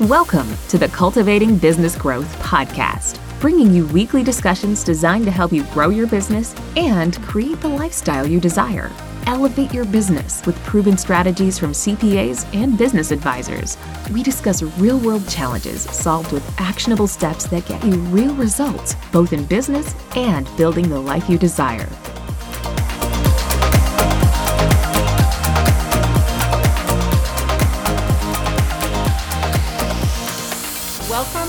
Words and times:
Welcome 0.00 0.48
to 0.70 0.76
the 0.76 0.88
Cultivating 0.88 1.56
Business 1.56 1.94
Growth 1.94 2.26
podcast, 2.40 3.20
bringing 3.38 3.72
you 3.72 3.86
weekly 3.86 4.24
discussions 4.24 4.82
designed 4.82 5.24
to 5.24 5.30
help 5.30 5.52
you 5.52 5.62
grow 5.66 5.88
your 5.88 6.08
business 6.08 6.52
and 6.76 7.16
create 7.22 7.60
the 7.60 7.68
lifestyle 7.68 8.26
you 8.26 8.40
desire. 8.40 8.90
Elevate 9.28 9.72
your 9.72 9.84
business 9.84 10.44
with 10.46 10.58
proven 10.64 10.98
strategies 10.98 11.60
from 11.60 11.70
CPAs 11.70 12.44
and 12.52 12.76
business 12.76 13.12
advisors. 13.12 13.78
We 14.10 14.24
discuss 14.24 14.64
real 14.64 14.98
world 14.98 15.28
challenges 15.28 15.82
solved 15.82 16.32
with 16.32 16.60
actionable 16.60 17.06
steps 17.06 17.46
that 17.46 17.66
get 17.66 17.84
you 17.84 17.92
real 17.92 18.34
results, 18.34 18.96
both 19.12 19.32
in 19.32 19.44
business 19.44 19.94
and 20.16 20.48
building 20.56 20.88
the 20.88 20.98
life 20.98 21.30
you 21.30 21.38
desire. 21.38 21.88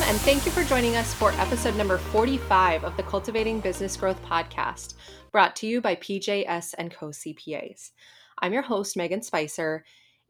And 0.08 0.20
thank 0.20 0.46
you 0.46 0.52
for 0.52 0.64
joining 0.64 0.96
us 0.96 1.16
for 1.16 1.32
episode 1.32 1.76
number 1.76 1.98
45 1.98 2.84
of 2.84 2.96
the 2.96 3.02
Cultivating 3.02 3.60
Business 3.60 3.98
Growth 3.98 4.24
podcast, 4.24 4.94
brought 5.32 5.56
to 5.56 5.68
you 5.68 5.82
by 5.82 5.96
PJS 5.96 6.76
and 6.78 6.94
Co. 6.94 7.08
CPAs. 7.08 7.90
I'm 8.38 8.54
your 8.54 8.62
host 8.62 8.96
Megan 8.96 9.24
Spicer, 9.24 9.84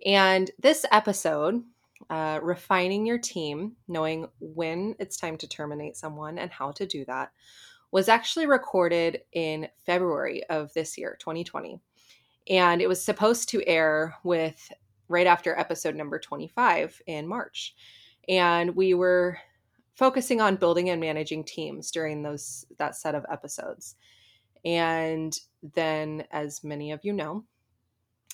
and 0.05 0.49
this 0.59 0.85
episode, 0.93 1.61
uh, 2.09 2.39
refining 2.41 3.05
your 3.05 3.17
team, 3.17 3.75
knowing 3.89 4.29
when 4.39 4.95
it's 4.97 5.17
time 5.17 5.35
to 5.39 5.47
terminate 5.47 5.97
someone 5.97 6.39
and 6.39 6.51
how 6.51 6.71
to 6.71 6.85
do 6.85 7.03
that, 7.05 7.33
was 7.91 8.07
actually 8.07 8.47
recorded 8.47 9.23
in 9.33 9.67
February 9.85 10.41
of 10.45 10.73
this 10.73 10.97
year, 10.97 11.17
2020, 11.19 11.81
and 12.49 12.81
it 12.81 12.87
was 12.87 13.03
supposed 13.03 13.49
to 13.49 13.67
air 13.67 14.15
with 14.23 14.71
right 15.09 15.27
after 15.27 15.59
episode 15.59 15.95
number 15.95 16.17
25 16.17 17.01
in 17.07 17.27
March. 17.27 17.75
And 18.29 18.73
we 18.73 18.93
were 18.93 19.37
focusing 19.95 20.41
on 20.41 20.57
building 20.57 20.89
and 20.89 21.01
managing 21.01 21.43
teams 21.43 21.91
during 21.91 22.21
those 22.21 22.65
that 22.77 22.95
set 22.95 23.15
of 23.15 23.25
episodes. 23.31 23.95
And 24.63 25.37
then 25.73 26.25
as 26.31 26.63
many 26.63 26.91
of 26.91 27.03
you 27.03 27.13
know 27.13 27.45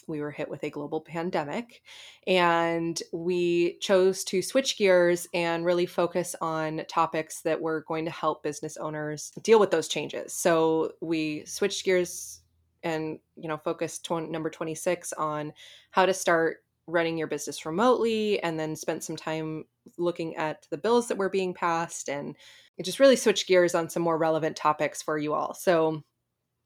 we 0.07 0.21
were 0.21 0.31
hit 0.31 0.49
with 0.49 0.63
a 0.63 0.69
global 0.69 1.01
pandemic 1.01 1.81
and 2.27 3.01
we 3.13 3.77
chose 3.79 4.23
to 4.25 4.41
switch 4.41 4.77
gears 4.77 5.27
and 5.33 5.65
really 5.65 5.85
focus 5.85 6.35
on 6.41 6.81
topics 6.87 7.41
that 7.41 7.61
were 7.61 7.85
going 7.87 8.05
to 8.05 8.11
help 8.11 8.43
business 8.43 8.77
owners 8.77 9.31
deal 9.43 9.59
with 9.59 9.71
those 9.71 9.87
changes. 9.87 10.33
So 10.33 10.93
we 11.01 11.45
switched 11.45 11.85
gears 11.85 12.41
and 12.83 13.19
you 13.35 13.47
know 13.47 13.57
focused 13.57 14.03
tw- 14.05 14.29
number 14.29 14.49
26 14.49 15.13
on 15.13 15.53
how 15.91 16.05
to 16.05 16.13
start 16.13 16.63
running 16.87 17.17
your 17.17 17.27
business 17.27 17.65
remotely 17.65 18.41
and 18.41 18.59
then 18.59 18.75
spent 18.75 19.03
some 19.03 19.15
time 19.15 19.65
looking 19.97 20.35
at 20.35 20.67
the 20.69 20.77
bills 20.77 21.07
that 21.07 21.17
were 21.17 21.29
being 21.29 21.53
passed 21.53 22.09
and 22.09 22.35
it 22.77 22.83
just 22.83 22.99
really 22.99 23.15
switched 23.15 23.47
gears 23.47 23.75
on 23.75 23.89
some 23.89 24.03
more 24.03 24.17
relevant 24.17 24.55
topics 24.55 25.01
for 25.01 25.17
you 25.17 25.33
all. 25.33 25.53
So 25.53 26.03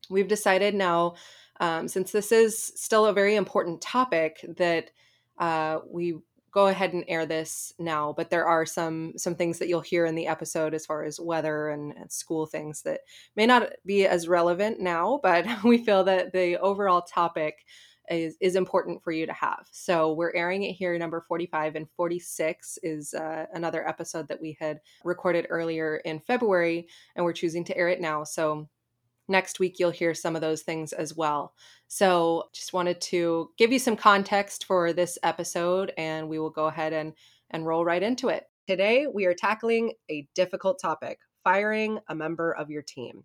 we've 0.09 0.27
decided 0.27 0.75
now, 0.75 1.15
um, 1.59 1.87
since 1.87 2.11
this 2.11 2.31
is 2.31 2.71
still 2.75 3.05
a 3.05 3.13
very 3.13 3.35
important 3.35 3.81
topic, 3.81 4.45
that 4.57 4.91
uh, 5.37 5.79
we 5.89 6.15
go 6.55 6.67
ahead 6.67 6.93
and 6.93 7.03
air 7.09 7.25
this 7.25 7.73
now 7.79 8.13
but 8.15 8.29
there 8.29 8.47
are 8.47 8.65
some 8.65 9.11
some 9.17 9.35
things 9.35 9.59
that 9.59 9.67
you'll 9.67 9.81
hear 9.81 10.05
in 10.05 10.15
the 10.15 10.25
episode 10.25 10.73
as 10.73 10.85
far 10.85 11.03
as 11.03 11.19
weather 11.19 11.67
and, 11.67 11.91
and, 11.97 12.09
school 12.09 12.45
things 12.45 12.81
that 12.83 13.01
may 13.35 13.45
not 13.45 13.69
be 13.85 14.07
as 14.07 14.29
relevant 14.29 14.79
now 14.79 15.19
but 15.21 15.45
we 15.65 15.77
feel 15.77 16.05
that 16.05 16.31
the 16.31 16.57
overall 16.59 17.01
topic 17.01 17.65
is, 18.09 18.37
is 18.41 18.55
important 18.55 19.03
for 19.03 19.11
you 19.11 19.25
to 19.25 19.33
have. 19.33 19.67
So 19.71 20.13
we're 20.13 20.33
airing 20.35 20.63
it 20.63 20.73
here, 20.73 20.97
number 20.97 21.21
45 21.21 21.75
and 21.75 21.89
46 21.95 22.79
is 22.83 23.13
uh, 23.13 23.45
another 23.53 23.87
episode 23.87 24.27
that 24.27 24.41
we 24.41 24.57
had 24.59 24.79
recorded 25.03 25.47
earlier 25.49 25.97
in 25.97 26.19
February, 26.19 26.87
and 27.15 27.25
we're 27.25 27.33
choosing 27.33 27.63
to 27.65 27.77
air 27.77 27.89
it 27.89 28.01
now. 28.01 28.23
So 28.23 28.67
next 29.27 29.59
week 29.59 29.79
you'll 29.79 29.91
hear 29.91 30.13
some 30.13 30.35
of 30.35 30.41
those 30.41 30.61
things 30.61 30.93
as 30.93 31.15
well. 31.15 31.53
So 31.87 32.49
just 32.53 32.73
wanted 32.73 33.01
to 33.01 33.49
give 33.57 33.71
you 33.71 33.79
some 33.79 33.95
context 33.95 34.65
for 34.65 34.93
this 34.93 35.17
episode, 35.23 35.91
and 35.97 36.29
we 36.29 36.39
will 36.39 36.49
go 36.49 36.65
ahead 36.65 36.93
and, 36.93 37.13
and 37.51 37.65
roll 37.65 37.85
right 37.85 38.03
into 38.03 38.29
it. 38.29 38.45
Today 38.67 39.07
we 39.11 39.25
are 39.25 39.33
tackling 39.33 39.93
a 40.09 40.27
difficult 40.33 40.79
topic 40.81 41.19
firing 41.43 41.99
a 42.09 42.15
member 42.15 42.51
of 42.51 42.69
your 42.69 42.81
team. 42.81 43.23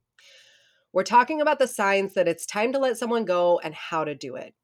We're 0.93 1.05
talking 1.05 1.41
about 1.41 1.59
the 1.59 1.69
signs 1.69 2.15
that 2.15 2.29
it's 2.29 2.45
time 2.45 2.73
to 2.73 2.79
let 2.79 2.99
someone 2.99 3.25
go 3.25 3.61
and 3.63 3.75
how 3.75 4.05
to 4.05 4.15
do 4.15 4.35
it. 4.37 4.55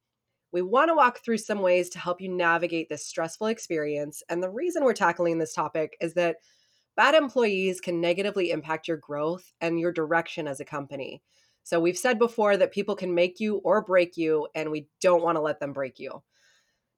We 0.53 0.63
want 0.63 0.89
to 0.89 0.95
walk 0.95 1.19
through 1.19 1.39
some 1.39 1.61
ways 1.61 1.91
to 1.91 1.99
help 1.99 2.21
you 2.21 2.29
navigate 2.29 2.89
this 2.89 3.07
stressful 3.07 3.49
experience. 3.49 4.23
And 4.29 4.43
the 4.43 4.51
reason 4.51 4.85
we're 4.85 4.95
tackling 4.95 5.39
this 5.39 5.53
topic 5.53 5.97
is 6.01 6.15
that 6.15 6.37
bad 6.97 7.15
employees 7.15 7.81
can 7.81 8.01
negatively 8.01 8.51
impact 8.51 8.89
your 8.89 8.97
growth 8.97 9.53
and 9.61 9.79
your 9.79 9.93
direction 9.93 10.47
as 10.49 10.61
a 10.61 10.65
company. 10.65 11.23
So, 11.63 11.81
we've 11.81 11.99
said 11.99 12.19
before 12.21 12.57
that 12.57 12.71
people 12.71 12.95
can 12.95 13.13
make 13.13 13.41
you 13.41 13.57
or 13.65 13.83
break 13.83 14.17
you, 14.17 14.47
and 14.55 14.71
we 14.71 14.87
don't 15.01 15.25
want 15.25 15.35
to 15.37 15.43
let 15.43 15.59
them 15.59 15.73
break 15.73 15.99
you. 15.99 16.23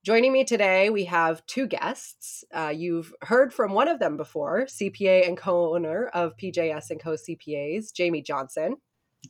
Joining 0.05 0.33
me 0.33 0.45
today, 0.45 0.91
we 0.91 1.07
have 1.07 1.45
two 1.47 1.67
guests. 1.67 2.45
Uh, 2.55 2.73
you've 2.75 3.13
heard 3.23 3.53
from 3.53 3.73
one 3.73 3.89
of 3.89 3.99
them 3.99 4.17
before, 4.17 4.67
CPA 4.67 5.27
and 5.27 5.37
co 5.37 5.75
owner 5.75 6.09
of 6.09 6.37
PJS 6.37 6.91
and 6.91 7.01
Co 7.01 7.15
CPAs, 7.15 7.93
Jamie 7.93 8.23
Johnson. 8.23 8.77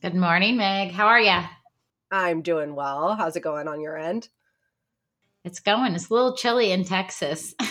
Good 0.01 0.15
morning, 0.15 0.57
Meg. 0.57 0.91
How 0.91 1.07
are 1.07 1.19
you? 1.19 1.39
I'm 2.11 2.41
doing 2.41 2.75
well. 2.75 3.15
How's 3.15 3.35
it 3.35 3.41
going 3.41 3.67
on 3.67 3.81
your 3.81 3.97
end? 3.97 4.29
It's 5.43 5.59
going. 5.59 5.95
It's 5.95 6.09
a 6.09 6.13
little 6.13 6.35
chilly 6.35 6.71
in 6.71 6.83
Texas. 6.83 7.55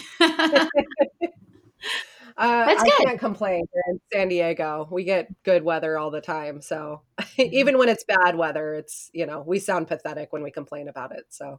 Uh, 2.38 2.66
That's 2.66 2.84
good. 2.84 2.92
I 2.92 3.04
can't 3.04 3.18
complain. 3.18 3.66
We're 3.74 3.94
in 3.94 4.00
San 4.12 4.28
Diego. 4.28 4.86
We 4.92 5.02
get 5.02 5.28
good 5.42 5.64
weather 5.64 5.98
all 5.98 6.12
the 6.12 6.20
time. 6.20 6.62
So 6.62 7.02
mm-hmm. 7.20 7.52
even 7.52 7.78
when 7.78 7.88
it's 7.88 8.04
bad 8.04 8.36
weather, 8.36 8.74
it's, 8.74 9.10
you 9.12 9.26
know, 9.26 9.42
we 9.44 9.58
sound 9.58 9.88
pathetic 9.88 10.32
when 10.32 10.44
we 10.44 10.52
complain 10.52 10.86
about 10.86 11.10
it. 11.10 11.24
So 11.30 11.58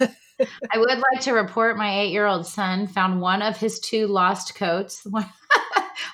I 0.00 0.78
would 0.78 0.98
like 1.12 1.20
to 1.22 1.32
report 1.32 1.76
my 1.76 2.00
eight 2.00 2.10
year 2.10 2.26
old 2.26 2.44
son 2.44 2.88
found 2.88 3.20
one 3.20 3.40
of 3.40 3.56
his 3.56 3.78
two 3.78 4.08
lost 4.08 4.56
coats. 4.56 5.06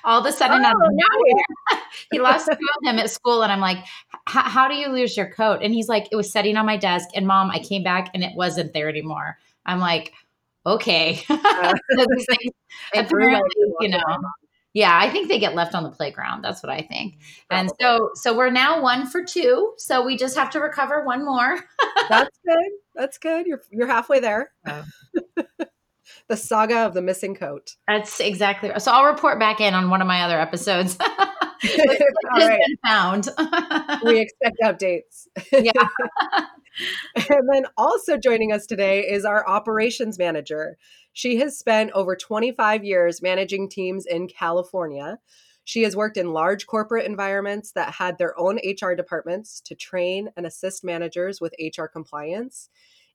all 0.03 0.19
of 0.19 0.25
a 0.25 0.31
sudden, 0.31 0.63
oh, 0.63 0.67
out 0.67 0.75
of 0.75 0.91
nowhere, 0.91 1.83
he 2.11 2.19
lost 2.19 2.45
two 2.45 2.51
of 2.51 2.83
them 2.83 2.99
at 2.99 3.09
school. 3.09 3.43
And 3.43 3.51
I'm 3.51 3.59
like, 3.59 3.79
how 4.25 4.67
do 4.67 4.75
you 4.75 4.89
lose 4.89 5.15
your 5.17 5.29
coat? 5.29 5.59
And 5.61 5.73
he's 5.73 5.87
like, 5.87 6.07
it 6.11 6.15
was 6.15 6.31
sitting 6.31 6.57
on 6.57 6.65
my 6.65 6.77
desk. 6.77 7.09
And 7.15 7.27
mom, 7.27 7.51
I 7.51 7.59
came 7.59 7.83
back 7.83 8.09
and 8.13 8.23
it 8.23 8.31
wasn't 8.35 8.73
there 8.73 8.89
anymore. 8.89 9.37
I'm 9.65 9.79
like, 9.79 10.13
okay. 10.65 11.23
Uh, 11.29 11.73
apparently, 12.95 13.49
you 13.79 13.87
know, 13.87 13.99
yeah, 14.73 14.97
I 14.99 15.09
think 15.09 15.29
they 15.29 15.37
get 15.39 15.53
left 15.53 15.75
on 15.75 15.83
the 15.83 15.91
playground. 15.91 16.41
That's 16.41 16.63
what 16.63 16.71
I 16.71 16.81
think. 16.81 17.19
And 17.51 17.69
so, 17.79 18.09
so 18.15 18.35
we're 18.35 18.49
now 18.49 18.81
one 18.81 19.07
for 19.07 19.23
two. 19.23 19.73
So 19.77 20.03
we 20.03 20.17
just 20.17 20.35
have 20.35 20.49
to 20.51 20.59
recover 20.59 21.05
one 21.05 21.23
more. 21.23 21.59
That's 22.09 22.37
good. 22.45 22.71
That's 22.95 23.17
good. 23.19 23.45
You're 23.45 23.61
you're 23.69 23.87
halfway 23.87 24.19
there. 24.19 24.51
Oh. 24.67 24.83
The 26.29 26.37
saga 26.37 26.85
of 26.85 26.93
the 26.93 27.01
missing 27.01 27.35
coat. 27.35 27.75
That's 27.87 28.19
exactly. 28.19 28.69
right. 28.69 28.81
So 28.81 28.91
I'll 28.91 29.05
report 29.05 29.39
back 29.39 29.61
in 29.61 29.73
on 29.73 29.89
one 29.89 30.01
of 30.01 30.07
my 30.07 30.21
other 30.23 30.39
episodes. 30.39 30.97
All 32.33 32.47
right. 32.47 32.59
found. 32.85 33.29
we 34.03 34.19
expect 34.19 34.57
updates. 34.63 35.27
Yeah. 35.51 35.71
and 37.15 37.49
then 37.51 37.65
also 37.77 38.17
joining 38.17 38.51
us 38.51 38.65
today 38.65 39.01
is 39.01 39.25
our 39.25 39.47
operations 39.47 40.17
manager. 40.17 40.77
She 41.13 41.37
has 41.37 41.57
spent 41.57 41.91
over 41.93 42.15
25 42.15 42.83
years 42.83 43.21
managing 43.21 43.69
teams 43.69 44.05
in 44.05 44.27
California. 44.27 45.19
She 45.63 45.83
has 45.83 45.95
worked 45.95 46.17
in 46.17 46.33
large 46.33 46.67
corporate 46.67 47.05
environments 47.05 47.71
that 47.73 47.93
had 47.93 48.17
their 48.17 48.37
own 48.37 48.57
HR 48.57 48.93
departments 48.93 49.61
to 49.61 49.75
train 49.75 50.29
and 50.35 50.45
assist 50.45 50.83
managers 50.83 51.39
with 51.39 51.55
HR 51.59 51.85
compliance, 51.85 52.69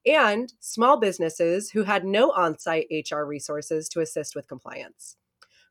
and 0.06 0.52
small 0.60 0.98
businesses 0.98 1.70
who 1.70 1.84
had 1.84 2.04
no 2.04 2.30
on 2.30 2.58
site 2.58 2.86
HR 2.90 3.22
resources 3.22 3.88
to 3.90 4.00
assist 4.00 4.34
with 4.34 4.48
compliance. 4.48 5.16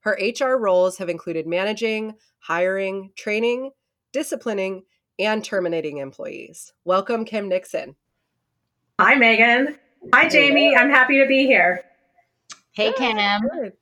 Her 0.01 0.17
HR 0.21 0.57
roles 0.57 0.97
have 0.97 1.09
included 1.09 1.47
managing, 1.47 2.15
hiring, 2.39 3.11
training, 3.15 3.71
disciplining, 4.13 4.83
and 5.19 5.43
terminating 5.43 5.97
employees. 5.97 6.73
Welcome, 6.85 7.25
Kim 7.25 7.49
Nixon. 7.49 7.95
Hi, 8.99 9.15
Megan. 9.15 9.77
Hi, 10.13 10.29
Jamie. 10.29 10.75
I'm 10.75 10.89
happy 10.89 11.19
to 11.19 11.27
be 11.27 11.45
here. 11.45 11.83
Hey, 12.71 12.89
ah, 12.89 12.97
Kim. 12.97 13.49
Good. 13.49 13.73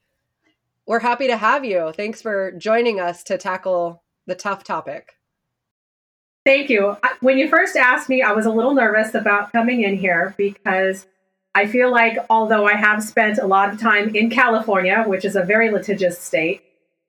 We're 0.87 0.99
happy 0.99 1.27
to 1.27 1.37
have 1.37 1.65
you. 1.65 1.91
Thanks 1.95 2.21
for 2.21 2.51
joining 2.53 2.99
us 2.99 3.23
to 3.25 3.37
tackle 3.37 4.03
the 4.25 4.35
tough 4.35 4.63
topic. 4.63 5.17
Thank 6.45 6.69
you. 6.69 6.95
When 7.21 7.39
you 7.39 7.49
first 7.49 7.75
asked 7.75 8.07
me, 8.07 8.21
I 8.21 8.31
was 8.31 8.45
a 8.45 8.51
little 8.51 8.75
nervous 8.75 9.15
about 9.15 9.51
coming 9.51 9.81
in 9.81 9.97
here 9.97 10.35
because 10.37 11.07
I 11.55 11.65
feel 11.65 11.89
like 11.89 12.17
although 12.29 12.67
I 12.67 12.73
have 12.73 13.03
spent 13.03 13.39
a 13.39 13.47
lot 13.47 13.73
of 13.73 13.79
time 13.79 14.15
in 14.15 14.29
California, 14.29 15.03
which 15.07 15.25
is 15.25 15.35
a 15.35 15.41
very 15.41 15.71
litigious 15.71 16.19
state, 16.19 16.61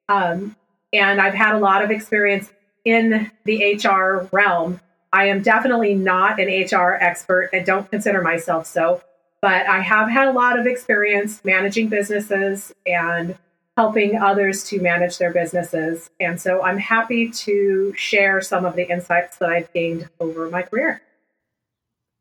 um, 0.09 0.57
and 0.91 1.21
I've 1.21 1.35
had 1.35 1.55
a 1.55 1.59
lot 1.59 1.85
of 1.85 1.91
experience 1.91 2.51
in 2.87 3.31
the 3.45 3.75
HR 3.75 4.27
realm. 4.33 4.81
I 5.13 5.27
am 5.27 5.43
definitely 5.43 5.95
not 5.95 6.41
an 6.41 6.49
HR 6.49 6.95
expert 6.95 7.51
and 7.53 7.67
don't 7.67 7.91
consider 7.91 8.23
myself 8.23 8.67
so, 8.67 9.03
but 9.43 9.67
I 9.67 9.81
have 9.81 10.09
had 10.09 10.29
a 10.29 10.33
lot 10.33 10.59
of 10.59 10.67
experience 10.67 11.45
managing 11.45 11.89
businesses 11.89 12.73
and 12.87 13.37
helping 13.77 14.17
others 14.17 14.65
to 14.65 14.81
manage 14.81 15.19
their 15.19 15.33
businesses. 15.33 16.11
And 16.19 16.41
so 16.41 16.63
I'm 16.63 16.79
happy 16.79 17.29
to 17.31 17.93
share 17.95 18.41
some 18.41 18.65
of 18.65 18.75
the 18.75 18.91
insights 18.91 19.37
that 19.39 19.51
I've 19.51 19.73
gained 19.73 20.09
over 20.19 20.49
my 20.49 20.63
career. 20.63 21.03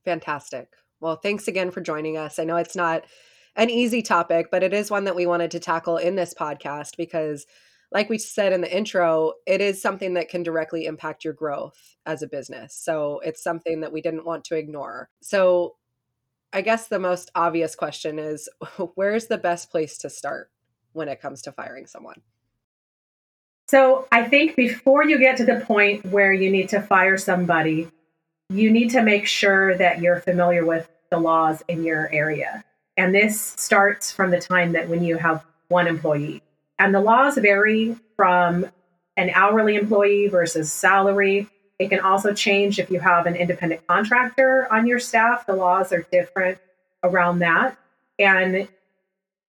Fantastic. 0.04 0.74
Well, 1.00 1.16
thanks 1.16 1.48
again 1.48 1.72
for 1.72 1.82
joining 1.82 2.18
us. 2.18 2.40
I 2.40 2.44
know 2.44 2.58
it's 2.58 2.76
not 2.76 3.06
an 3.56 3.70
easy 3.70 4.02
topic, 4.02 4.48
but 4.52 4.64
it 4.64 4.74
is 4.74 4.92
one 4.92 5.06
that 5.06 5.16
we 5.16 5.26
wanted 5.26 5.52
to 5.52 5.60
tackle 5.60 5.98
in 5.98 6.16
this 6.16 6.34
podcast 6.34 6.98
because, 6.98 7.46
like 7.92 8.10
we 8.10 8.18
said 8.18 8.52
in 8.52 8.62
the 8.62 8.76
intro, 8.76 9.34
it 9.48 9.62
is 9.62 9.82
something 9.82 10.16
that 10.16 10.30
can 10.30 10.44
directly 10.44 10.86
impact 10.86 11.24
your 11.24 11.34
growth 11.34 11.96
as 12.06 12.22
a 12.22 12.28
business. 12.28 12.76
So 12.76 13.22
it's 13.24 13.42
something 13.42 13.80
that 13.80 13.94
we 13.94 14.02
didn't 14.02 14.26
want 14.26 14.44
to 14.46 14.56
ignore. 14.56 15.10
So 15.22 15.76
I 16.52 16.62
guess 16.62 16.88
the 16.88 17.00
most 17.00 17.32
obvious 17.34 17.76
question 17.76 18.20
is 18.20 18.50
where's 18.96 19.28
the 19.28 19.38
best 19.38 19.72
place 19.72 19.98
to 20.00 20.10
start 20.10 20.50
when 20.96 21.10
it 21.10 21.22
comes 21.22 21.42
to 21.44 21.52
firing 21.52 21.86
someone? 21.86 22.22
So 23.68 24.08
I 24.12 24.24
think 24.24 24.56
before 24.56 25.04
you 25.04 25.18
get 25.18 25.38
to 25.38 25.46
the 25.46 25.60
point 25.62 26.06
where 26.06 26.32
you 26.32 26.52
need 26.52 26.70
to 26.70 26.82
fire 26.82 27.18
somebody, 27.18 27.90
you 28.50 28.72
need 28.72 28.92
to 28.92 29.02
make 29.02 29.28
sure 29.28 29.76
that 29.76 30.02
you're 30.02 30.20
familiar 30.20 30.66
with 30.66 30.90
the 31.10 31.18
laws 31.18 31.64
in 31.68 31.84
your 31.84 32.12
area. 32.14 32.64
And 32.96 33.14
this 33.14 33.42
starts 33.42 34.12
from 34.12 34.32
the 34.32 34.40
time 34.40 34.74
that 34.74 34.88
when 34.88 35.04
you 35.04 35.18
have 35.18 35.44
one 35.68 35.88
employee. 35.88 36.42
And 36.78 36.94
the 36.94 37.02
laws 37.02 37.38
vary 37.38 37.96
from 38.16 38.68
an 39.18 39.32
hourly 39.34 39.76
employee 39.76 40.28
versus 40.28 40.72
salary. 40.72 41.48
It 41.80 41.90
can 41.90 42.00
also 42.00 42.34
change 42.34 42.80
if 42.80 42.90
you 42.90 43.00
have 43.00 43.26
an 43.26 43.36
independent 43.36 43.86
contractor 43.88 44.72
on 44.72 44.86
your 44.86 45.00
staff. 45.00 45.46
The 45.46 45.56
laws 45.56 45.92
are 45.92 46.06
different 46.12 46.60
around 47.04 47.40
that. 47.40 47.78
And 48.20 48.68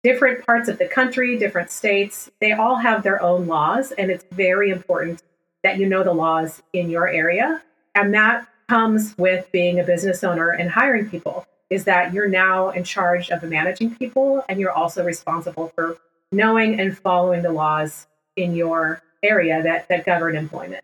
different 0.05 0.45
parts 0.45 0.69
of 0.69 0.77
the 0.77 0.87
country, 0.87 1.35
different 1.35 1.71
states, 1.71 2.29
they 2.39 2.51
all 2.51 2.75
have 2.75 3.01
their 3.01 3.19
own 3.23 3.47
laws. 3.47 3.91
And 3.91 4.11
it's 4.11 4.23
very 4.31 4.69
important 4.69 5.23
that 5.63 5.79
you 5.79 5.89
know 5.89 6.03
the 6.03 6.13
laws 6.13 6.61
in 6.73 6.91
your 6.91 7.07
area. 7.07 7.63
And 7.95 8.13
that 8.13 8.47
comes 8.69 9.17
with 9.17 9.51
being 9.51 9.79
a 9.79 9.83
business 9.83 10.23
owner 10.23 10.51
and 10.51 10.69
hiring 10.69 11.09
people 11.09 11.47
is 11.71 11.85
that 11.85 12.13
you're 12.13 12.29
now 12.29 12.69
in 12.69 12.83
charge 12.83 13.31
of 13.31 13.41
managing 13.41 13.95
people 13.95 14.45
and 14.47 14.59
you're 14.59 14.71
also 14.71 15.03
responsible 15.03 15.69
for 15.69 15.97
knowing 16.31 16.79
and 16.79 16.95
following 16.95 17.41
the 17.41 17.51
laws 17.51 18.05
in 18.35 18.53
your 18.53 19.01
area 19.23 19.63
that, 19.63 19.87
that 19.87 20.05
govern 20.05 20.35
employment. 20.35 20.83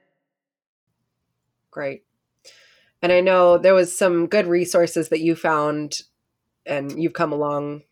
Great. 1.70 2.02
And 3.04 3.12
I 3.12 3.22
know 3.22 3.60
there 3.60 3.76
was 3.76 3.96
some 3.96 4.26
good 4.26 4.48
resources 4.48 5.10
that 5.10 5.22
you 5.22 5.36
found 5.36 6.02
and 6.66 7.00
you've 7.00 7.14
come 7.14 7.32
along. 7.32 7.84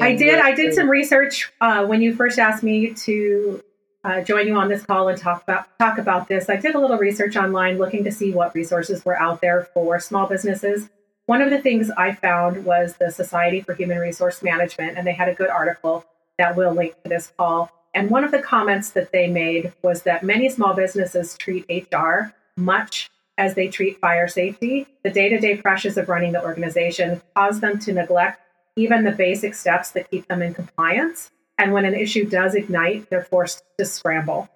I 0.00 0.14
did. 0.14 0.40
I 0.40 0.52
did 0.52 0.74
some 0.74 0.88
research 0.88 1.52
uh, 1.60 1.86
when 1.86 2.02
you 2.02 2.14
first 2.14 2.38
asked 2.38 2.62
me 2.62 2.94
to 2.94 3.62
uh, 4.04 4.20
join 4.22 4.46
you 4.46 4.56
on 4.56 4.68
this 4.68 4.84
call 4.84 5.08
and 5.08 5.18
talk 5.18 5.42
about 5.42 5.78
talk 5.78 5.98
about 5.98 6.28
this. 6.28 6.48
I 6.48 6.56
did 6.56 6.74
a 6.74 6.80
little 6.80 6.98
research 6.98 7.36
online, 7.36 7.78
looking 7.78 8.04
to 8.04 8.12
see 8.12 8.32
what 8.32 8.54
resources 8.54 9.04
were 9.04 9.18
out 9.18 9.40
there 9.40 9.68
for 9.74 9.98
small 10.00 10.26
businesses. 10.26 10.88
One 11.26 11.40
of 11.40 11.50
the 11.50 11.58
things 11.58 11.90
I 11.96 12.12
found 12.12 12.64
was 12.64 12.96
the 12.96 13.10
Society 13.10 13.62
for 13.62 13.74
Human 13.74 13.98
Resource 13.98 14.42
Management, 14.42 14.98
and 14.98 15.06
they 15.06 15.14
had 15.14 15.28
a 15.28 15.34
good 15.34 15.48
article 15.48 16.04
that 16.38 16.54
will 16.54 16.74
link 16.74 16.94
to 17.02 17.08
this 17.08 17.32
call. 17.38 17.70
And 17.94 18.10
one 18.10 18.24
of 18.24 18.30
the 18.30 18.42
comments 18.42 18.90
that 18.90 19.12
they 19.12 19.28
made 19.28 19.72
was 19.82 20.02
that 20.02 20.22
many 20.22 20.50
small 20.50 20.74
businesses 20.74 21.38
treat 21.38 21.64
HR 21.70 22.32
much 22.56 23.08
as 23.38 23.54
they 23.54 23.68
treat 23.68 23.98
fire 24.00 24.28
safety. 24.28 24.86
The 25.02 25.10
day 25.10 25.28
to 25.28 25.38
day 25.38 25.56
pressures 25.56 25.96
of 25.96 26.08
running 26.08 26.32
the 26.32 26.42
organization 26.42 27.22
cause 27.34 27.60
them 27.60 27.78
to 27.80 27.92
neglect 27.92 28.43
even 28.76 29.04
the 29.04 29.12
basic 29.12 29.54
steps 29.54 29.90
that 29.92 30.10
keep 30.10 30.26
them 30.28 30.42
in 30.42 30.54
compliance. 30.54 31.30
And 31.58 31.72
when 31.72 31.84
an 31.84 31.94
issue 31.94 32.28
does 32.28 32.54
ignite, 32.54 33.08
they're 33.10 33.24
forced 33.24 33.62
to 33.78 33.84
scramble. 33.84 34.48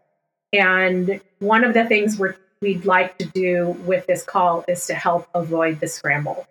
And 0.53 1.21
one 1.39 1.65
of 1.65 1.75
the 1.75 1.85
things 1.85 2.19
we 2.19 2.33
would 2.61 2.87
like 2.87 3.19
to 3.19 3.27
do 3.27 3.77
with 3.85 4.07
this 4.07 4.25
call 4.25 4.65
is 4.67 4.87
to 4.87 4.95
help 4.95 5.29
avoid 5.35 5.81
the 5.81 5.87
scramble. 5.87 6.47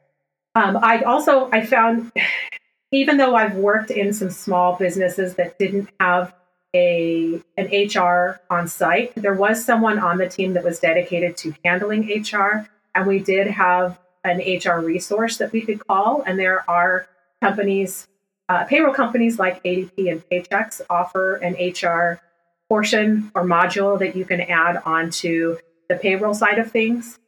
Um, 0.56 0.78
I 0.82 1.02
also 1.02 1.50
I 1.52 1.66
found 1.66 2.12
even 2.92 3.18
though 3.18 3.36
I've 3.36 3.56
worked 3.56 3.92
in 3.92 4.14
some 4.14 4.30
small 4.30 4.78
businesses 4.78 5.36
that 5.36 5.60
didn't 5.60 5.90
have 6.00 6.34
a 6.74 7.42
an 7.58 7.68
HR 7.68 8.40
on 8.50 8.68
site, 8.68 9.14
there 9.16 9.34
was 9.34 9.64
someone 9.64 10.00
on 10.00 10.18
the 10.18 10.30
team 10.30 10.54
that 10.54 10.64
was 10.64 10.80
dedicated 10.80 11.36
to 11.38 11.54
handling 11.66 12.24
HR, 12.24 12.68
and 12.96 13.08
we 13.08 13.20
did 13.20 13.48
have 13.48 14.00
an 14.24 14.40
HR 14.40 14.80
resource 14.80 15.38
that 15.38 15.52
we 15.52 15.62
could 15.62 15.86
call. 15.88 16.24
And 16.26 16.38
there 16.40 16.70
are 16.70 17.08
companies, 17.42 18.08
uh, 18.50 18.66
payroll 18.66 18.94
companies 18.94 19.40
like 19.40 19.64
ADP 19.64 20.12
and 20.12 20.24
Paychex 20.30 20.82
offer 20.90 21.36
an 21.36 21.54
HR 21.54 22.22
portion 22.70 23.32
or 23.34 23.44
module 23.44 23.98
that 24.00 24.16
you 24.16 24.26
can 24.26 24.42
add 24.42 24.82
onto 24.86 25.58
the 25.90 25.96
payroll 25.96 26.34
side 26.34 26.60
of 26.60 26.72
things. 26.72 27.20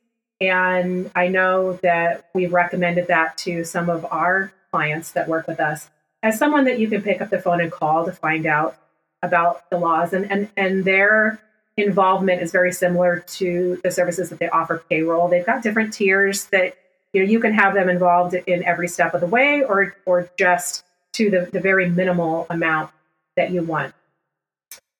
And 0.41 1.11
I 1.15 1.27
know 1.27 1.73
that 1.83 2.29
we've 2.33 2.53
recommended 2.53 3.07
that 3.07 3.37
to 3.39 3.63
some 3.63 3.89
of 3.89 4.05
our 4.05 4.53
clients 4.71 5.11
that 5.11 5.27
work 5.27 5.47
with 5.47 5.59
us 5.59 5.89
as 6.23 6.37
someone 6.37 6.65
that 6.65 6.79
you 6.79 6.87
can 6.87 7.01
pick 7.01 7.21
up 7.21 7.29
the 7.29 7.39
phone 7.39 7.61
and 7.61 7.71
call 7.71 8.05
to 8.05 8.11
find 8.11 8.45
out 8.45 8.77
about 9.21 9.69
the 9.69 9.77
laws. 9.77 10.13
And, 10.13 10.29
and, 10.31 10.49
and 10.55 10.85
their 10.85 11.39
involvement 11.77 12.41
is 12.41 12.51
very 12.51 12.71
similar 12.71 13.19
to 13.19 13.79
the 13.83 13.91
services 13.91 14.29
that 14.29 14.39
they 14.39 14.49
offer 14.49 14.83
payroll. 14.89 15.27
They've 15.27 15.45
got 15.45 15.63
different 15.63 15.93
tiers 15.93 16.45
that 16.45 16.75
you 17.13 17.23
know 17.23 17.29
you 17.29 17.39
can 17.39 17.53
have 17.53 17.73
them 17.73 17.89
involved 17.89 18.33
in 18.33 18.63
every 18.63 18.87
step 18.87 19.13
of 19.13 19.21
the 19.21 19.27
way 19.27 19.63
or 19.63 19.95
or 20.05 20.29
just 20.37 20.83
to 21.13 21.29
the, 21.29 21.49
the 21.51 21.59
very 21.59 21.89
minimal 21.89 22.45
amount 22.49 22.91
that 23.35 23.51
you 23.51 23.63
want. 23.63 23.93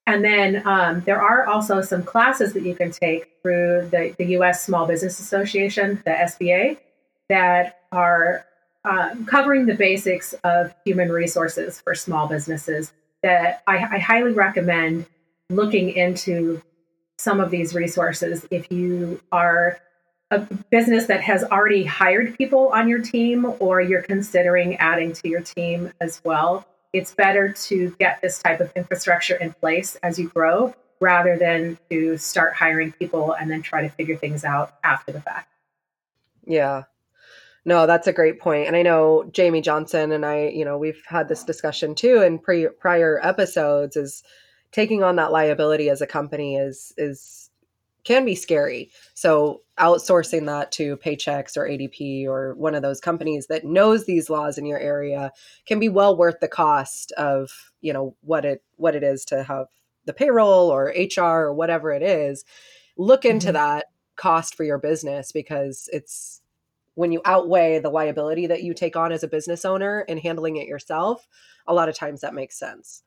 And 0.07 0.23
then 0.23 0.65
um, 0.65 1.01
there 1.01 1.21
are 1.21 1.45
also 1.45 1.81
some 1.81 2.03
classes 2.03 2.53
that 2.53 2.63
you 2.63 2.73
can 2.73 2.89
take 2.89 3.29
through 3.44 3.89
the, 3.91 4.15
the 4.17 4.25
US 4.38 4.65
Small 4.65 4.88
Business 4.88 5.19
Association, 5.19 6.01
the 6.03 6.11
SBA, 6.11 6.77
that 7.29 7.81
are 7.91 8.45
um, 8.85 9.25
covering 9.25 9.67
the 9.67 9.75
basics 9.75 10.33
of 10.44 10.73
human 10.83 11.11
resources 11.11 11.79
for 11.79 11.94
small 11.94 12.27
businesses. 12.27 12.91
That 13.21 13.61
I, 13.67 13.77
I 13.77 14.00
highly 14.00 14.31
recommend 14.31 15.06
looking 15.50 15.91
into 15.91 16.61
some 17.17 17.39
of 17.39 17.51
these 17.51 17.75
resources 17.75 18.47
if 18.50 18.71
you 18.71 19.21
are 19.31 19.79
a 20.31 20.39
business 20.69 21.07
that 21.07 21.21
has 21.21 21.43
already 21.43 21.83
hired 21.83 22.37
people 22.37 22.69
on 22.69 22.87
your 22.87 23.01
team 23.01 23.53
or 23.59 23.81
you're 23.81 24.03
considering 24.03 24.75
adding 24.77 25.11
to 25.13 25.27
your 25.27 25.41
team 25.41 25.91
as 25.99 26.21
well 26.23 26.65
it's 26.93 27.13
better 27.13 27.51
to 27.51 27.95
get 27.99 28.21
this 28.21 28.41
type 28.41 28.59
of 28.59 28.71
infrastructure 28.75 29.35
in 29.35 29.54
place 29.54 29.95
as 29.97 30.18
you 30.18 30.27
grow 30.27 30.73
rather 30.99 31.37
than 31.37 31.77
to 31.89 32.18
start 32.18 32.54
hiring 32.54 32.92
people 32.94 33.33
and 33.33 33.49
then 33.49 33.61
try 33.61 33.81
to 33.81 33.89
figure 33.89 34.18
things 34.18 34.44
out 34.44 34.73
after 34.83 35.11
the 35.11 35.21
fact. 35.21 35.49
Yeah. 36.45 36.83
No, 37.63 37.85
that's 37.85 38.07
a 38.07 38.13
great 38.13 38.39
point. 38.39 38.68
And 38.68 38.75
I 38.75 38.81
know 38.81 39.30
Jamie 39.31 39.61
Johnson 39.61 40.11
and 40.11 40.25
I, 40.25 40.47
you 40.47 40.65
know, 40.65 40.77
we've 40.77 41.01
had 41.06 41.30
this 41.30 41.44
discussion 41.44 41.94
too 41.94 42.21
in 42.21 42.39
pre- 42.39 42.68
prior 42.68 43.19
episodes 43.21 43.95
is 43.95 44.23
taking 44.71 45.04
on 45.04 45.15
that 45.18 45.31
liability 45.31 45.89
as 45.89 46.01
a 46.01 46.07
company 46.07 46.56
is 46.56 46.94
is 46.97 47.48
can 48.03 48.25
be 48.25 48.35
scary. 48.35 48.91
So 49.13 49.61
outsourcing 49.77 50.45
that 50.45 50.71
to 50.73 50.97
Paychex 50.97 51.57
or 51.57 51.68
ADP 51.68 52.25
or 52.25 52.56
one 52.56 52.75
of 52.75 52.81
those 52.81 52.99
companies 52.99 53.47
that 53.47 53.65
knows 53.65 54.06
these 54.06 54.29
laws 54.29 54.57
in 54.57 54.65
your 54.65 54.79
area 54.79 55.31
can 55.65 55.79
be 55.79 55.89
well 55.89 56.15
worth 56.15 56.39
the 56.39 56.47
cost 56.47 57.11
of, 57.13 57.51
you 57.81 57.94
know, 57.94 58.15
what 58.21 58.45
it 58.45 58.63
what 58.77 58.95
it 58.95 59.03
is 59.03 59.25
to 59.25 59.44
have 59.44 59.68
the 60.06 60.13
payroll 60.13 60.69
or 60.69 60.94
HR 60.95 61.21
or 61.21 61.53
whatever 61.53 61.91
it 61.91 62.03
is. 62.03 62.45
Look 62.97 63.25
into 63.25 63.47
mm-hmm. 63.47 63.53
that 63.53 63.85
cost 64.15 64.56
for 64.56 64.63
your 64.63 64.77
business 64.77 65.31
because 65.31 65.89
it's 65.94 66.41
when 66.95 67.11
you 67.13 67.21
outweigh 67.23 67.79
the 67.79 67.89
liability 67.89 68.47
that 68.47 68.63
you 68.63 68.73
take 68.73 68.97
on 68.97 69.13
as 69.13 69.23
a 69.23 69.27
business 69.27 69.63
owner 69.63 70.03
and 70.09 70.19
handling 70.19 70.57
it 70.57 70.68
yourself, 70.68 71.27
a 71.65 71.73
lot 71.73 71.87
of 71.87 71.95
times 71.95 72.21
that 72.21 72.33
makes 72.33 72.59
sense. 72.59 73.03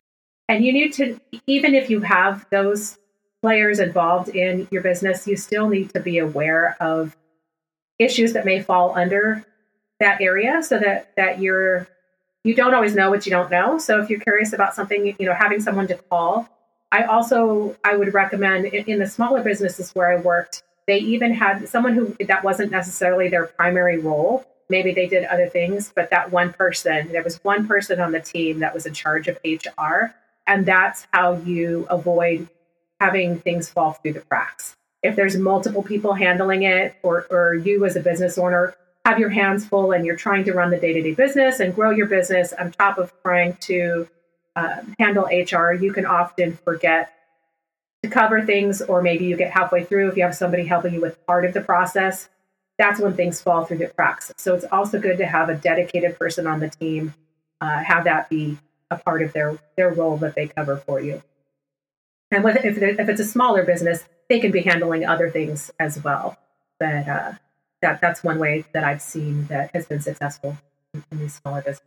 And 0.49 0.65
you 0.65 0.73
need 0.73 0.93
to, 0.95 1.21
even 1.47 1.75
if 1.75 1.91
you 1.91 2.01
have 2.01 2.47
those 2.51 2.99
players 3.43 3.81
involved 3.81 4.29
in 4.29 4.69
your 4.71 4.83
business, 4.83 5.27
you 5.27 5.37
still 5.37 5.69
need 5.69 5.93
to 5.93 6.01
be 6.01 6.19
aware 6.19 6.77
of 6.81 7.17
issues 7.99 8.33
that 8.33 8.45
may 8.45 8.63
fall 8.63 8.97
under 8.97 9.45
that 10.01 10.21
area 10.21 10.63
so 10.63 10.79
that 10.79 11.15
that 11.17 11.41
you're 11.41 11.87
you 12.45 12.55
don't 12.55 12.75
always 12.75 12.95
know 12.95 13.11
what 13.11 13.25
you 13.27 13.31
don't 13.31 13.51
know. 13.51 13.79
So 13.79 14.01
if 14.01 14.11
you're 14.11 14.21
curious 14.21 14.53
about 14.53 14.75
something, 14.75 15.15
you 15.19 15.27
know, 15.27 15.35
having 15.35 15.61
someone 15.61 15.87
to 15.89 15.95
call. 15.95 16.49
I 16.91 17.05
also 17.05 17.77
I 17.85 17.97
would 17.97 18.13
recommend 18.15 18.67
in, 18.67 18.85
in 18.85 18.99
the 18.99 19.07
smaller 19.07 19.43
businesses 19.43 19.93
where 19.93 20.13
I 20.13 20.21
worked, 20.21 20.63
they 20.87 20.99
even 20.99 21.33
had 21.33 21.69
someone 21.69 21.95
who 21.95 22.17
that 22.27 22.45
wasn't 22.45 22.71
necessarily 22.71 23.29
their 23.29 23.47
primary 23.47 23.99
role. 23.99 24.45
Maybe 24.69 24.93
they 24.93 25.07
did 25.07 25.25
other 25.25 25.49
things, 25.49 25.93
but 25.95 26.11
that 26.11 26.33
one 26.33 26.53
person, 26.53 27.09
there 27.13 27.23
was 27.23 27.43
one 27.45 27.67
person 27.67 28.01
on 28.01 28.13
the 28.13 28.21
team 28.21 28.61
that 28.61 28.73
was 28.73 28.87
in 28.87 28.95
charge 28.95 29.29
of 29.29 29.39
HR. 29.45 30.15
And 30.47 30.67
that's 30.67 31.07
how 31.13 31.35
you 31.35 31.87
avoid 31.91 32.49
having 33.03 33.37
things 33.41 33.69
fall 33.69 33.93
through 33.93 34.13
the 34.13 34.21
cracks. 34.21 34.77
If 35.03 35.17
there's 35.17 35.37
multiple 35.37 35.83
people 35.83 36.15
handling 36.15 36.63
it, 36.63 36.95
or, 37.03 37.27
or 37.31 37.55
you 37.55 37.85
as 37.85 37.97
a 37.97 38.01
business 38.01 38.39
owner 38.39 38.77
have 39.05 39.19
your 39.19 39.31
hands 39.31 39.67
full 39.67 39.91
and 39.91 40.07
you're 40.07 40.17
trying 40.17 40.45
to 40.45 40.53
run 40.53 40.71
the 40.71 40.79
day 40.79 40.93
to 40.93 41.03
day 41.03 41.13
business 41.13 41.59
and 41.59 41.75
grow 41.75 41.91
your 41.91 42.07
business 42.07 42.53
on 42.53 42.71
top 42.71 42.99
of 42.99 43.13
trying 43.25 43.55
to 43.55 44.09
um, 44.55 44.95
handle 45.01 45.25
HR, 45.25 45.73
you 45.73 45.93
can 45.93 46.07
often 46.07 46.57
forget 46.65 47.13
to 48.05 48.09
cover 48.09 48.43
things, 48.43 48.81
or 48.81 49.03
maybe 49.03 49.25
you 49.25 49.37
get 49.37 49.51
halfway 49.51 49.83
through 49.83 50.09
if 50.09 50.17
you 50.17 50.23
have 50.23 50.37
somebody 50.37 50.65
helping 50.65 50.95
you 50.95 51.01
with 51.01 51.27
part 51.27 51.45
of 51.45 51.53
the 51.55 51.61
process. 51.61 52.29
That's 52.79 53.01
when 53.01 53.15
things 53.15 53.41
fall 53.41 53.65
through 53.65 53.79
the 53.79 53.89
cracks. 53.89 54.33
So 54.37 54.55
it's 54.55 54.65
also 54.71 55.01
good 55.01 55.19
to 55.19 55.27
have 55.27 55.49
a 55.49 55.57
dedicated 55.57 56.17
person 56.17 56.47
on 56.47 56.61
the 56.61 56.69
team, 56.69 57.15
uh, 57.61 57.83
have 57.83 58.05
that 58.05 58.29
be 58.31 58.59
a 58.91 58.97
part 58.97 59.23
of 59.23 59.33
their 59.33 59.59
their 59.77 59.91
role 59.91 60.17
that 60.19 60.37
they 60.37 60.47
cover 60.47 60.77
for 60.77 61.01
you. 61.01 61.21
And 62.33 62.43
with, 62.43 62.65
if, 62.65 62.79
if 62.79 63.09
it's 63.09 63.21
a 63.21 63.25
smaller 63.25 63.63
business, 63.63 64.05
they 64.29 64.41
can 64.41 64.51
be 64.51 64.63
handling 64.63 65.05
other 65.05 65.31
things 65.31 65.71
as 65.79 66.03
well. 66.03 66.37
But 66.81 67.07
uh, 67.07 67.33
that 67.83 68.01
that's 68.01 68.25
one 68.25 68.39
way 68.39 68.65
that 68.73 68.83
I've 68.83 69.03
seen 69.03 69.47
that 69.47 69.71
has 69.75 69.87
been 69.87 70.01
successful 70.01 70.57
in, 70.95 71.05
in 71.13 71.19
these 71.19 71.35
smaller 71.35 71.61
businesses. 71.61 71.87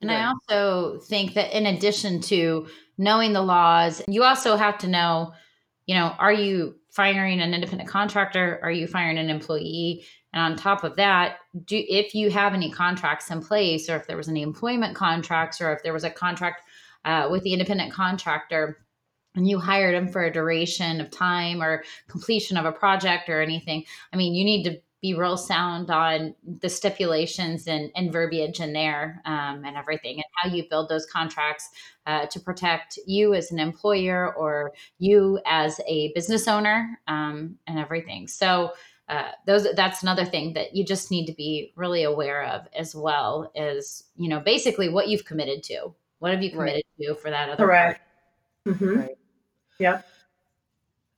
And 0.00 0.10
I 0.10 0.24
also 0.24 0.98
think 0.98 1.34
that 1.34 1.56
in 1.56 1.66
addition 1.66 2.20
to 2.22 2.66
knowing 2.98 3.34
the 3.34 3.42
laws, 3.42 4.02
you 4.08 4.24
also 4.24 4.56
have 4.56 4.78
to 4.78 4.88
know, 4.88 5.32
you 5.86 5.94
know, 5.94 6.14
are 6.18 6.32
you 6.32 6.74
firing 6.90 7.40
an 7.40 7.54
independent 7.54 7.88
contractor? 7.88 8.58
Are 8.62 8.72
you 8.72 8.88
firing 8.88 9.18
an 9.18 9.30
employee? 9.30 10.04
And 10.32 10.54
on 10.54 10.58
top 10.58 10.82
of 10.82 10.96
that, 10.96 11.36
do 11.66 11.80
if 11.88 12.14
you 12.14 12.30
have 12.30 12.54
any 12.54 12.70
contracts 12.70 13.30
in 13.30 13.42
place, 13.42 13.88
or 13.88 13.96
if 13.96 14.06
there 14.06 14.16
was 14.16 14.28
any 14.28 14.42
employment 14.42 14.96
contracts, 14.96 15.60
or 15.60 15.72
if 15.72 15.82
there 15.84 15.92
was 15.92 16.04
a 16.04 16.10
contract 16.10 16.62
uh, 17.04 17.28
with 17.30 17.44
the 17.44 17.52
independent 17.52 17.92
contractor, 17.92 18.78
and 19.34 19.48
you 19.48 19.58
hired 19.58 19.94
them 19.94 20.08
for 20.08 20.24
a 20.24 20.32
duration 20.32 21.00
of 21.00 21.10
time 21.10 21.62
or 21.62 21.84
completion 22.08 22.56
of 22.56 22.64
a 22.64 22.72
project 22.72 23.28
or 23.28 23.40
anything, 23.40 23.84
I 24.12 24.16
mean, 24.16 24.34
you 24.34 24.44
need 24.44 24.64
to 24.64 24.80
be 25.02 25.14
real 25.14 25.36
sound 25.36 25.90
on 25.90 26.34
the 26.60 26.68
stipulations 26.68 27.66
and, 27.66 27.90
and 27.96 28.12
verbiage 28.12 28.60
in 28.60 28.72
there 28.72 29.20
um, 29.24 29.64
and 29.64 29.76
everything 29.76 30.14
and 30.14 30.24
how 30.36 30.48
you 30.48 30.64
build 30.70 30.88
those 30.88 31.06
contracts 31.06 31.68
uh, 32.06 32.24
to 32.26 32.38
protect 32.38 32.98
you 33.04 33.34
as 33.34 33.50
an 33.50 33.58
employer 33.58 34.32
or 34.34 34.72
you 34.98 35.40
as 35.44 35.80
a 35.88 36.12
business 36.14 36.46
owner 36.46 37.00
um, 37.08 37.56
and 37.66 37.80
everything 37.80 38.28
so 38.28 38.72
uh, 39.08 39.32
those 39.44 39.66
that's 39.74 40.02
another 40.02 40.24
thing 40.24 40.52
that 40.52 40.74
you 40.74 40.84
just 40.84 41.10
need 41.10 41.26
to 41.26 41.34
be 41.34 41.72
really 41.74 42.04
aware 42.04 42.44
of 42.44 42.68
as 42.78 42.94
well 42.94 43.50
is 43.56 44.04
you 44.14 44.28
know 44.28 44.38
basically 44.38 44.88
what 44.88 45.08
you've 45.08 45.24
committed 45.24 45.64
to 45.64 45.92
what 46.20 46.30
have 46.30 46.42
you 46.42 46.50
committed 46.50 46.84
right. 47.00 47.08
to 47.08 47.14
for 47.16 47.28
that 47.28 47.48
other 47.48 47.64
correct 47.64 48.00
mm-hmm. 48.66 49.00
right. 49.00 49.18
Yep 49.82 50.06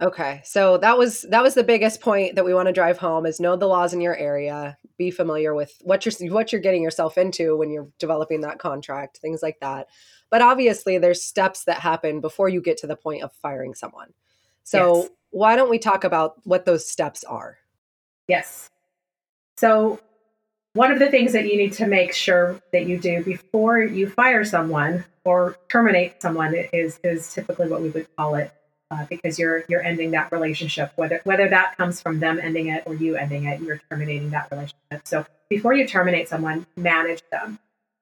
Okay. 0.02 0.40
So 0.44 0.76
that 0.78 0.98
was 0.98 1.22
that 1.30 1.42
was 1.42 1.54
the 1.54 1.62
biggest 1.62 2.00
point 2.00 2.34
that 2.34 2.44
we 2.44 2.52
want 2.52 2.66
to 2.66 2.72
drive 2.72 2.98
home 2.98 3.26
is 3.26 3.38
know 3.38 3.56
the 3.56 3.66
laws 3.66 3.92
in 3.94 4.00
your 4.00 4.16
area, 4.16 4.76
be 4.98 5.10
familiar 5.10 5.54
with 5.54 5.72
what 5.82 6.04
you're 6.04 6.32
what 6.32 6.52
you're 6.52 6.60
getting 6.60 6.82
yourself 6.82 7.16
into 7.16 7.56
when 7.56 7.70
you're 7.70 7.88
developing 7.98 8.40
that 8.40 8.58
contract, 8.58 9.18
things 9.18 9.42
like 9.42 9.58
that. 9.60 9.86
But 10.30 10.42
obviously 10.42 10.98
there's 10.98 11.24
steps 11.24 11.64
that 11.64 11.78
happen 11.78 12.20
before 12.20 12.48
you 12.48 12.60
get 12.60 12.76
to 12.78 12.86
the 12.88 12.96
point 12.96 13.22
of 13.22 13.32
firing 13.40 13.74
someone. 13.74 14.12
So 14.64 15.02
yes. 15.02 15.10
why 15.30 15.54
don't 15.54 15.70
we 15.70 15.78
talk 15.78 16.02
about 16.02 16.34
what 16.44 16.64
those 16.64 16.88
steps 16.88 17.22
are? 17.22 17.58
Yes. 18.26 18.68
So 19.56 20.00
one 20.74 20.92
of 20.92 20.98
the 20.98 21.08
things 21.10 21.32
that 21.32 21.46
you 21.46 21.56
need 21.56 21.72
to 21.74 21.86
make 21.86 22.12
sure 22.12 22.60
that 22.72 22.86
you 22.86 22.98
do 22.98 23.24
before 23.24 23.80
you 23.80 24.08
fire 24.08 24.44
someone 24.44 25.04
or 25.24 25.56
terminate 25.68 26.20
someone 26.20 26.54
is 26.72 27.00
is 27.02 27.32
typically 27.32 27.68
what 27.68 27.80
we 27.80 27.88
would 27.90 28.06
call 28.16 28.34
it 28.34 28.52
uh, 28.90 29.06
because 29.08 29.38
you're 29.38 29.64
you're 29.68 29.82
ending 29.82 30.10
that 30.10 30.30
relationship 30.30 30.92
whether 30.96 31.20
whether 31.24 31.48
that 31.48 31.76
comes 31.76 32.00
from 32.00 32.20
them 32.20 32.38
ending 32.40 32.68
it 32.68 32.82
or 32.86 32.94
you 32.94 33.16
ending 33.16 33.44
it 33.46 33.60
you're 33.60 33.80
terminating 33.88 34.30
that 34.30 34.50
relationship. 34.50 35.00
So 35.04 35.24
before 35.48 35.74
you 35.74 35.86
terminate 35.86 36.28
someone 36.28 36.66
manage 36.76 37.22
them. 37.30 37.58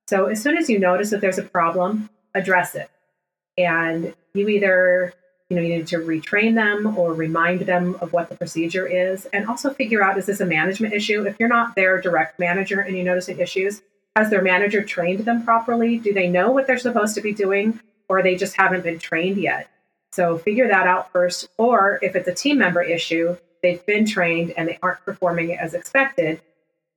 So 0.08 0.26
as 0.26 0.42
soon 0.42 0.56
as 0.56 0.68
you 0.68 0.78
notice 0.78 1.10
that 1.10 1.20
there's 1.20 1.38
a 1.38 1.42
problem 1.42 2.10
address 2.34 2.74
it. 2.74 2.90
And 3.58 4.14
you 4.34 4.48
either 4.48 5.14
you 5.52 5.60
know 5.60 5.62
you 5.62 5.76
need 5.78 5.86
to 5.86 5.98
retrain 5.98 6.54
them 6.54 6.96
or 6.96 7.12
remind 7.12 7.60
them 7.60 7.96
of 8.00 8.12
what 8.12 8.28
the 8.28 8.36
procedure 8.36 8.86
is 8.86 9.26
and 9.26 9.46
also 9.46 9.72
figure 9.72 10.02
out 10.02 10.18
is 10.18 10.26
this 10.26 10.40
a 10.40 10.46
management 10.46 10.94
issue 10.94 11.26
if 11.26 11.36
you're 11.38 11.48
not 11.48 11.74
their 11.74 12.00
direct 12.00 12.38
manager 12.38 12.80
and 12.80 12.96
you're 12.96 13.04
noticing 13.04 13.38
issues 13.38 13.82
has 14.16 14.30
their 14.30 14.42
manager 14.42 14.82
trained 14.82 15.20
them 15.20 15.44
properly 15.44 15.98
do 15.98 16.12
they 16.12 16.28
know 16.28 16.50
what 16.50 16.66
they're 16.66 16.78
supposed 16.78 17.14
to 17.14 17.20
be 17.20 17.32
doing 17.32 17.78
or 18.08 18.22
they 18.22 18.34
just 18.34 18.56
haven't 18.56 18.82
been 18.82 18.98
trained 18.98 19.36
yet 19.36 19.68
so 20.12 20.36
figure 20.36 20.68
that 20.68 20.86
out 20.86 21.10
first. 21.10 21.48
Or 21.56 21.98
if 22.02 22.14
it's 22.14 22.28
a 22.28 22.34
team 22.34 22.58
member 22.58 22.82
issue, 22.82 23.36
they've 23.62 23.84
been 23.86 24.06
trained 24.06 24.52
and 24.56 24.68
they 24.68 24.78
aren't 24.82 25.04
performing 25.04 25.56
as 25.56 25.74
expected, 25.74 26.40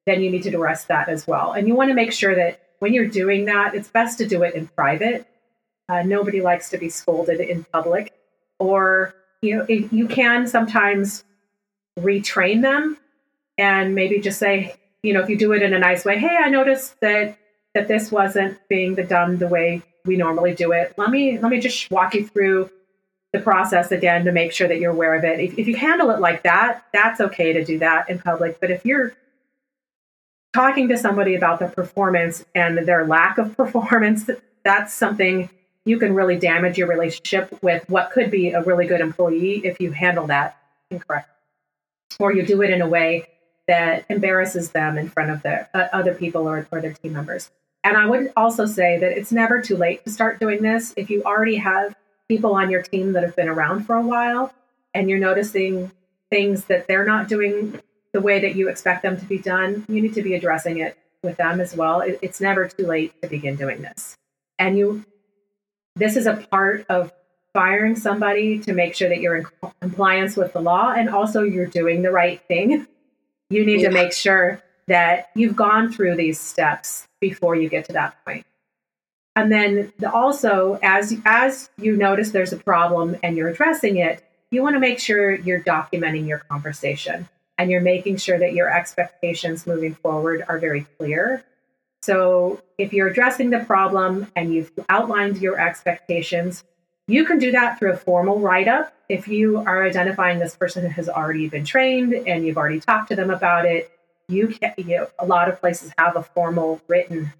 then 0.05 0.21
you 0.21 0.29
need 0.29 0.43
to 0.43 0.50
address 0.50 0.85
that 0.85 1.07
as 1.07 1.25
well. 1.25 1.53
And 1.53 1.67
you 1.67 1.75
want 1.75 1.89
to 1.89 1.95
make 1.95 2.12
sure 2.12 2.35
that 2.35 2.62
when 2.79 2.93
you're 2.93 3.07
doing 3.07 3.45
that, 3.45 3.74
it's 3.74 3.88
best 3.88 4.17
to 4.17 4.27
do 4.27 4.43
it 4.43 4.53
in 4.53 4.67
private. 4.67 5.25
Uh, 5.88 6.03
nobody 6.03 6.41
likes 6.41 6.69
to 6.71 6.77
be 6.77 6.89
scolded 6.89 7.39
in 7.39 7.63
public. 7.63 8.13
Or 8.59 9.13
you 9.41 9.57
know, 9.57 9.65
you 9.67 10.07
can 10.07 10.47
sometimes 10.47 11.24
retrain 12.00 12.62
them 12.62 12.97
and 13.57 13.95
maybe 13.95 14.19
just 14.19 14.39
say, 14.39 14.75
you 15.03 15.13
know, 15.13 15.21
if 15.21 15.29
you 15.29 15.38
do 15.38 15.53
it 15.53 15.62
in 15.62 15.74
a 15.74 15.79
nice 15.79 16.03
way, 16.03 16.17
hey, 16.17 16.38
I 16.38 16.50
noticed 16.50 17.00
that 17.01 17.38
that 17.74 17.88
this 17.88 18.12
wasn't 18.12 18.57
being 18.69 18.95
done 18.95 19.38
the 19.38 19.47
way 19.47 19.81
we 20.05 20.15
normally 20.15 20.55
do 20.55 20.71
it. 20.71 20.93
Let 20.97 21.09
me 21.09 21.38
let 21.39 21.50
me 21.50 21.59
just 21.59 21.91
walk 21.91 22.15
you 22.15 22.27
through 22.27 22.69
the 23.33 23.39
process 23.39 23.91
again 23.91 24.25
to 24.25 24.31
make 24.31 24.53
sure 24.53 24.67
that 24.67 24.79
you're 24.79 24.91
aware 24.91 25.13
of 25.13 25.24
it. 25.25 25.39
If, 25.39 25.59
if 25.59 25.67
you 25.67 25.75
handle 25.75 26.09
it 26.12 26.19
like 26.19 26.43
that, 26.43 26.85
that's 26.93 27.19
okay 27.19 27.51
to 27.53 27.65
do 27.65 27.79
that 27.79 28.09
in 28.09 28.19
public. 28.19 28.59
But 28.62 28.71
if 28.71 28.85
you're 28.85 29.13
talking 30.53 30.88
to 30.88 30.97
somebody 30.97 31.35
about 31.35 31.59
their 31.59 31.69
performance 31.69 32.45
and 32.55 32.77
their 32.88 33.05
lack 33.05 33.38
of 33.38 33.57
performance, 33.57 34.29
that's 34.63 34.93
something 34.93 35.50
you 35.85 35.99
can 35.99 36.13
really 36.13 36.37
damage 36.37 36.77
your 36.77 36.87
relationship 36.87 37.57
with 37.61 37.87
what 37.89 38.11
could 38.11 38.31
be 38.31 38.51
a 38.51 38.63
really 38.63 38.87
good 38.87 39.01
employee 39.01 39.61
if 39.63 39.79
you 39.79 39.91
handle 39.91 40.27
that 40.27 40.57
incorrect. 40.89 41.29
Or 42.19 42.33
you 42.33 42.45
do 42.45 42.61
it 42.61 42.71
in 42.71 42.81
a 42.81 42.87
way 42.87 43.27
that 43.67 44.05
embarrasses 44.09 44.71
them 44.71 44.97
in 44.97 45.09
front 45.09 45.31
of 45.31 45.41
their 45.43 45.69
uh, 45.73 45.87
other 45.91 46.13
people 46.13 46.47
or, 46.47 46.67
or 46.71 46.81
their 46.81 46.93
team 46.93 47.13
members. 47.13 47.51
And 47.83 47.97
I 47.97 48.05
would 48.07 48.31
also 48.35 48.65
say 48.65 48.97
that 48.97 49.11
it's 49.11 49.31
never 49.31 49.61
too 49.61 49.77
late 49.77 50.03
to 50.05 50.11
start 50.11 50.39
doing 50.39 50.61
this. 50.61 50.93
If 50.97 51.09
you 51.09 51.23
already 51.23 51.57
have 51.57 51.95
people 52.27 52.55
on 52.55 52.71
your 52.71 52.81
team 52.81 53.13
that 53.13 53.23
have 53.23 53.35
been 53.35 53.47
around 53.47 53.85
for 53.85 53.95
a 53.95 54.01
while 54.01 54.53
and 54.93 55.09
you're 55.09 55.19
noticing 55.19 55.91
things 56.31 56.65
that 56.65 56.87
they're 56.87 57.05
not 57.05 57.27
doing 57.27 57.79
the 58.11 58.21
way 58.21 58.39
that 58.39 58.55
you 58.55 58.69
expect 58.69 59.03
them 59.03 59.19
to 59.19 59.25
be 59.25 59.37
done, 59.37 59.85
you 59.87 60.01
need 60.01 60.15
to 60.15 60.23
be 60.23 60.33
addressing 60.33 60.79
it 60.79 60.97
with 61.21 61.37
them 61.37 61.59
as 61.59 61.75
well. 61.75 62.01
It, 62.01 62.17
it's 62.21 62.41
never 62.41 62.67
too 62.67 62.87
late 62.87 63.21
to 63.21 63.27
begin 63.27 63.55
doing 63.55 63.81
this. 63.81 64.17
And 64.57 64.77
you, 64.77 65.05
this 65.95 66.15
is 66.15 66.27
a 66.27 66.35
part 66.51 66.85
of 66.89 67.11
firing 67.53 67.95
somebody 67.95 68.59
to 68.59 68.73
make 68.73 68.95
sure 68.95 69.07
that 69.07 69.21
you're 69.21 69.37
in 69.37 69.45
compliance 69.81 70.35
with 70.35 70.51
the 70.53 70.59
law 70.59 70.91
and 70.91 71.09
also 71.09 71.43
you're 71.43 71.65
doing 71.65 72.01
the 72.01 72.11
right 72.11 72.41
thing. 72.47 72.85
You 73.49 73.65
need 73.65 73.81
yeah. 73.81 73.89
to 73.89 73.93
make 73.93 74.11
sure 74.11 74.61
that 74.87 75.29
you've 75.35 75.55
gone 75.55 75.91
through 75.91 76.15
these 76.15 76.39
steps 76.39 77.07
before 77.19 77.55
you 77.55 77.69
get 77.69 77.85
to 77.85 77.93
that 77.93 78.23
point. 78.25 78.45
And 79.37 79.51
then 79.51 79.91
the, 79.99 80.11
also, 80.11 80.79
as 80.81 81.15
as 81.25 81.69
you 81.77 81.95
notice 81.95 82.31
there's 82.31 82.53
a 82.53 82.57
problem 82.57 83.17
and 83.23 83.35
you're 83.35 83.49
addressing 83.49 83.97
it, 83.97 84.23
you 84.51 84.61
want 84.61 84.75
to 84.75 84.79
make 84.79 84.99
sure 84.99 85.35
you're 85.35 85.61
documenting 85.61 86.27
your 86.27 86.39
conversation 86.39 87.27
and 87.57 87.69
you're 87.69 87.81
making 87.81 88.17
sure 88.17 88.39
that 88.39 88.53
your 88.53 88.69
expectations 88.69 89.67
moving 89.67 89.93
forward 89.93 90.43
are 90.47 90.59
very 90.59 90.85
clear. 90.97 91.43
So 92.05 92.62
if 92.77 92.93
you're 92.93 93.07
addressing 93.07 93.50
the 93.50 93.62
problem 93.62 94.27
and 94.35 94.53
you've 94.53 94.71
outlined 94.89 95.39
your 95.39 95.59
expectations, 95.59 96.63
you 97.07 97.25
can 97.25 97.39
do 97.39 97.51
that 97.53 97.79
through 97.79 97.93
a 97.93 97.97
formal 97.97 98.39
write 98.39 98.67
up. 98.67 98.93
If 99.09 99.27
you 99.27 99.57
are 99.57 99.83
identifying 99.83 100.38
this 100.38 100.55
person 100.55 100.83
who 100.83 100.89
has 100.89 101.09
already 101.09 101.50
been 101.50 101.65
trained 101.65 102.13
and 102.13 102.45
you've 102.45 102.57
already 102.57 102.79
talked 102.79 103.09
to 103.09 103.15
them 103.15 103.31
about 103.31 103.65
it, 103.65 103.89
you 104.27 104.50
can, 104.50 104.75
you 104.77 104.97
know, 104.97 105.07
a 105.17 105.25
lot 105.25 105.50
of 105.50 105.59
places 105.59 105.91
have 105.97 106.15
a 106.15 106.21
formal 106.21 106.79
written 106.88 107.33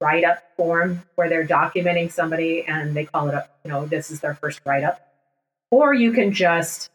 write 0.00 0.24
up 0.24 0.42
form 0.56 1.02
where 1.16 1.28
they're 1.28 1.46
documenting 1.46 2.10
somebody 2.10 2.64
and 2.66 2.96
they 2.96 3.04
call 3.04 3.28
it 3.28 3.34
up, 3.34 3.58
you 3.66 3.70
know, 3.70 3.84
this 3.84 4.10
is 4.10 4.20
their 4.20 4.34
first 4.34 4.62
write 4.64 4.82
up. 4.82 4.98
Or 5.70 5.92
you 5.92 6.12
can 6.12 6.32
just 6.32 6.90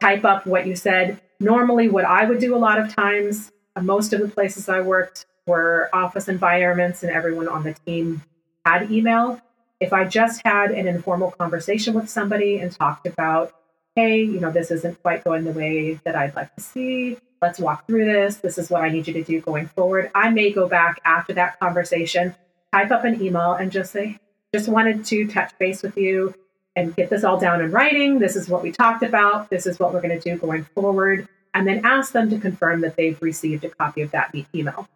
type 0.00 0.24
up 0.24 0.48
what 0.48 0.66
you 0.66 0.74
said. 0.74 1.20
Normally, 1.38 1.88
what 1.88 2.04
I 2.04 2.24
would 2.24 2.40
do 2.40 2.56
a 2.56 2.58
lot 2.58 2.80
of 2.80 2.92
times, 2.92 3.52
uh, 3.76 3.82
most 3.82 4.12
of 4.12 4.20
the 4.20 4.28
places 4.28 4.68
I 4.68 4.80
worked 4.80 5.26
were 5.46 5.88
office 5.92 6.28
environments 6.28 7.02
and 7.02 7.12
everyone 7.12 7.48
on 7.48 7.62
the 7.62 7.74
team 7.86 8.22
had 8.64 8.90
email. 8.90 9.40
If 9.78 9.92
I 9.92 10.04
just 10.04 10.40
had 10.44 10.70
an 10.70 10.88
informal 10.88 11.30
conversation 11.30 11.94
with 11.94 12.08
somebody 12.08 12.58
and 12.58 12.72
talked 12.72 13.06
about, 13.06 13.52
hey, 13.94 14.22
you 14.22 14.40
know, 14.40 14.50
this 14.50 14.70
isn't 14.70 15.02
quite 15.02 15.24
going 15.24 15.44
the 15.44 15.52
way 15.52 16.00
that 16.04 16.16
I'd 16.16 16.34
like 16.34 16.54
to 16.56 16.60
see, 16.62 17.18
let's 17.42 17.58
walk 17.58 17.86
through 17.86 18.06
this. 18.06 18.36
This 18.36 18.58
is 18.58 18.70
what 18.70 18.82
I 18.82 18.88
need 18.88 19.06
you 19.06 19.14
to 19.14 19.22
do 19.22 19.40
going 19.40 19.68
forward. 19.68 20.10
I 20.14 20.30
may 20.30 20.50
go 20.50 20.68
back 20.68 21.00
after 21.04 21.32
that 21.34 21.60
conversation, 21.60 22.34
type 22.72 22.90
up 22.90 23.04
an 23.04 23.22
email, 23.22 23.52
and 23.52 23.70
just 23.70 23.92
say, 23.92 24.18
just 24.54 24.68
wanted 24.68 25.04
to 25.06 25.28
touch 25.28 25.52
base 25.58 25.82
with 25.82 25.96
you 25.96 26.34
and 26.74 26.96
get 26.96 27.10
this 27.10 27.24
all 27.24 27.38
down 27.38 27.60
in 27.60 27.70
writing. 27.70 28.18
This 28.18 28.36
is 28.36 28.48
what 28.48 28.62
we 28.62 28.72
talked 28.72 29.02
about. 29.02 29.50
This 29.50 29.66
is 29.66 29.78
what 29.78 29.92
we're 29.92 30.00
going 30.00 30.18
to 30.18 30.30
do 30.30 30.38
going 30.38 30.64
forward. 30.74 31.28
and 31.56 31.66
then 31.66 31.80
ask 31.86 32.12
them 32.12 32.28
to 32.28 32.38
confirm 32.38 32.82
that 32.82 32.96
they've 32.96 33.20
received 33.22 33.64
a 33.64 33.70
copy 33.70 34.02
of 34.02 34.10
that 34.10 34.30
email. 34.54 34.86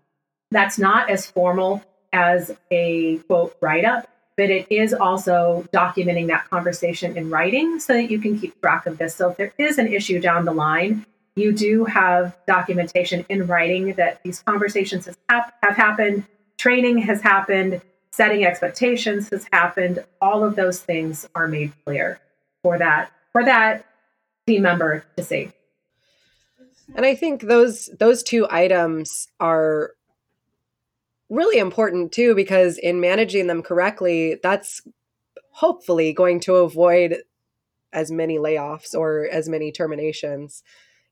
That's 0.50 0.78
not 0.78 1.10
as 1.10 1.30
formal 1.30 1.82
as 2.12 2.56
a 2.70 3.18
quote 3.28 3.56
write 3.60 3.84
up, 3.84 4.08
but 4.36 4.50
it 4.50 4.66
is 4.70 4.92
also 4.92 5.66
documenting 5.72 6.26
that 6.28 6.48
conversation 6.50 7.16
in 7.16 7.30
writing 7.30 7.78
so 7.78 7.92
that 7.92 8.10
you 8.10 8.18
can 8.18 8.38
keep 8.38 8.60
track 8.60 8.86
of 8.86 8.98
this. 8.98 9.14
So 9.14 9.30
if 9.30 9.36
there 9.36 9.52
is 9.58 9.78
an 9.78 9.92
issue 9.92 10.20
down 10.20 10.44
the 10.44 10.52
line, 10.52 11.06
you 11.36 11.52
do 11.52 11.84
have 11.84 12.36
documentation 12.46 13.24
in 13.28 13.46
writing 13.46 13.94
that 13.94 14.22
these 14.24 14.42
conversations 14.42 15.08
have, 15.28 15.52
have 15.62 15.76
happened, 15.76 16.24
training 16.58 16.98
has 16.98 17.22
happened, 17.22 17.80
setting 18.10 18.44
expectations 18.44 19.28
has 19.30 19.46
happened. 19.52 20.04
All 20.20 20.42
of 20.44 20.56
those 20.56 20.80
things 20.80 21.28
are 21.34 21.46
made 21.46 21.72
clear 21.84 22.20
for 22.62 22.78
that 22.78 23.12
for 23.32 23.44
that 23.44 23.86
team 24.46 24.62
member 24.62 25.04
to 25.16 25.22
see. 25.22 25.52
And 26.94 27.06
I 27.06 27.14
think 27.14 27.42
those 27.42 27.86
those 27.98 28.22
two 28.22 28.46
items 28.50 29.28
are 29.38 29.92
really 31.30 31.58
important 31.58 32.12
too 32.12 32.34
because 32.34 32.76
in 32.76 33.00
managing 33.00 33.46
them 33.46 33.62
correctly, 33.62 34.38
that's 34.42 34.82
hopefully 35.52 36.12
going 36.12 36.40
to 36.40 36.56
avoid 36.56 37.18
as 37.92 38.10
many 38.10 38.38
layoffs 38.38 38.94
or 38.94 39.28
as 39.30 39.48
many 39.48 39.72
terminations 39.72 40.62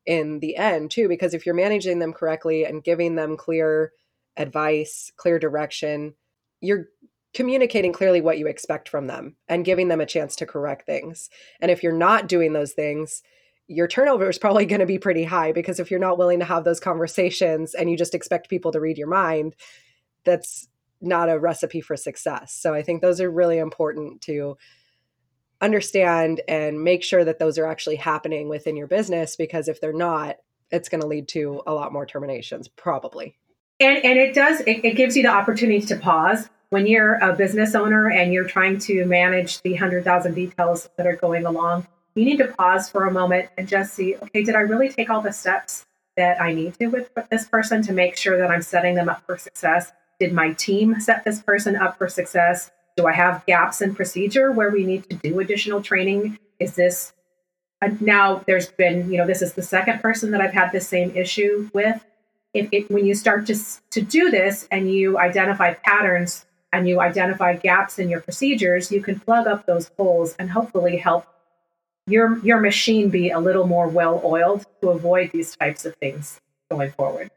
in 0.07 0.41
the 0.41 0.57
end 0.57 0.91
too 0.91 1.09
because 1.09 1.35
if 1.35 1.45
you're 1.45 1.55
managing 1.55 1.99
them 1.99 2.13
correctly 2.13 2.65
and 2.65 2.85
giving 2.85 3.15
them 3.15 3.37
clear 3.37 3.93
advice, 4.37 5.13
clear 5.17 5.39
direction, 5.39 6.15
you're 6.61 6.87
communicating 7.35 7.93
clearly 7.93 8.21
what 8.21 8.39
you 8.39 8.47
expect 8.47 8.89
from 8.89 9.07
them 9.07 9.37
and 9.49 9.65
giving 9.65 9.89
them 9.89 10.01
a 10.01 10.07
chance 10.07 10.35
to 10.37 10.47
correct 10.47 10.87
things. 10.87 11.29
And 11.61 11.71
if 11.71 11.83
you're 11.83 11.93
not 11.93 12.27
doing 12.27 12.53
those 12.53 12.73
things, 12.73 13.23
your 13.67 13.87
turnover 13.87 14.31
is 14.31 14.39
probably 14.39 14.65
going 14.65 14.81
to 14.81 14.87
be 14.87 14.99
pretty 14.99 15.25
high 15.25 15.53
because 15.53 15.79
if 15.79 15.91
you're 15.91 16.01
not 16.01 16.17
willing 16.17 16.39
to 16.39 16.45
have 16.45 16.65
those 16.65 16.81
conversations 16.81 17.75
and 17.75 17.91
you 17.91 17.97
just 17.97 18.15
expect 18.15 18.49
people 18.49 18.73
to 18.73 18.81
read 18.81 18.97
your 18.97 19.09
mind, 19.09 19.55
that's 20.25 20.69
not 21.01 21.29
a 21.29 21.39
recipe 21.39 21.81
for 21.81 21.97
success. 21.97 22.53
So 22.53 22.75
I 22.75 22.83
think 22.83 23.01
those 23.01 23.21
are 23.21 23.31
really 23.31 23.59
important 23.59 24.21
to 24.23 24.57
understand 25.61 26.41
and 26.49 26.83
make 26.83 27.03
sure 27.03 27.25
that 27.25 27.39
those 27.39 27.59
are 27.59 27.67
actually 27.67 27.97
happening 27.97 28.49
within 28.49 28.77
your 28.77 28.87
business 28.87 29.37
because 29.37 29.69
if 29.69 29.81
they're 29.81 29.93
not, 29.93 30.37
it's 30.71 30.89
going 30.89 31.01
to 31.01 31.07
lead 31.07 31.29
to 31.29 31.63
a 31.67 31.73
lot 31.73 31.93
more 31.93 32.07
terminations, 32.07 32.69
probably. 32.69 33.37
And, 33.81 34.05
and 34.05 34.19
it 34.19 34.35
does, 34.35 34.61
it, 34.61 34.85
it 34.85 34.97
gives 34.97 35.17
you 35.17 35.23
the 35.23 35.31
opportunity 35.31 35.81
to 35.87 35.97
pause 35.97 36.49
when 36.71 36.87
you're 36.87 37.15
a 37.15 37.35
business 37.35 37.75
owner 37.75 38.11
and 38.11 38.33
you're 38.33 38.45
trying 38.45 38.79
to 38.81 39.05
manage 39.07 39.63
the 39.63 39.71
100,000 39.71 40.35
details 40.35 40.89
that 40.97 41.07
are 41.07 41.17
going 41.17 41.47
along. 41.47 41.87
You 42.15 42.25
need 42.25 42.39
to 42.39 42.49
pause 42.49 42.91
for 42.91 43.07
a 43.07 43.13
moment 43.13 43.49
and 43.57 43.69
just 43.69 43.95
see, 43.95 44.17
okay, 44.17 44.43
did 44.43 44.55
I 44.55 44.61
really 44.61 44.89
take 44.89 45.09
all 45.09 45.21
the 45.21 45.33
steps 45.33 45.87
that 46.17 46.43
I 46.43 46.53
need 46.53 46.75
to 46.75 46.89
with 46.89 47.11
this 47.31 47.47
person 47.47 47.81
to 47.83 47.93
make 47.93 48.17
sure 48.17 48.37
that 48.39 48.51
I'm 48.51 48.63
setting 48.63 48.97
them 48.97 49.09
up 49.09 49.25
for 49.25 49.39
success? 49.39 49.93
Did 50.21 50.33
my 50.33 50.53
team 50.53 51.01
set 51.01 51.25
this 51.25 51.41
person 51.41 51.77
up 51.77 51.99
for 51.99 52.09
success? 52.09 52.71
Do 52.97 53.07
I 53.07 53.13
have 53.13 53.47
gaps 53.47 53.81
in 53.81 53.95
procedure 53.95 54.51
where 54.51 54.71
we 54.71 54.85
need 54.85 55.09
to 55.11 55.17
do 55.17 55.39
additional 55.41 55.83
training? 55.83 56.39
Is 56.59 56.75
this 56.75 57.13
uh, 57.81 57.91
now 58.01 58.43
there's 58.47 58.69
been, 58.73 59.11
you 59.11 59.19
know, 59.19 59.27
this 59.27 59.43
is 59.43 59.53
the 59.53 59.63
second 59.63 60.01
person 60.01 60.33
that 60.33 60.41
I've 60.41 60.53
had 60.53 60.73
the 60.73 60.81
same 60.81 61.15
issue 61.15 61.71
with. 61.73 62.05
If 62.55 62.69
it, 62.73 62.91
when 62.91 63.07
you 63.07 63.15
start 63.15 63.47
to, 63.47 63.57
to 63.91 64.01
do 64.01 64.31
this 64.31 64.67
and 64.73 64.91
you 64.91 65.19
identify 65.19 65.75
patterns 65.75 66.47
and 66.73 66.89
you 66.89 67.01
identify 67.01 67.55
gaps 67.55 67.99
in 67.99 68.09
your 68.09 68.21
procedures, 68.21 68.91
you 68.91 69.01
can 69.01 69.21
plug 69.21 69.47
up 69.47 69.67
those 69.67 69.91
holes 69.97 70.35
and 70.39 70.51
hopefully 70.51 70.97
help 70.97 71.27
your 72.07 72.39
your 72.39 72.59
machine 72.59 73.11
be 73.11 73.31
a 73.31 73.39
little 73.39 73.67
more 73.67 73.87
well 73.87 74.21
oiled 74.25 74.65
to 74.81 74.89
avoid 74.89 75.31
these 75.31 75.55
types 75.57 75.85
of 75.85 75.95
things 75.97 76.41
going 76.71 76.91
forward. 76.93 77.31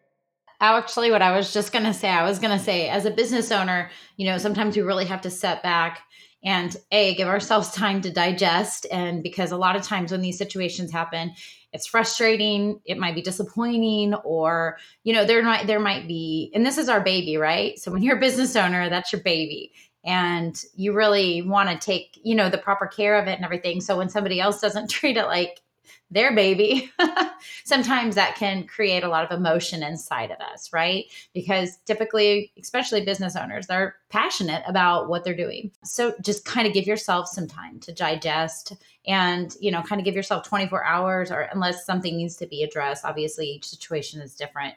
Actually, 0.62 1.10
what 1.10 1.24
I 1.24 1.36
was 1.36 1.52
just 1.52 1.74
going 1.74 1.86
to 1.86 1.94
say, 1.94 2.08
I 2.08 2.24
was 2.24 2.38
going 2.38 2.56
to 2.56 2.64
say, 2.64 2.88
as 2.88 3.06
a 3.06 3.12
business 3.12 3.52
owner, 3.52 3.90
you 4.16 4.28
know, 4.28 4.38
sometimes 4.38 4.76
we 4.76 4.84
really 4.84 5.06
have 5.06 5.22
to 5.22 5.32
set 5.32 5.64
back 5.64 6.04
and 6.44 6.78
a 6.92 7.16
give 7.16 7.28
ourselves 7.28 7.72
time 7.72 8.00
to 8.02 8.12
digest. 8.12 8.86
And 8.92 9.24
because 9.24 9.52
a 9.52 9.58
lot 9.58 9.76
of 9.76 9.82
times 9.82 10.12
when 10.12 10.22
these 10.22 10.38
situations 10.38 10.92
happen, 10.92 11.34
it's 11.74 11.88
frustrating, 11.88 12.80
it 12.86 13.00
might 13.00 13.16
be 13.16 13.24
disappointing, 13.24 14.14
or 14.14 14.78
you 15.04 15.14
know, 15.14 15.26
there 15.26 15.42
might 15.42 15.66
there 15.66 15.80
might 15.80 16.08
be, 16.08 16.52
and 16.54 16.64
this 16.64 16.78
is 16.78 16.90
our 16.90 17.02
baby, 17.02 17.38
right? 17.38 17.80
So 17.80 17.92
when 17.92 18.04
you're 18.04 18.18
a 18.18 18.20
business 18.20 18.56
owner, 18.56 18.88
that's 18.90 19.12
your 19.12 19.22
baby 19.24 19.72
and 20.04 20.64
you 20.76 20.94
really 20.94 21.44
want 21.44 21.70
to 21.70 21.78
take 21.78 22.20
you 22.24 22.34
know 22.34 22.50
the 22.50 22.58
proper 22.58 22.88
care 22.88 23.22
of 23.22 23.28
it 23.28 23.36
and 23.36 23.46
everything 23.46 23.80
so 23.80 23.98
when 23.98 24.10
somebody 24.10 24.40
else 24.40 24.60
doesn't 24.60 24.90
treat 24.90 25.16
it 25.16 25.26
like 25.26 25.62
their 26.10 26.36
baby, 26.36 26.92
sometimes 27.64 28.16
that 28.16 28.36
can 28.36 28.68
create 28.68 29.04
a 29.04 29.08
lot 29.08 29.24
of 29.24 29.38
emotion 29.38 29.82
inside 29.82 30.32
of 30.32 30.40
us, 30.40 30.72
right? 30.74 31.06
Because 31.34 31.78
typically, 31.86 32.52
especially 32.60 33.06
business 33.06 33.36
owners, 33.36 33.68
they're 33.68 33.96
passionate 34.10 34.64
about 34.68 35.08
what 35.08 35.24
they're 35.24 35.36
doing. 35.36 35.72
So 35.84 36.14
just 36.22 36.44
kind 36.44 36.68
of 36.68 36.74
give 36.74 36.86
yourself 36.86 37.28
some 37.28 37.48
time 37.48 37.80
to 37.82 37.94
digest 37.94 38.74
and, 39.08 39.56
you 39.62 39.72
know, 39.72 39.82
kind 39.82 40.02
of 40.02 40.06
give 40.06 40.16
yourself 40.16 40.48
24 40.48 40.84
hours 40.84 41.32
or 41.32 41.48
unless 41.54 41.86
something 41.86 42.18
needs 42.18 42.36
to 42.38 42.48
be 42.48 42.64
addressed. 42.64 43.06
Obviously, 43.06 43.48
each 43.48 43.68
situation 43.68 44.22
is 44.22 44.36
different. 44.36 44.76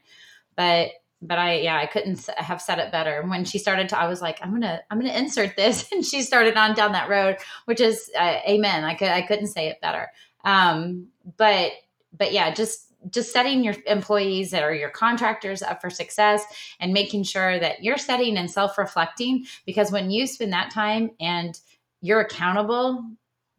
But 0.56 0.90
but 1.26 1.38
I 1.38 1.56
yeah 1.56 1.76
I 1.76 1.86
couldn't 1.86 2.28
have 2.36 2.60
said 2.60 2.78
it 2.78 2.92
better. 2.92 3.22
When 3.26 3.44
she 3.44 3.58
started 3.58 3.88
to, 3.90 3.98
I 3.98 4.06
was 4.06 4.20
like, 4.20 4.38
I'm 4.42 4.52
gonna 4.52 4.80
I'm 4.90 5.00
gonna 5.00 5.14
insert 5.14 5.56
this, 5.56 5.88
and 5.92 6.04
she 6.04 6.22
started 6.22 6.56
on 6.56 6.74
down 6.74 6.92
that 6.92 7.08
road, 7.08 7.38
which 7.64 7.80
is 7.80 8.10
uh, 8.18 8.38
amen. 8.48 8.84
I 8.84 8.94
could 8.94 9.08
I 9.08 9.22
couldn't 9.22 9.48
say 9.48 9.68
it 9.68 9.80
better. 9.80 10.08
Um, 10.44 11.08
but 11.36 11.72
but 12.16 12.32
yeah, 12.32 12.52
just 12.52 12.92
just 13.10 13.32
setting 13.32 13.62
your 13.62 13.74
employees 13.86 14.54
are 14.54 14.72
your 14.72 14.88
contractors 14.88 15.62
up 15.62 15.80
for 15.80 15.90
success 15.90 16.42
and 16.80 16.92
making 16.92 17.22
sure 17.22 17.58
that 17.58 17.82
you're 17.82 17.98
setting 17.98 18.36
and 18.36 18.50
self-reflecting 18.50 19.44
because 19.66 19.92
when 19.92 20.10
you 20.10 20.26
spend 20.26 20.52
that 20.52 20.70
time 20.70 21.10
and 21.20 21.60
you're 22.00 22.20
accountable 22.20 23.04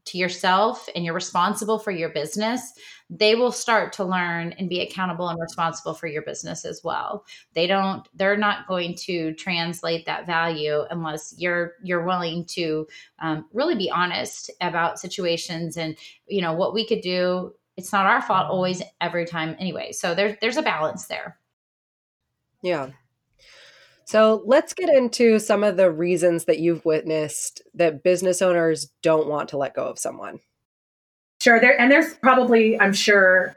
to 0.06 0.18
yourself 0.18 0.88
and 0.96 1.04
you're 1.04 1.14
responsible 1.14 1.80
for 1.80 1.92
your 1.92 2.10
business, 2.10 2.74
they 3.10 3.36
will 3.36 3.52
start 3.52 3.94
to 3.94 4.04
learn 4.04 4.54
and 4.54 4.70
be 4.70 4.82
accountable 4.82 5.30
and 5.30 5.40
responsible 5.40 5.94
for 5.94 6.08
your 6.08 6.24
business 6.24 6.66
as 6.66 6.82
well. 6.84 7.26
They 7.54 7.68
don't 7.68 8.08
they're 8.16 8.38
not 8.38 8.68
going 8.68 8.96
to 9.06 9.34
translate 9.34 10.06
that 10.06 10.26
value 10.26 10.84
unless 10.90 11.36
you're 11.38 11.74
you're 11.84 12.06
willing 12.06 12.46
to 12.46 12.88
um, 13.20 13.46
really 13.54 13.76
be 13.76 13.92
honest 13.92 14.52
about 14.62 15.00
situations 15.00 15.78
and 15.78 15.96
you 16.28 16.42
know 16.42 16.54
what 16.54 16.74
we 16.74 16.86
could 16.86 17.02
do. 17.02 17.54
It's 17.78 17.92
not 17.92 18.06
our 18.06 18.22
fault 18.22 18.50
always 18.50 18.82
every 19.02 19.26
time 19.26 19.56
anyway. 19.60 19.92
So 19.92 20.16
there's 20.16 20.36
there's 20.42 20.58
a 20.58 20.64
balance 20.64 21.06
there. 21.06 21.38
Yeah. 22.64 22.90
So 24.06 24.44
let's 24.46 24.74
get 24.74 24.90
into 24.90 25.40
some 25.40 25.64
of 25.64 25.78
the 25.78 25.92
reasons 25.92 26.46
that 26.46 26.60
you've 26.60 26.86
witnessed 26.86 27.62
that 27.74 28.04
business 28.04 28.42
owners 28.42 28.92
don't 29.02 29.28
want 29.28 29.50
to 29.50 29.58
let 29.58 29.74
go 29.74 29.86
of 29.86 29.98
someone. 29.98 30.40
Sure. 31.42 31.60
There 31.60 31.80
and 31.80 31.92
there's 31.92 32.14
probably, 32.16 32.80
I'm 32.80 32.94
sure, 32.94 33.56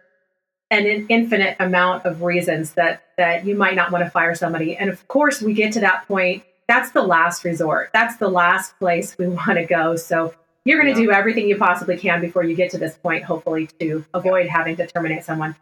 an 0.71 1.07
infinite 1.09 1.57
amount 1.61 2.07
of 2.07 2.23
reasons 2.23 2.73
that 2.75 3.03
that 3.17 3.45
you 3.45 3.55
might 3.55 3.75
not 3.75 3.93
want 3.93 4.05
to 4.05 4.11
fire 4.11 4.35
somebody. 4.35 4.77
And 4.77 4.91
of 4.91 5.07
course, 5.09 5.43
we 5.43 5.53
get 5.53 5.73
to 5.75 5.81
that 5.81 6.09
point. 6.09 6.45
That's 6.67 6.93
the 6.93 7.03
last 7.03 7.45
resort. 7.45 7.91
That's 7.93 8.17
the 8.17 8.29
last 8.29 8.79
place 8.79 9.17
we 9.19 9.29
want 9.29 9.59
to 9.59 9.67
go. 9.67 9.97
So 9.97 10.35
you're 10.65 10.81
going 10.83 10.95
to 10.95 11.01
yeah. 11.01 11.07
do 11.07 11.13
everything 11.13 11.49
you 11.49 11.57
possibly 11.57 11.97
can 11.97 12.21
before 12.21 12.45
you 12.45 12.55
get 12.55 12.71
to 12.73 12.79
this 12.79 12.97
point, 12.97 13.25
hopefully, 13.25 13.69
to 13.81 14.05
avoid 14.13 14.47
yeah. 14.47 14.53
having 14.53 14.77
to 14.77 14.87
terminate 14.87 15.25
someone. 15.25 15.57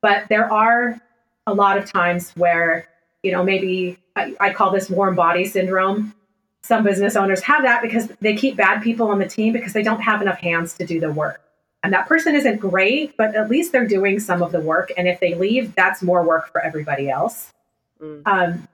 But 0.00 0.28
there 0.28 0.52
are 0.52 1.00
a 1.46 1.54
lot 1.54 1.78
of 1.78 1.90
times 1.90 2.30
where, 2.32 2.88
you 3.22 3.32
know, 3.32 3.42
maybe 3.42 3.98
I, 4.16 4.34
I 4.40 4.52
call 4.52 4.70
this 4.70 4.90
warm 4.90 5.14
body 5.14 5.44
syndrome. 5.44 6.14
Some 6.62 6.84
business 6.84 7.16
owners 7.16 7.40
have 7.42 7.62
that 7.62 7.82
because 7.82 8.08
they 8.20 8.34
keep 8.34 8.56
bad 8.56 8.82
people 8.82 9.08
on 9.08 9.18
the 9.18 9.28
team 9.28 9.52
because 9.52 9.72
they 9.72 9.82
don't 9.82 10.00
have 10.00 10.22
enough 10.22 10.38
hands 10.38 10.74
to 10.78 10.86
do 10.86 11.00
the 11.00 11.10
work. 11.10 11.40
And 11.82 11.92
that 11.92 12.06
person 12.06 12.36
isn't 12.36 12.58
great, 12.58 13.16
but 13.16 13.34
at 13.34 13.50
least 13.50 13.72
they're 13.72 13.86
doing 13.86 14.20
some 14.20 14.42
of 14.42 14.52
the 14.52 14.60
work. 14.60 14.92
And 14.96 15.08
if 15.08 15.18
they 15.18 15.34
leave, 15.34 15.74
that's 15.74 16.02
more 16.02 16.22
work 16.22 16.52
for 16.52 16.60
everybody 16.60 17.10
else. 17.10 17.52
Mm. 18.00 18.22
Um, 18.26 18.68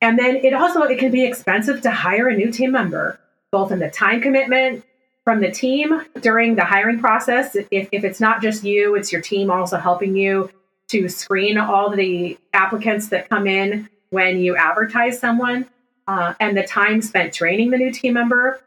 and 0.00 0.18
then 0.18 0.36
it 0.36 0.54
also 0.54 0.82
it 0.82 0.98
can 0.98 1.12
be 1.12 1.24
expensive 1.24 1.82
to 1.82 1.90
hire 1.90 2.28
a 2.28 2.36
new 2.36 2.50
team 2.50 2.72
member, 2.72 3.20
both 3.52 3.70
in 3.70 3.78
the 3.78 3.90
time 3.90 4.20
commitment 4.20 4.84
from 5.22 5.40
the 5.40 5.50
team 5.50 6.04
during 6.20 6.56
the 6.56 6.64
hiring 6.64 6.98
process. 6.98 7.54
If, 7.54 7.68
if 7.70 8.02
it's 8.02 8.18
not 8.18 8.42
just 8.42 8.64
you, 8.64 8.96
it's 8.96 9.12
your 9.12 9.20
team 9.20 9.50
also 9.50 9.76
helping 9.76 10.16
you 10.16 10.50
to 10.88 11.08
screen 11.08 11.56
all 11.56 11.90
the 11.90 12.36
applicants 12.52 13.08
that 13.08 13.28
come 13.28 13.46
in 13.46 13.88
when 14.10 14.38
you 14.38 14.56
advertise 14.56 15.18
someone, 15.18 15.66
uh, 16.06 16.34
and 16.40 16.56
the 16.56 16.64
time 16.64 17.00
spent 17.00 17.32
training 17.32 17.70
the 17.70 17.78
new 17.78 17.92
team 17.92 18.14
member. 18.14 18.60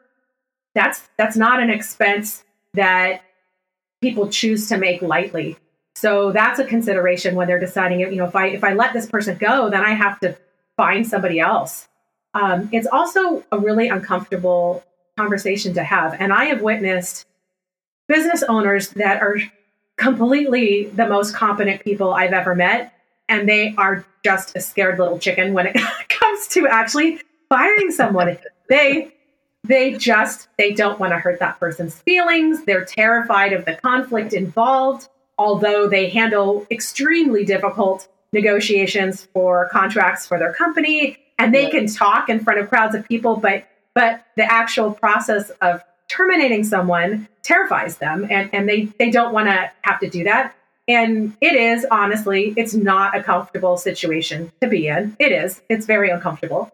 That's 0.73 1.01
that's 1.17 1.35
not 1.35 1.61
an 1.61 1.69
expense 1.69 2.43
that 2.73 3.21
people 4.01 4.29
choose 4.29 4.67
to 4.69 4.77
make 4.77 5.01
lightly. 5.01 5.57
So 5.95 6.31
that's 6.31 6.59
a 6.59 6.65
consideration 6.65 7.35
when 7.35 7.47
they're 7.47 7.59
deciding, 7.59 7.99
you 7.99 8.15
know, 8.15 8.25
if 8.25 8.35
I 8.35 8.47
if 8.47 8.63
I 8.63 8.73
let 8.73 8.93
this 8.93 9.05
person 9.05 9.37
go, 9.37 9.69
then 9.69 9.83
I 9.83 9.91
have 9.91 10.19
to 10.21 10.35
find 10.75 11.05
somebody 11.05 11.39
else. 11.39 11.87
Um, 12.33 12.69
it's 12.71 12.87
also 12.87 13.43
a 13.51 13.59
really 13.59 13.89
uncomfortable 13.89 14.83
conversation 15.17 15.73
to 15.75 15.83
have, 15.83 16.15
and 16.19 16.33
I 16.33 16.45
have 16.45 16.61
witnessed 16.61 17.27
business 18.07 18.43
owners 18.43 18.89
that 18.89 19.21
are 19.21 19.37
completely 19.97 20.85
the 20.85 21.07
most 21.07 21.35
competent 21.35 21.83
people 21.83 22.13
I've 22.13 22.33
ever 22.33 22.55
met. 22.55 22.93
And 23.33 23.49
they 23.49 23.73
are 23.77 24.05
just 24.23 24.55
a 24.55 24.61
scared 24.61 24.99
little 24.99 25.19
chicken 25.19 25.53
when 25.53 25.67
it 25.67 25.75
comes 26.09 26.47
to 26.49 26.67
actually 26.67 27.19
firing 27.49 27.91
someone. 27.91 28.37
they 28.69 29.13
they 29.65 29.93
just 29.93 30.49
they 30.57 30.73
don't 30.73 30.99
want 30.99 31.11
to 31.13 31.17
hurt 31.17 31.39
that 31.39 31.59
person's 31.59 31.95
feelings. 31.99 32.65
They're 32.65 32.85
terrified 32.85 33.53
of 33.53 33.65
the 33.65 33.75
conflict 33.75 34.33
involved, 34.33 35.07
although 35.37 35.87
they 35.87 36.09
handle 36.09 36.67
extremely 36.69 37.45
difficult 37.45 38.07
negotiations 38.33 39.27
for 39.33 39.69
contracts 39.69 40.27
for 40.27 40.37
their 40.37 40.53
company 40.53 41.17
and 41.39 41.53
they 41.53 41.69
can 41.69 41.87
talk 41.87 42.29
in 42.29 42.39
front 42.39 42.59
of 42.59 42.67
crowds 42.67 42.95
of 42.95 43.07
people 43.07 43.35
but 43.35 43.67
but 43.93 44.25
the 44.35 44.51
actual 44.51 44.91
process 44.91 45.51
of 45.61 45.83
terminating 46.07 46.63
someone 46.63 47.27
terrifies 47.43 47.97
them 47.97 48.27
and, 48.29 48.49
and 48.53 48.67
they, 48.67 48.85
they 48.99 49.09
don't 49.09 49.33
want 49.33 49.47
to 49.47 49.71
have 49.81 49.99
to 49.99 50.09
do 50.09 50.23
that. 50.23 50.55
And 50.87 51.35
it 51.39 51.55
is 51.55 51.85
honestly, 51.89 52.53
it's 52.57 52.73
not 52.73 53.15
a 53.15 53.23
comfortable 53.23 53.77
situation 53.77 54.51
to 54.61 54.67
be 54.67 54.87
in. 54.87 55.15
It 55.19 55.31
is. 55.31 55.61
It's 55.69 55.85
very 55.85 56.09
uncomfortable. 56.09 56.71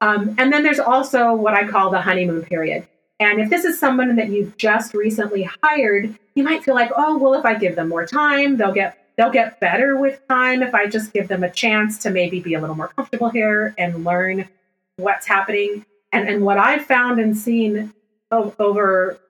Um, 0.00 0.34
and 0.36 0.52
then 0.52 0.64
there's 0.64 0.80
also 0.80 1.32
what 1.32 1.54
I 1.54 1.66
call 1.68 1.90
the 1.90 2.00
honeymoon 2.00 2.42
period. 2.42 2.86
And 3.20 3.40
if 3.40 3.50
this 3.50 3.64
is 3.64 3.78
someone 3.78 4.16
that 4.16 4.30
you've 4.30 4.56
just 4.56 4.94
recently 4.94 5.48
hired, 5.62 6.18
you 6.34 6.42
might 6.42 6.64
feel 6.64 6.74
like, 6.74 6.90
oh, 6.96 7.18
well, 7.18 7.34
if 7.34 7.44
I 7.44 7.54
give 7.54 7.76
them 7.76 7.88
more 7.88 8.04
time, 8.04 8.56
they'll 8.56 8.72
get 8.72 8.98
they'll 9.16 9.30
get 9.30 9.60
better 9.60 9.96
with 9.96 10.26
time 10.26 10.62
if 10.62 10.74
I 10.74 10.86
just 10.86 11.12
give 11.12 11.28
them 11.28 11.44
a 11.44 11.50
chance 11.50 11.98
to 11.98 12.10
maybe 12.10 12.40
be 12.40 12.54
a 12.54 12.60
little 12.60 12.74
more 12.74 12.88
comfortable 12.88 13.28
here 13.28 13.74
and 13.78 14.04
learn 14.04 14.48
what's 14.96 15.26
happening. 15.26 15.86
And 16.12 16.28
and 16.28 16.42
what 16.42 16.58
I've 16.58 16.84
found 16.84 17.20
and 17.20 17.36
seen 17.36 17.94
over 18.32 19.20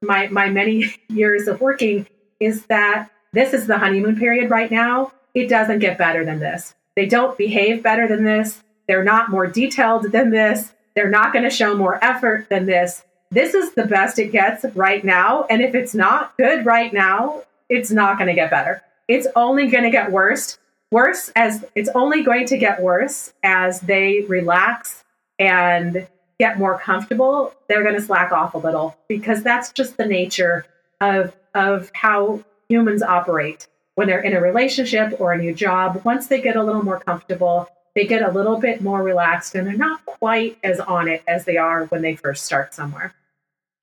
my 0.00 0.28
my 0.28 0.48
many 0.48 0.94
years 1.08 1.46
of 1.46 1.60
working 1.60 2.06
is 2.40 2.64
that 2.66 3.10
this 3.32 3.54
is 3.54 3.66
the 3.66 3.78
honeymoon 3.78 4.16
period 4.16 4.50
right 4.50 4.70
now. 4.70 5.12
It 5.34 5.48
doesn't 5.48 5.78
get 5.78 5.98
better 5.98 6.24
than 6.24 6.38
this. 6.38 6.74
They 6.96 7.06
don't 7.06 7.38
behave 7.38 7.82
better 7.82 8.06
than 8.06 8.24
this. 8.24 8.62
They're 8.86 9.04
not 9.04 9.30
more 9.30 9.46
detailed 9.46 10.12
than 10.12 10.30
this. 10.30 10.72
They're 10.94 11.10
not 11.10 11.32
going 11.32 11.44
to 11.44 11.50
show 11.50 11.74
more 11.74 12.02
effort 12.04 12.48
than 12.50 12.66
this. 12.66 13.02
This 13.30 13.54
is 13.54 13.72
the 13.72 13.86
best 13.86 14.18
it 14.18 14.32
gets 14.32 14.64
right 14.74 15.02
now. 15.02 15.44
And 15.48 15.62
if 15.62 15.74
it's 15.74 15.94
not 15.94 16.36
good 16.36 16.66
right 16.66 16.92
now, 16.92 17.42
it's 17.70 17.90
not 17.90 18.18
going 18.18 18.28
to 18.28 18.34
get 18.34 18.50
better. 18.50 18.82
It's 19.08 19.26
only 19.34 19.68
going 19.68 19.84
to 19.84 19.90
get 19.90 20.12
worse. 20.12 20.58
Worse 20.90 21.30
as 21.34 21.64
it's 21.74 21.88
only 21.94 22.22
going 22.22 22.44
to 22.48 22.58
get 22.58 22.82
worse 22.82 23.32
as 23.42 23.80
they 23.80 24.26
relax 24.28 25.04
and 25.38 26.06
get 26.38 26.58
more 26.58 26.78
comfortable, 26.78 27.54
they're 27.68 27.82
going 27.82 27.94
to 27.94 28.02
slack 28.02 28.30
off 28.30 28.52
a 28.52 28.58
little 28.58 28.94
because 29.08 29.42
that's 29.42 29.72
just 29.72 29.96
the 29.96 30.04
nature 30.04 30.66
of 31.00 31.34
of 31.54 31.90
how 31.94 32.44
humans 32.72 33.02
operate. 33.02 33.68
When 33.94 34.08
they're 34.08 34.22
in 34.22 34.34
a 34.34 34.40
relationship 34.40 35.20
or 35.20 35.32
a 35.32 35.38
new 35.38 35.54
job, 35.54 36.00
once 36.04 36.26
they 36.26 36.40
get 36.40 36.56
a 36.56 36.62
little 36.62 36.82
more 36.82 36.98
comfortable, 36.98 37.68
they 37.94 38.06
get 38.06 38.22
a 38.22 38.30
little 38.30 38.58
bit 38.58 38.80
more 38.80 39.02
relaxed 39.02 39.54
and 39.54 39.66
they're 39.66 39.76
not 39.76 40.04
quite 40.06 40.56
as 40.64 40.80
on 40.80 41.08
it 41.08 41.22
as 41.28 41.44
they 41.44 41.58
are 41.58 41.84
when 41.86 42.00
they 42.00 42.16
first 42.16 42.44
start 42.44 42.72
somewhere. 42.72 43.14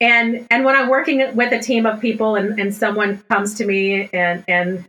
And 0.00 0.46
and 0.50 0.64
when 0.64 0.74
I'm 0.74 0.88
working 0.88 1.18
with 1.36 1.52
a 1.52 1.60
team 1.60 1.86
of 1.86 2.00
people 2.00 2.34
and, 2.34 2.58
and 2.58 2.74
someone 2.74 3.18
comes 3.30 3.54
to 3.56 3.66
me 3.66 4.08
and 4.12 4.42
and 4.48 4.84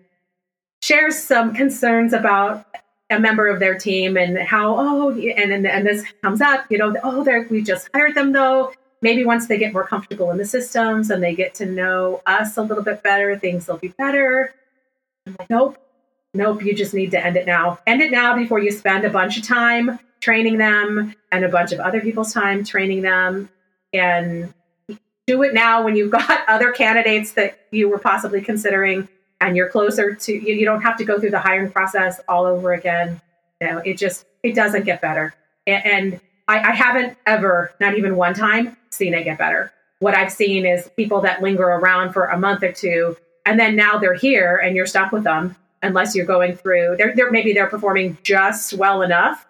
shares 0.81 1.19
some 1.19 1.53
concerns 1.53 2.13
about 2.13 2.65
a 3.11 3.19
member 3.19 3.47
of 3.47 3.59
their 3.59 3.77
team 3.77 4.17
and 4.17 4.39
how 4.39 4.75
oh 4.79 5.11
and 5.11 5.51
and, 5.51 5.67
and 5.67 5.85
this 5.85 6.05
comes 6.23 6.41
up 6.41 6.65
you 6.71 6.77
know 6.77 6.95
oh 7.03 7.23
they 7.23 7.41
we 7.49 7.61
just 7.61 7.89
hired 7.93 8.15
them 8.15 8.31
though 8.31 8.73
maybe 9.01 9.25
once 9.25 9.47
they 9.47 9.57
get 9.57 9.73
more 9.73 9.85
comfortable 9.85 10.31
in 10.31 10.37
the 10.37 10.45
systems 10.45 11.09
and 11.09 11.23
they 11.23 11.35
get 11.35 11.55
to 11.55 11.65
know 11.65 12.21
us 12.25 12.57
a 12.57 12.61
little 12.61 12.83
bit 12.83 13.03
better 13.03 13.37
things 13.37 13.67
will 13.67 13.77
be 13.77 13.89
better. 13.89 14.53
I'm 15.25 15.35
like 15.39 15.49
nope. 15.49 15.77
Nope 16.33 16.63
you 16.63 16.73
just 16.73 16.93
need 16.93 17.11
to 17.11 17.25
end 17.25 17.37
it 17.37 17.45
now. 17.45 17.79
End 17.85 18.01
it 18.01 18.11
now 18.11 18.35
before 18.35 18.59
you 18.59 18.71
spend 18.71 19.05
a 19.05 19.09
bunch 19.09 19.37
of 19.37 19.43
time 19.43 19.99
training 20.21 20.57
them 20.57 21.13
and 21.31 21.43
a 21.43 21.49
bunch 21.49 21.71
of 21.71 21.79
other 21.79 21.99
people's 21.99 22.33
time 22.33 22.63
training 22.63 23.01
them. 23.01 23.49
And 23.91 24.53
do 25.27 25.43
it 25.43 25.53
now 25.53 25.83
when 25.83 25.95
you've 25.95 26.11
got 26.11 26.43
other 26.47 26.71
candidates 26.71 27.33
that 27.33 27.59
you 27.71 27.89
were 27.89 27.99
possibly 27.99 28.41
considering 28.41 29.07
and 29.39 29.55
you're 29.57 29.69
closer 29.69 30.13
to 30.13 30.33
you, 30.33 30.53
you 30.53 30.65
don't 30.65 30.81
have 30.81 30.97
to 30.97 31.03
go 31.03 31.19
through 31.19 31.31
the 31.31 31.39
hiring 31.39 31.71
process 31.71 32.21
all 32.27 32.45
over 32.45 32.73
again. 32.73 33.19
You 33.59 33.67
know 33.67 33.77
it 33.79 33.97
just 33.97 34.25
it 34.43 34.55
doesn't 34.55 34.85
get 34.85 35.01
better. 35.01 35.33
And, 35.67 35.85
and 35.85 36.21
I, 36.47 36.59
I 36.59 36.71
haven't 36.71 37.17
ever 37.25 37.73
not 37.79 37.97
even 37.97 38.15
one 38.15 38.33
time 38.33 38.77
seen 38.89 39.13
it 39.13 39.23
get 39.23 39.37
better 39.37 39.71
what 39.99 40.15
i've 40.15 40.31
seen 40.31 40.65
is 40.65 40.89
people 40.95 41.21
that 41.21 41.41
linger 41.41 41.63
around 41.63 42.13
for 42.13 42.25
a 42.25 42.37
month 42.37 42.63
or 42.63 42.71
two 42.71 43.15
and 43.45 43.59
then 43.59 43.75
now 43.75 43.97
they're 43.97 44.13
here 44.13 44.57
and 44.57 44.75
you're 44.75 44.85
stuck 44.85 45.11
with 45.11 45.23
them 45.23 45.55
unless 45.83 46.15
you're 46.15 46.25
going 46.25 46.55
through 46.55 46.95
they're, 46.97 47.15
they're 47.15 47.31
maybe 47.31 47.53
they're 47.53 47.67
performing 47.67 48.17
just 48.23 48.73
well 48.73 49.01
enough 49.01 49.47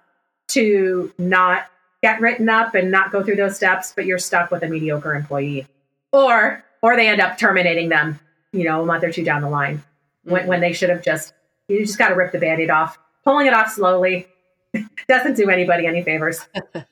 to 0.48 1.14
not 1.18 1.68
get 2.02 2.20
written 2.20 2.50
up 2.50 2.74
and 2.76 2.92
not 2.92 3.12
go 3.12 3.24
through 3.24 3.36
those 3.36 3.56
steps 3.56 3.94
but 3.96 4.06
you're 4.06 4.20
stuck 4.20 4.52
with 4.52 4.64
a 4.64 4.68
mediocre 4.68 5.14
employee 5.14 5.66
or 6.12 6.64
or 6.82 6.96
they 6.96 7.08
end 7.08 7.22
up 7.22 7.38
terminating 7.38 7.90
them 7.90 8.20
you 8.54 8.66
know, 8.66 8.82
a 8.82 8.86
month 8.86 9.04
or 9.04 9.12
two 9.12 9.24
down 9.24 9.42
the 9.42 9.50
line 9.50 9.84
when, 10.24 10.42
mm-hmm. 10.42 10.50
when 10.50 10.62
they 10.62 10.74
should 10.74 10.90
have 10.90 11.02
just, 11.02 11.34
you 11.68 11.80
just 11.86 11.98
got 11.98 12.10
to 12.10 12.16
rip 12.16 12.32
the 12.32 12.40
band 12.40 12.62
aid 12.62 12.70
off. 12.70 12.98
Pulling 13.24 13.48
it 13.48 13.54
off 13.54 13.72
slowly 13.72 14.28
doesn't 15.08 15.36
do 15.36 15.50
anybody 15.50 15.86
any 15.86 16.04
favors. 16.04 16.48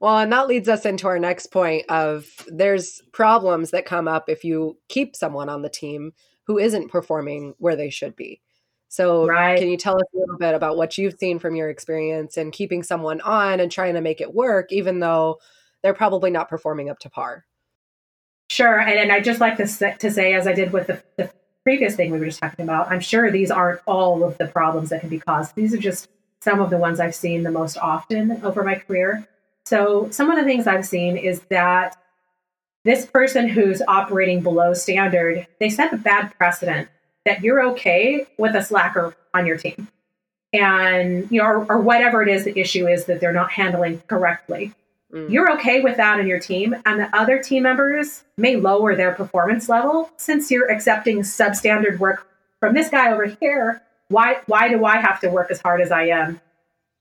well, 0.00 0.18
and 0.18 0.32
that 0.32 0.48
leads 0.48 0.68
us 0.68 0.84
into 0.84 1.06
our 1.06 1.18
next 1.18 1.46
point 1.46 1.84
of 1.88 2.26
there's 2.48 3.02
problems 3.12 3.70
that 3.70 3.86
come 3.86 4.08
up 4.08 4.28
if 4.28 4.44
you 4.44 4.78
keep 4.88 5.14
someone 5.14 5.48
on 5.48 5.62
the 5.62 5.68
team 5.68 6.12
who 6.46 6.58
isn't 6.58 6.90
performing 6.90 7.54
where 7.58 7.76
they 7.76 7.90
should 7.90 8.16
be. 8.16 8.40
So, 8.90 9.26
right. 9.26 9.58
can 9.58 9.68
you 9.68 9.76
tell 9.76 9.96
us 9.96 10.08
a 10.14 10.18
little 10.18 10.38
bit 10.38 10.54
about 10.54 10.78
what 10.78 10.96
you've 10.96 11.18
seen 11.18 11.38
from 11.38 11.54
your 11.54 11.68
experience 11.68 12.38
in 12.38 12.50
keeping 12.50 12.82
someone 12.82 13.20
on 13.20 13.60
and 13.60 13.70
trying 13.70 13.94
to 13.94 14.00
make 14.00 14.22
it 14.22 14.32
work, 14.32 14.72
even 14.72 14.98
though 14.98 15.40
they're 15.82 15.92
probably 15.92 16.30
not 16.30 16.48
performing 16.48 16.88
up 16.88 16.98
to 17.00 17.10
par? 17.10 17.44
Sure. 18.50 18.80
And, 18.80 18.98
and 18.98 19.12
I 19.12 19.20
just 19.20 19.40
like 19.40 19.58
to, 19.58 19.66
to 19.98 20.10
say, 20.10 20.32
as 20.32 20.46
I 20.46 20.54
did 20.54 20.72
with 20.72 20.86
the, 20.86 21.02
the 21.16 21.30
previous 21.64 21.96
thing 21.96 22.10
we 22.10 22.18
were 22.18 22.24
just 22.24 22.40
talking 22.40 22.64
about, 22.64 22.90
I'm 22.90 23.00
sure 23.00 23.30
these 23.30 23.50
aren't 23.50 23.80
all 23.84 24.24
of 24.24 24.38
the 24.38 24.46
problems 24.46 24.88
that 24.88 25.00
can 25.00 25.10
be 25.10 25.18
caused. 25.18 25.54
These 25.54 25.74
are 25.74 25.78
just 25.78 26.08
some 26.40 26.60
of 26.60 26.70
the 26.70 26.78
ones 26.78 27.00
I've 27.00 27.14
seen 27.14 27.42
the 27.42 27.50
most 27.50 27.76
often 27.78 28.40
over 28.44 28.62
my 28.62 28.76
career. 28.76 29.26
So, 29.64 30.08
some 30.10 30.30
of 30.30 30.38
the 30.38 30.44
things 30.44 30.66
I've 30.66 30.86
seen 30.86 31.16
is 31.16 31.40
that 31.50 31.96
this 32.84 33.04
person 33.06 33.48
who's 33.48 33.82
operating 33.86 34.40
below 34.40 34.72
standard, 34.72 35.46
they 35.60 35.68
set 35.68 35.92
a 35.92 35.96
bad 35.96 36.32
precedent 36.38 36.88
that 37.26 37.42
you're 37.42 37.62
okay 37.70 38.26
with 38.38 38.54
a 38.54 38.62
slacker 38.62 39.14
on 39.34 39.46
your 39.46 39.58
team. 39.58 39.88
And, 40.54 41.30
you 41.30 41.42
know, 41.42 41.46
or, 41.46 41.72
or 41.72 41.80
whatever 41.80 42.22
it 42.22 42.28
is 42.28 42.44
the 42.44 42.58
issue 42.58 42.88
is 42.88 43.04
that 43.04 43.20
they're 43.20 43.32
not 43.32 43.50
handling 43.52 44.00
correctly. 44.06 44.72
Mm. 45.12 45.30
You're 45.30 45.52
okay 45.52 45.80
with 45.80 45.96
that 45.98 46.20
in 46.20 46.26
your 46.26 46.40
team, 46.40 46.74
and 46.86 47.00
the 47.00 47.14
other 47.16 47.42
team 47.42 47.64
members 47.64 48.24
may 48.36 48.56
lower 48.56 48.94
their 48.94 49.12
performance 49.12 49.68
level 49.68 50.10
since 50.16 50.50
you're 50.50 50.70
accepting 50.70 51.20
substandard 51.20 51.98
work 51.98 52.26
from 52.60 52.74
this 52.74 52.88
guy 52.88 53.12
over 53.12 53.26
here. 53.26 53.82
Why 54.08 54.38
why 54.46 54.68
do 54.68 54.84
I 54.84 54.98
have 54.98 55.20
to 55.20 55.28
work 55.28 55.50
as 55.50 55.60
hard 55.60 55.80
as 55.80 55.90
I 55.90 56.04
am 56.04 56.40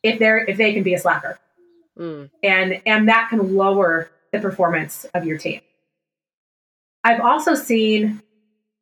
if 0.04 0.20
they're 0.20 0.40
if 0.40 0.58
they 0.58 0.74
can 0.74 0.84
be 0.84 0.94
a 0.94 1.00
slacker? 1.00 1.40
Mm. 1.98 2.30
And 2.44 2.82
and 2.86 3.10
that 3.10 3.30
can 3.30 3.56
lower 3.56 4.10
the 4.32 4.40
performance 4.40 5.06
of 5.14 5.26
your 5.26 5.38
team. 5.38 5.62
I've 7.04 7.22
also 7.22 7.56
seen 7.56 8.22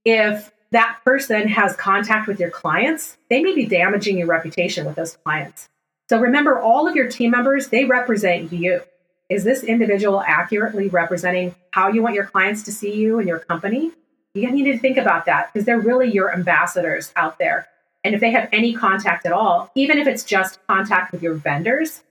if 0.04 0.52
that 0.72 1.00
person 1.06 1.48
has 1.48 1.76
contact 1.76 2.28
with 2.28 2.40
your 2.40 2.50
clients, 2.50 3.18
they 3.30 3.42
may 3.42 3.54
be 3.54 3.66
damaging 3.66 4.18
your 4.18 4.28
reputation 4.28 4.86
with 4.86 4.96
those 4.96 5.16
clients. 5.18 5.70
So 6.10 6.20
remember 6.20 6.60
all 6.60 6.88
of 6.88 6.96
your 6.96 7.10
team 7.10 7.32
members, 7.32 7.70
they 7.70 7.86
represent 7.86 8.52
you 8.52 8.82
is 9.30 9.44
this 9.44 9.64
individual 9.64 10.22
accurately 10.22 10.88
representing 10.88 11.56
how 11.72 11.88
you 11.88 12.04
want 12.04 12.14
your 12.14 12.26
clients 12.26 12.64
to 12.64 12.72
see 12.72 12.94
you 12.96 13.18
and 13.20 13.28
your 13.28 13.40
company? 13.40 13.92
You 14.36 14.52
need 14.52 14.66
to 14.66 14.78
think 14.78 14.98
about 14.98 15.26
that 15.26 15.52
because 15.52 15.66
they're 15.66 15.80
really 15.80 16.12
your 16.12 16.34
ambassadors 16.34 17.12
out 17.16 17.40
there. 17.40 17.68
And 18.06 18.14
if 18.14 18.22
they 18.22 18.30
have 18.30 18.48
any 18.54 18.72
contact 18.72 19.26
at 19.26 19.34
all, 19.34 19.72
even 19.74 19.98
if 19.98 20.06
it's 20.06 20.24
just 20.24 20.60
contact 20.68 21.12
with 21.12 21.24
your 21.24 21.34
vendors, 21.34 22.04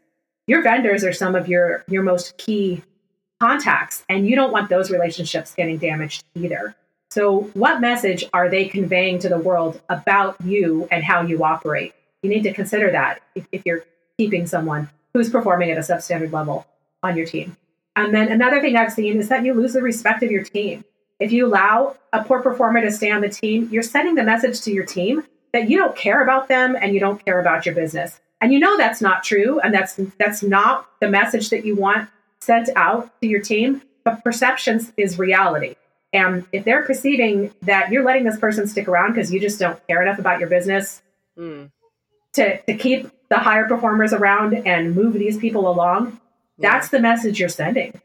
your 0.48 0.60
vendors 0.60 1.04
are 1.04 1.12
some 1.12 1.36
of 1.36 1.46
your, 1.48 1.84
your 1.86 2.02
most 2.02 2.36
key 2.36 2.82
contacts, 3.40 4.04
and 4.08 4.26
you 4.26 4.34
don't 4.34 4.52
want 4.52 4.68
those 4.68 4.90
relationships 4.90 5.54
getting 5.54 5.78
damaged 5.78 6.24
either. 6.34 6.74
So, 7.10 7.42
what 7.54 7.80
message 7.80 8.24
are 8.32 8.50
they 8.50 8.64
conveying 8.64 9.20
to 9.20 9.28
the 9.28 9.38
world 9.38 9.80
about 9.88 10.36
you 10.44 10.88
and 10.90 11.04
how 11.04 11.22
you 11.22 11.44
operate? 11.44 11.94
You 12.24 12.30
need 12.30 12.42
to 12.42 12.52
consider 12.52 12.90
that 12.90 13.22
if, 13.36 13.46
if 13.52 13.62
you're 13.64 13.84
keeping 14.18 14.48
someone 14.48 14.90
who's 15.12 15.30
performing 15.30 15.70
at 15.70 15.78
a 15.78 15.80
substandard 15.80 16.32
level 16.32 16.66
on 17.04 17.16
your 17.16 17.26
team. 17.26 17.56
And 17.94 18.12
then 18.12 18.32
another 18.32 18.60
thing 18.60 18.74
I've 18.76 18.92
seen 18.92 19.18
is 19.18 19.28
that 19.28 19.44
you 19.44 19.54
lose 19.54 19.74
the 19.74 19.82
respect 19.82 20.24
of 20.24 20.32
your 20.32 20.42
team. 20.42 20.84
If 21.20 21.30
you 21.30 21.46
allow 21.46 21.94
a 22.12 22.24
poor 22.24 22.42
performer 22.42 22.80
to 22.80 22.90
stay 22.90 23.12
on 23.12 23.20
the 23.20 23.28
team, 23.28 23.68
you're 23.70 23.84
sending 23.84 24.16
the 24.16 24.24
message 24.24 24.60
to 24.62 24.72
your 24.72 24.84
team 24.84 25.22
that 25.54 25.70
you 25.70 25.78
don't 25.78 25.94
care 25.94 26.20
about 26.20 26.48
them 26.48 26.76
and 26.78 26.92
you 26.92 26.98
don't 26.98 27.24
care 27.24 27.40
about 27.40 27.64
your 27.64 27.76
business. 27.76 28.20
And 28.40 28.52
you 28.52 28.58
know 28.58 28.76
that's 28.76 29.00
not 29.00 29.22
true 29.22 29.60
and 29.60 29.72
that's 29.72 29.94
that's 30.18 30.42
not 30.42 30.90
the 31.00 31.08
message 31.08 31.48
that 31.50 31.64
you 31.64 31.76
want 31.76 32.10
sent 32.40 32.68
out 32.74 33.08
to 33.20 33.28
your 33.28 33.40
team, 33.40 33.80
but 34.04 34.22
perceptions 34.24 34.92
is 34.96 35.16
reality. 35.16 35.76
And 36.12 36.44
if 36.52 36.64
they're 36.64 36.82
perceiving 36.82 37.54
that 37.62 37.92
you're 37.92 38.04
letting 38.04 38.24
this 38.24 38.36
person 38.36 38.66
stick 38.66 38.88
around 38.88 39.14
because 39.14 39.32
you 39.32 39.40
just 39.40 39.60
don't 39.60 39.78
care 39.86 40.02
enough 40.02 40.18
about 40.18 40.40
your 40.40 40.48
business 40.48 41.02
mm. 41.38 41.70
to, 42.32 42.60
to 42.60 42.74
keep 42.74 43.10
the 43.30 43.38
higher 43.38 43.66
performers 43.68 44.12
around 44.12 44.54
and 44.66 44.94
move 44.96 45.14
these 45.14 45.38
people 45.38 45.70
along, 45.70 46.20
yeah. 46.58 46.72
that's 46.72 46.88
the 46.88 46.98
message 46.98 47.38
you're 47.38 47.48
sending. 47.48 48.00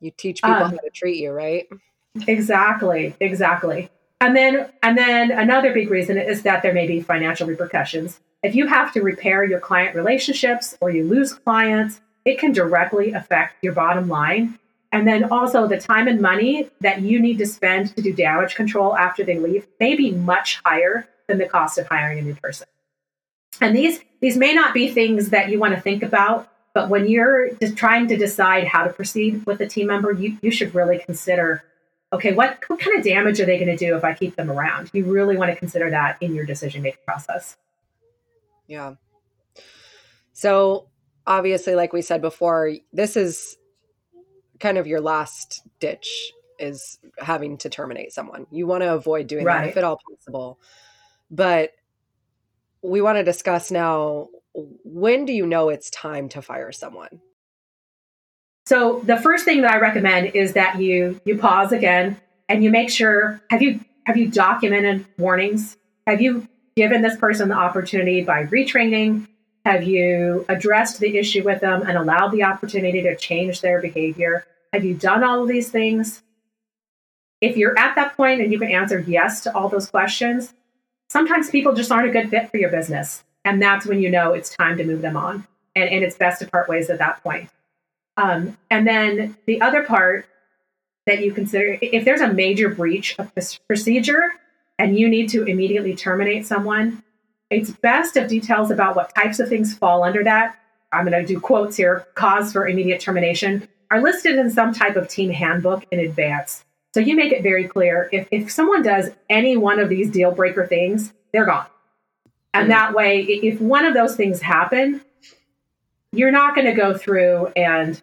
You 0.00 0.10
teach 0.10 0.42
people 0.42 0.56
um, 0.56 0.70
how 0.72 0.76
to 0.78 0.90
treat 0.92 1.18
you, 1.18 1.30
right? 1.30 1.68
Exactly, 2.26 3.14
exactly. 3.20 3.90
And 4.20 4.36
then 4.36 4.70
and 4.82 4.98
then 4.98 5.30
another 5.30 5.72
big 5.72 5.90
reason 5.90 6.18
is 6.18 6.42
that 6.42 6.62
there 6.62 6.74
may 6.74 6.86
be 6.86 7.00
financial 7.00 7.46
repercussions. 7.46 8.20
If 8.42 8.54
you 8.54 8.66
have 8.66 8.92
to 8.92 9.02
repair 9.02 9.44
your 9.44 9.60
client 9.60 9.94
relationships 9.94 10.76
or 10.80 10.90
you 10.90 11.04
lose 11.04 11.32
clients, 11.32 12.00
it 12.24 12.38
can 12.38 12.52
directly 12.52 13.12
affect 13.12 13.62
your 13.62 13.72
bottom 13.72 14.08
line. 14.08 14.58
And 14.92 15.06
then 15.06 15.24
also 15.24 15.66
the 15.66 15.78
time 15.78 16.08
and 16.08 16.20
money 16.20 16.68
that 16.80 17.00
you 17.00 17.20
need 17.20 17.38
to 17.38 17.46
spend 17.46 17.94
to 17.96 18.02
do 18.02 18.12
damage 18.12 18.54
control 18.54 18.96
after 18.96 19.24
they 19.24 19.38
leave 19.38 19.66
may 19.78 19.94
be 19.94 20.10
much 20.10 20.60
higher 20.64 21.08
than 21.28 21.38
the 21.38 21.46
cost 21.46 21.78
of 21.78 21.86
hiring 21.86 22.18
a 22.18 22.22
new 22.22 22.34
person. 22.34 22.66
And 23.60 23.74
these 23.76 24.00
these 24.20 24.36
may 24.36 24.52
not 24.52 24.74
be 24.74 24.90
things 24.90 25.30
that 25.30 25.48
you 25.48 25.58
want 25.58 25.74
to 25.74 25.80
think 25.80 26.02
about, 26.02 26.48
but 26.74 26.88
when 26.88 27.08
you're 27.08 27.54
just 27.54 27.76
trying 27.76 28.08
to 28.08 28.16
decide 28.16 28.66
how 28.66 28.84
to 28.84 28.92
proceed 28.92 29.46
with 29.46 29.60
a 29.60 29.66
team 29.66 29.86
member, 29.86 30.12
you, 30.12 30.36
you 30.42 30.50
should 30.50 30.74
really 30.74 30.98
consider 30.98 31.64
okay, 32.12 32.32
what, 32.32 32.58
what 32.66 32.80
kind 32.80 32.98
of 32.98 33.04
damage 33.04 33.40
are 33.40 33.46
they 33.46 33.58
going 33.58 33.70
to 33.70 33.76
do 33.76 33.96
if 33.96 34.04
I 34.04 34.14
keep 34.14 34.36
them 34.36 34.50
around? 34.50 34.90
You 34.92 35.04
really 35.04 35.36
want 35.36 35.50
to 35.50 35.56
consider 35.56 35.90
that 35.90 36.16
in 36.20 36.34
your 36.34 36.44
decision 36.44 36.82
making 36.82 37.00
process. 37.06 37.56
Yeah. 38.66 38.94
So, 40.32 40.88
obviously, 41.26 41.74
like 41.74 41.92
we 41.92 42.02
said 42.02 42.20
before, 42.20 42.72
this 42.92 43.16
is 43.16 43.56
kind 44.58 44.78
of 44.78 44.86
your 44.86 45.00
last 45.00 45.62
ditch 45.78 46.32
is 46.58 46.98
having 47.18 47.56
to 47.58 47.70
terminate 47.70 48.12
someone. 48.12 48.46
You 48.50 48.66
want 48.66 48.82
to 48.82 48.94
avoid 48.94 49.26
doing 49.26 49.44
right. 49.44 49.62
that 49.62 49.70
if 49.70 49.76
at 49.76 49.84
all 49.84 49.98
possible. 50.10 50.58
But 51.30 51.72
we 52.82 53.00
want 53.00 53.18
to 53.18 53.24
discuss 53.24 53.70
now 53.70 54.28
when 54.54 55.24
do 55.24 55.32
you 55.32 55.46
know 55.46 55.68
it's 55.68 55.90
time 55.90 56.28
to 56.30 56.42
fire 56.42 56.72
someone? 56.72 57.20
So 58.66 59.00
the 59.04 59.16
first 59.16 59.44
thing 59.44 59.62
that 59.62 59.72
I 59.72 59.78
recommend 59.78 60.34
is 60.34 60.52
that 60.52 60.80
you 60.80 61.20
you 61.24 61.38
pause 61.38 61.72
again 61.72 62.20
and 62.48 62.62
you 62.62 62.70
make 62.70 62.90
sure 62.90 63.40
have 63.50 63.62
you 63.62 63.80
have 64.04 64.16
you 64.16 64.28
documented 64.28 65.06
warnings? 65.18 65.76
Have 66.06 66.20
you 66.20 66.48
given 66.76 67.02
this 67.02 67.16
person 67.16 67.48
the 67.48 67.54
opportunity 67.54 68.22
by 68.22 68.44
retraining? 68.44 69.26
Have 69.64 69.84
you 69.84 70.46
addressed 70.48 71.00
the 71.00 71.18
issue 71.18 71.42
with 71.42 71.60
them 71.60 71.82
and 71.82 71.98
allowed 71.98 72.28
the 72.28 72.44
opportunity 72.44 73.02
to 73.02 73.16
change 73.16 73.60
their 73.60 73.80
behavior? 73.80 74.46
Have 74.72 74.84
you 74.84 74.94
done 74.94 75.22
all 75.22 75.42
of 75.42 75.48
these 75.48 75.70
things? 75.70 76.22
If 77.40 77.56
you're 77.56 77.78
at 77.78 77.94
that 77.96 78.16
point 78.16 78.40
and 78.40 78.52
you 78.52 78.58
can 78.58 78.70
answer 78.70 79.00
yes 79.00 79.42
to 79.42 79.54
all 79.54 79.68
those 79.68 79.90
questions, 79.90 80.54
sometimes 81.08 81.50
people 81.50 81.74
just 81.74 81.90
aren't 81.90 82.08
a 82.08 82.12
good 82.12 82.30
fit 82.30 82.50
for 82.50 82.56
your 82.56 82.70
business. 82.70 83.24
And 83.44 83.60
that's 83.60 83.86
when 83.86 84.00
you 84.00 84.10
know 84.10 84.32
it's 84.32 84.54
time 84.54 84.76
to 84.78 84.84
move 84.84 85.02
them 85.02 85.16
on. 85.16 85.46
And, 85.74 85.88
and 85.88 86.04
it's 86.04 86.16
best 86.16 86.40
to 86.40 86.48
part 86.48 86.68
ways 86.68 86.90
at 86.90 86.98
that 86.98 87.22
point. 87.22 87.48
Um, 88.16 88.56
and 88.70 88.86
then 88.86 89.36
the 89.46 89.60
other 89.60 89.84
part 89.84 90.26
that 91.06 91.22
you 91.24 91.32
consider 91.32 91.78
if 91.80 92.04
there's 92.04 92.20
a 92.20 92.32
major 92.32 92.68
breach 92.68 93.16
of 93.18 93.32
this 93.34 93.58
procedure 93.58 94.32
and 94.78 94.98
you 94.98 95.08
need 95.08 95.28
to 95.30 95.44
immediately 95.44 95.94
terminate 95.94 96.46
someone, 96.46 97.02
it's 97.50 97.70
best 97.70 98.16
if 98.16 98.28
details 98.28 98.70
about 98.70 98.96
what 98.96 99.14
types 99.14 99.40
of 99.40 99.48
things 99.48 99.74
fall 99.74 100.02
under 100.02 100.22
that. 100.24 100.56
I'm 100.92 101.06
going 101.06 101.20
to 101.20 101.26
do 101.26 101.40
quotes 101.40 101.76
here 101.76 102.06
cause 102.14 102.52
for 102.52 102.66
immediate 102.68 103.00
termination 103.00 103.68
are 103.90 104.00
listed 104.00 104.36
in 104.36 104.50
some 104.50 104.72
type 104.72 104.96
of 104.96 105.08
team 105.08 105.30
handbook 105.30 105.84
in 105.90 105.98
advance. 105.98 106.64
So 106.94 107.00
you 107.00 107.14
make 107.16 107.32
it 107.32 107.42
very 107.42 107.66
clear 107.66 108.08
if, 108.12 108.28
if 108.30 108.50
someone 108.50 108.82
does 108.82 109.10
any 109.28 109.56
one 109.56 109.78
of 109.78 109.88
these 109.88 110.10
deal 110.10 110.32
breaker 110.32 110.66
things, 110.66 111.12
they're 111.32 111.46
gone. 111.46 111.66
And 112.52 112.62
mm-hmm. 112.62 112.70
that 112.70 112.94
way, 112.94 113.22
if 113.22 113.60
one 113.60 113.84
of 113.84 113.94
those 113.94 114.16
things 114.16 114.40
happen, 114.40 115.00
you're 116.12 116.30
not 116.30 116.54
going 116.54 116.66
to 116.66 116.72
go 116.72 116.96
through 116.96 117.48
and 117.56 118.00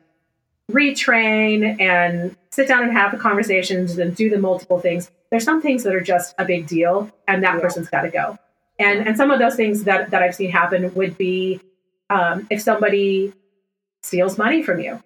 retrain 0.72 1.80
and 1.80 2.36
sit 2.52 2.68
down 2.68 2.84
and 2.84 2.92
have 2.92 3.12
the 3.12 3.18
conversations 3.18 3.98
and 3.98 4.16
do 4.16 4.30
the 4.30 4.38
multiple 4.38 4.80
things. 4.80 5.12
There's 5.30 5.44
some 5.44 5.62
things 5.62 5.84
that 5.84 5.94
are 5.94 6.02
just 6.02 6.36
a 6.38 6.46
big 6.46 6.68
deal, 6.68 7.12
and 7.28 7.44
that 7.44 7.56
yeah. 7.56 7.62
person's 7.62 7.90
got 7.90 8.02
to 8.02 8.10
go. 8.10 8.38
And 8.80 9.08
and 9.08 9.18
some 9.18 9.32
of 9.32 9.40
those 9.40 9.56
things 9.56 9.84
that 9.84 10.12
that 10.12 10.22
I've 10.22 10.36
seen 10.36 10.52
happen 10.52 10.94
would 10.94 11.18
be 11.18 11.60
um, 12.10 12.48
if 12.50 12.62
somebody 12.62 13.34
steals 14.04 14.38
money 14.38 14.64
from 14.64 14.80
you, 14.80 15.02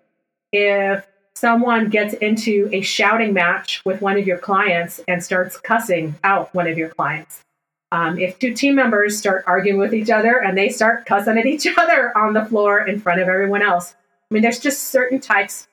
if 0.52 1.06
someone 1.34 1.90
gets 1.90 2.14
into 2.16 2.70
a 2.72 2.82
shouting 2.82 3.34
match 3.34 3.82
with 3.86 4.02
one 4.02 4.18
of 4.18 4.28
your 4.28 4.38
clients 4.38 5.02
and 5.08 5.24
starts 5.24 5.58
cussing 5.58 6.16
out 6.24 6.54
one 6.54 6.68
of 6.68 6.78
your 6.78 6.90
clients. 6.90 7.44
Um, 7.92 8.18
if 8.18 8.40
two 8.40 8.54
team 8.54 8.76
members 8.76 9.18
start 9.18 9.44
arguing 9.48 9.78
with 9.78 9.94
each 9.94 10.10
other 10.10 10.42
and 10.42 10.58
they 10.58 10.70
start 10.70 11.06
cussing 11.06 11.38
at 11.38 11.46
each 11.46 11.68
other 11.78 12.18
on 12.18 12.34
the 12.34 12.46
floor 12.46 12.88
in 12.88 13.00
front 13.00 13.22
of 13.22 13.28
everyone 13.28 13.62
else, 13.62 13.96
I 14.30 14.34
mean, 14.34 14.44
there's 14.44 14.60
just 14.60 14.84
certain 14.84 15.20
types 15.20 15.68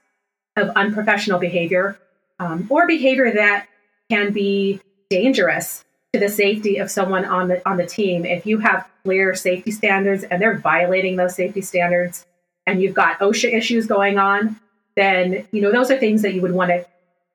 of 0.57 0.71
unprofessional 0.71 1.39
behavior 1.39 1.97
um, 2.41 2.67
or 2.71 2.87
behavior 2.87 3.31
that 3.33 3.67
can 4.11 4.33
be 4.33 4.81
dangerous 5.11 5.85
to 6.13 6.19
the 6.19 6.29
safety 6.29 6.79
of 6.79 6.91
someone 6.91 7.25
on 7.25 7.49
the 7.49 7.69
on 7.69 7.77
the 7.77 7.87
team. 7.87 8.25
If 8.25 8.47
you 8.47 8.59
have 8.59 8.89
clear 9.05 9.35
safety 9.35 9.71
standards 9.71 10.25
and 10.25 10.41
they're 10.41 10.59
violating 10.59 11.17
those 11.17 11.35
safety 11.35 11.61
standards, 11.61 12.27
and 12.67 12.83
you've 12.83 12.95
got 12.95 13.19
OSHA 13.21 13.53
issues 13.55 13.87
going 13.87 14.19
on, 14.19 14.59
then 14.97 15.47
you 15.53 15.61
know 15.61 15.71
those 15.71 15.91
are 15.91 15.99
things 15.99 16.23
that 16.23 16.35
you 16.35 16.41
would 16.41 16.53
want 16.53 16.71
to 16.71 16.87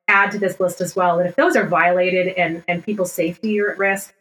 add 0.08 0.32
to 0.32 0.39
this 0.39 0.60
list 0.60 0.82
as 0.82 0.96
well. 0.96 1.19
And 1.19 1.30
if 1.30 1.36
those 1.36 1.56
are 1.56 1.65
violated 1.65 2.34
and 2.36 2.63
and 2.67 2.84
people's 2.84 3.12
safety 3.12 3.60
are 3.62 3.72
at 3.72 3.78
risk, 3.78 4.13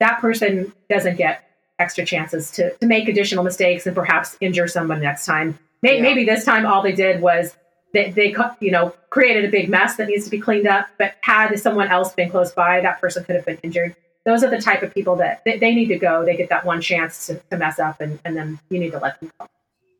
that 0.00 0.20
person 0.20 0.72
doesn't 0.88 1.16
get 1.16 1.44
extra 1.78 2.04
chances 2.04 2.50
to 2.52 2.74
to 2.76 2.86
make 2.86 3.08
additional 3.08 3.44
mistakes 3.44 3.86
and 3.86 3.94
perhaps 3.94 4.36
injure 4.40 4.68
someone 4.68 5.00
next 5.00 5.26
time. 5.26 5.58
Maybe, 5.82 5.96
yeah. 5.96 6.02
maybe 6.02 6.24
this 6.24 6.44
time 6.44 6.66
all 6.66 6.82
they 6.82 6.92
did 6.92 7.20
was 7.20 7.56
they, 7.92 8.10
they 8.10 8.34
you 8.60 8.70
know 8.70 8.94
created 9.10 9.44
a 9.44 9.48
big 9.48 9.68
mess 9.68 9.96
that 9.96 10.08
needs 10.08 10.24
to 10.24 10.30
be 10.30 10.40
cleaned 10.40 10.66
up. 10.66 10.88
But 10.98 11.14
had 11.22 11.54
someone 11.58 11.88
else 11.88 12.12
been 12.12 12.30
close 12.30 12.52
by, 12.52 12.80
that 12.80 13.00
person 13.00 13.24
could 13.24 13.36
have 13.36 13.46
been 13.46 13.58
injured. 13.62 13.96
Those 14.24 14.42
are 14.42 14.50
the 14.50 14.60
type 14.60 14.82
of 14.82 14.92
people 14.94 15.16
that 15.16 15.44
they, 15.44 15.58
they 15.58 15.74
need 15.74 15.88
to 15.88 15.98
go. 15.98 16.24
They 16.24 16.36
get 16.36 16.48
that 16.48 16.64
one 16.64 16.80
chance 16.80 17.26
to, 17.26 17.36
to 17.50 17.56
mess 17.56 17.78
up, 17.78 18.00
and, 18.00 18.18
and 18.24 18.36
then 18.36 18.58
you 18.70 18.78
need 18.78 18.92
to 18.92 18.98
let 18.98 19.20
them 19.20 19.30
go. 19.38 19.46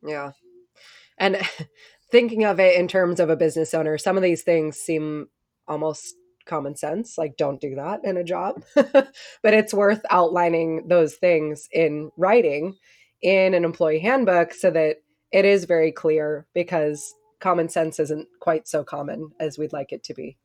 Yeah, 0.06 0.32
and 1.18 1.38
thinking 2.10 2.44
of 2.44 2.60
it 2.60 2.76
in 2.78 2.88
terms 2.88 3.20
of 3.20 3.30
a 3.30 3.36
business 3.36 3.74
owner, 3.74 3.96
some 3.98 4.16
of 4.16 4.22
these 4.22 4.42
things 4.42 4.76
seem 4.76 5.28
almost 5.66 6.14
common 6.46 6.76
sense 6.76 7.16
like 7.16 7.36
don't 7.36 7.60
do 7.60 7.74
that 7.74 8.00
in 8.04 8.16
a 8.16 8.24
job. 8.24 8.62
But 8.74 9.54
it's 9.54 9.74
worth 9.74 10.02
outlining 10.10 10.88
those 10.88 11.14
things 11.14 11.68
in 11.72 12.10
writing 12.16 12.76
in 13.22 13.54
an 13.54 13.64
employee 13.64 14.00
handbook 14.00 14.52
so 14.52 14.70
that 14.70 14.96
it 15.32 15.44
is 15.44 15.64
very 15.64 15.92
clear 15.92 16.46
because 16.54 17.14
common 17.40 17.68
sense 17.68 17.98
isn't 17.98 18.28
quite 18.40 18.66
so 18.68 18.84
common 18.84 19.30
as 19.40 19.58
we'd 19.58 19.72
like 19.72 19.92
it 19.92 20.04
to 20.04 20.14
be. 20.14 20.36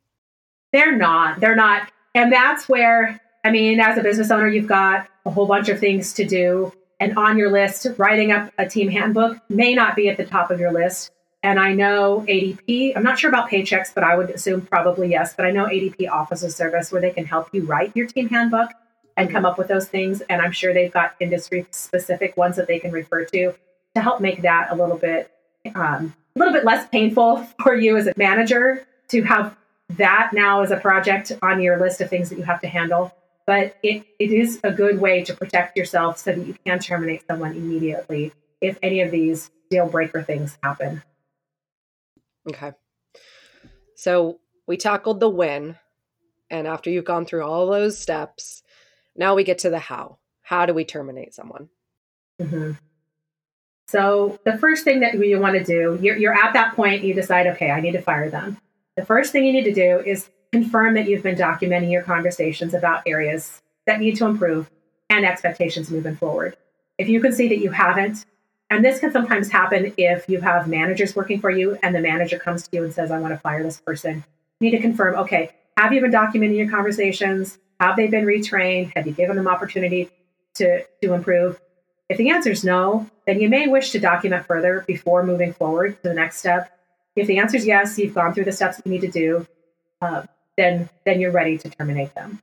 They're 0.73 0.95
not. 0.95 1.39
They're 1.39 1.55
not. 1.55 1.91
And 2.15 2.31
that's 2.31 2.67
where 2.67 3.19
i 3.45 3.51
mean 3.51 3.79
as 3.79 3.97
a 3.97 4.03
business 4.03 4.31
owner 4.31 4.49
you've 4.49 4.67
got 4.67 5.07
a 5.25 5.29
whole 5.29 5.45
bunch 5.45 5.69
of 5.69 5.79
things 5.79 6.13
to 6.13 6.25
do. 6.25 6.73
And 6.99 7.17
on 7.17 7.37
your 7.37 7.49
list 7.49 7.87
writing 7.97 8.31
up 8.31 8.51
a 8.57 8.67
team 8.67 8.89
handbook 8.89 9.37
may 9.49 9.73
not 9.73 9.95
be 9.95 10.09
at 10.09 10.17
the 10.17 10.25
top 10.25 10.51
of 10.51 10.59
your 10.59 10.73
list 10.73 11.11
and 11.41 11.59
I 11.59 11.73
know 11.73 12.25
ADP, 12.27 12.93
I'm 12.95 13.03
not 13.03 13.17
sure 13.17 13.29
about 13.29 13.49
Paychex, 13.49 13.93
but 13.93 14.03
I 14.03 14.17
would 14.17 14.29
assume 14.31 14.61
probably 14.61 15.09
yes. 15.09 15.33
But 15.35 15.45
I 15.45 15.51
know 15.51 15.65
ADP 15.65 16.09
offers 16.09 16.43
a 16.43 16.51
service 16.51 16.91
where 16.91 17.01
they 17.01 17.11
can 17.11 17.25
help 17.25 17.53
you 17.53 17.65
write 17.65 17.95
your 17.95 18.07
team 18.07 18.27
handbook 18.27 18.71
and 19.15 19.29
come 19.29 19.45
up 19.45 19.57
with 19.57 19.69
those 19.69 19.87
things. 19.87 20.21
And 20.21 20.41
I'm 20.41 20.51
sure 20.51 20.73
they've 20.73 20.91
got 20.91 21.15
industry 21.19 21.65
specific 21.71 22.35
ones 22.35 22.57
that 22.57 22.67
they 22.67 22.79
can 22.79 22.91
refer 22.91 23.23
to 23.25 23.53
to 23.95 24.01
help 24.01 24.19
make 24.19 24.41
that 24.41 24.67
a 24.71 24.75
little 24.75 24.97
bit 24.97 25.31
um, 25.75 26.13
a 26.35 26.39
little 26.39 26.53
bit 26.53 26.65
less 26.65 26.87
painful 26.89 27.37
for 27.63 27.73
you 27.73 27.95
as 27.95 28.07
a 28.07 28.13
manager 28.17 28.85
to 29.09 29.21
have 29.23 29.55
that 29.91 30.31
now 30.33 30.61
as 30.61 30.71
a 30.71 30.77
project 30.77 31.31
on 31.41 31.61
your 31.61 31.79
list 31.79 32.01
of 32.01 32.09
things 32.09 32.29
that 32.29 32.37
you 32.37 32.43
have 32.43 32.61
to 32.61 32.67
handle. 32.67 33.13
But 33.45 33.77
it, 33.81 34.05
it 34.19 34.31
is 34.31 34.59
a 34.63 34.71
good 34.71 35.01
way 35.01 35.23
to 35.23 35.33
protect 35.33 35.75
yourself 35.75 36.19
so 36.19 36.33
that 36.33 36.45
you 36.45 36.55
can 36.65 36.79
terminate 36.79 37.25
someone 37.27 37.53
immediately 37.55 38.31
if 38.61 38.77
any 38.83 39.01
of 39.01 39.09
these 39.09 39.49
deal 39.71 39.87
breaker 39.87 40.21
things 40.21 40.57
happen. 40.61 41.01
Okay. 42.47 42.71
So 43.95 44.39
we 44.67 44.77
tackled 44.77 45.19
the 45.19 45.29
when. 45.29 45.77
And 46.49 46.67
after 46.67 46.89
you've 46.89 47.05
gone 47.05 47.25
through 47.25 47.43
all 47.43 47.67
those 47.67 47.97
steps, 47.97 48.63
now 49.15 49.35
we 49.35 49.43
get 49.43 49.59
to 49.59 49.69
the 49.69 49.79
how. 49.79 50.17
How 50.41 50.65
do 50.65 50.73
we 50.73 50.83
terminate 50.83 51.33
someone? 51.33 51.69
Mm-hmm. 52.41 52.71
So 53.87 54.39
the 54.45 54.57
first 54.57 54.83
thing 54.83 54.99
that 55.01 55.15
you 55.15 55.39
want 55.39 55.57
to 55.57 55.63
do, 55.63 55.99
you're, 56.01 56.17
you're 56.17 56.33
at 56.33 56.53
that 56.53 56.75
point, 56.75 57.03
you 57.03 57.13
decide, 57.13 57.47
okay, 57.47 57.71
I 57.71 57.81
need 57.81 57.93
to 57.93 58.01
fire 58.01 58.29
them. 58.29 58.57
The 58.95 59.05
first 59.05 59.31
thing 59.31 59.45
you 59.45 59.53
need 59.53 59.63
to 59.63 59.73
do 59.73 59.99
is 59.99 60.29
confirm 60.51 60.93
that 60.95 61.07
you've 61.07 61.23
been 61.23 61.35
documenting 61.35 61.91
your 61.91 62.03
conversations 62.03 62.73
about 62.73 63.03
areas 63.05 63.61
that 63.85 63.99
need 63.99 64.15
to 64.17 64.25
improve 64.25 64.69
and 65.09 65.25
expectations 65.25 65.89
moving 65.89 66.15
forward. 66.15 66.55
If 66.97 67.09
you 67.09 67.21
can 67.21 67.31
see 67.31 67.47
that 67.49 67.59
you 67.59 67.71
haven't, 67.71 68.25
and 68.69 68.85
this 68.85 68.99
can 68.99 69.11
sometimes 69.11 69.49
happen 69.49 69.93
if 69.97 70.29
you 70.29 70.41
have 70.41 70.67
managers 70.67 71.15
working 71.15 71.39
for 71.39 71.49
you 71.49 71.77
and 71.81 71.95
the 71.95 72.01
manager 72.01 72.37
comes 72.37 72.67
to 72.67 72.77
you 72.77 72.83
and 72.83 72.93
says, 72.93 73.09
I 73.09 73.19
want 73.19 73.33
to 73.33 73.39
fire 73.39 73.63
this 73.63 73.81
person. 73.81 74.23
You 74.59 74.69
need 74.69 74.77
to 74.77 74.81
confirm, 74.81 75.15
okay, 75.15 75.51
have 75.77 75.91
you 75.91 76.01
been 76.01 76.11
documenting 76.11 76.57
your 76.57 76.69
conversations? 76.69 77.57
Have 77.79 77.95
they 77.95 78.07
been 78.07 78.25
retrained? 78.25 78.91
Have 78.95 79.07
you 79.07 79.13
given 79.13 79.37
them 79.37 79.47
opportunity 79.47 80.09
to, 80.55 80.83
to 81.01 81.13
improve? 81.13 81.59
If 82.09 82.17
the 82.17 82.29
answer 82.29 82.51
is 82.51 82.63
no, 82.63 83.09
then 83.25 83.39
you 83.39 83.49
may 83.49 83.67
wish 83.67 83.91
to 83.91 83.99
document 83.99 84.45
further 84.45 84.83
before 84.87 85.23
moving 85.23 85.53
forward 85.53 85.95
to 86.03 86.09
the 86.09 86.13
next 86.13 86.37
step. 86.37 86.71
If 87.15 87.27
the 87.27 87.39
answer 87.39 87.57
is 87.57 87.65
yes, 87.65 87.97
you've 87.97 88.13
gone 88.13 88.33
through 88.33 88.45
the 88.45 88.51
steps 88.51 88.81
you 88.85 88.91
need 88.91 89.01
to 89.01 89.11
do, 89.11 89.47
uh, 90.01 90.23
then, 90.57 90.89
then 91.05 91.19
you're 91.19 91.31
ready 91.31 91.57
to 91.57 91.69
terminate 91.69 92.13
them. 92.13 92.41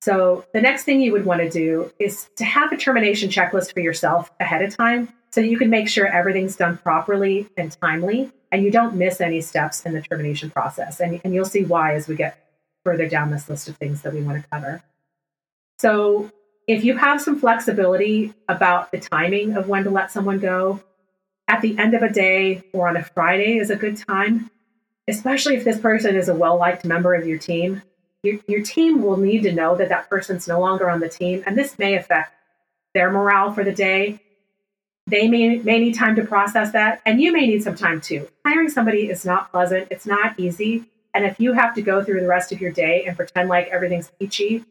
So 0.00 0.44
the 0.52 0.60
next 0.60 0.84
thing 0.84 1.00
you 1.00 1.12
would 1.12 1.24
want 1.24 1.40
to 1.40 1.50
do 1.50 1.90
is 1.98 2.28
to 2.36 2.44
have 2.44 2.70
a 2.70 2.76
termination 2.76 3.30
checklist 3.30 3.72
for 3.72 3.80
yourself 3.80 4.30
ahead 4.38 4.62
of 4.62 4.76
time 4.76 5.12
so 5.30 5.40
you 5.40 5.58
can 5.58 5.70
make 5.70 5.88
sure 5.88 6.06
everything's 6.06 6.56
done 6.56 6.78
properly 6.78 7.48
and 7.56 7.76
timely 7.80 8.32
and 8.50 8.64
you 8.64 8.70
don't 8.70 8.94
miss 8.94 9.20
any 9.20 9.40
steps 9.40 9.84
in 9.84 9.92
the 9.92 10.00
termination 10.00 10.50
process. 10.50 11.00
And, 11.00 11.20
and 11.24 11.34
you'll 11.34 11.44
see 11.44 11.64
why 11.64 11.94
as 11.94 12.08
we 12.08 12.14
get 12.14 12.38
further 12.84 13.08
down 13.08 13.30
this 13.30 13.48
list 13.48 13.68
of 13.68 13.76
things 13.76 14.02
that 14.02 14.14
we 14.14 14.22
want 14.22 14.42
to 14.42 14.48
cover. 14.48 14.82
So 15.78 16.30
if 16.66 16.84
you 16.84 16.96
have 16.96 17.20
some 17.20 17.38
flexibility 17.38 18.32
about 18.48 18.90
the 18.92 18.98
timing 18.98 19.56
of 19.56 19.68
when 19.68 19.84
to 19.84 19.90
let 19.90 20.10
someone 20.10 20.38
go, 20.38 20.80
at 21.48 21.60
the 21.60 21.78
end 21.78 21.94
of 21.94 22.02
a 22.02 22.12
day 22.12 22.62
or 22.72 22.88
on 22.88 22.96
a 22.96 23.04
Friday 23.04 23.58
is 23.58 23.70
a 23.70 23.76
good 23.76 23.96
time, 23.96 24.50
especially 25.08 25.56
if 25.56 25.64
this 25.64 25.78
person 25.78 26.16
is 26.16 26.28
a 26.28 26.34
well 26.34 26.56
liked 26.56 26.84
member 26.84 27.14
of 27.14 27.26
your 27.26 27.38
team. 27.38 27.82
Your, 28.22 28.40
your 28.48 28.62
team 28.62 29.02
will 29.02 29.16
need 29.16 29.42
to 29.44 29.52
know 29.52 29.76
that 29.76 29.88
that 29.90 30.10
person's 30.10 30.48
no 30.48 30.58
longer 30.58 30.90
on 30.90 31.00
the 31.00 31.08
team, 31.08 31.44
and 31.46 31.56
this 31.56 31.78
may 31.78 31.94
affect 31.94 32.32
their 32.94 33.10
morale 33.10 33.52
for 33.52 33.62
the 33.62 33.72
day. 33.72 34.20
They 35.06 35.28
may, 35.28 35.58
may 35.58 35.78
need 35.78 35.94
time 35.94 36.16
to 36.16 36.24
process 36.24 36.72
that, 36.72 37.00
and 37.06 37.20
you 37.20 37.32
may 37.32 37.46
need 37.46 37.62
some 37.62 37.76
time 37.76 38.00
too. 38.00 38.28
Hiring 38.44 38.68
somebody 38.68 39.08
is 39.08 39.24
not 39.24 39.52
pleasant, 39.52 39.88
it's 39.90 40.06
not 40.06 40.38
easy. 40.38 40.84
And 41.14 41.24
if 41.24 41.38
you 41.38 41.52
have 41.52 41.74
to 41.76 41.82
go 41.82 42.04
through 42.04 42.20
the 42.20 42.26
rest 42.26 42.52
of 42.52 42.60
your 42.60 42.72
day 42.72 43.04
and 43.06 43.16
pretend 43.16 43.48
like 43.48 43.68
everything's 43.68 44.10
peachy, 44.18 44.64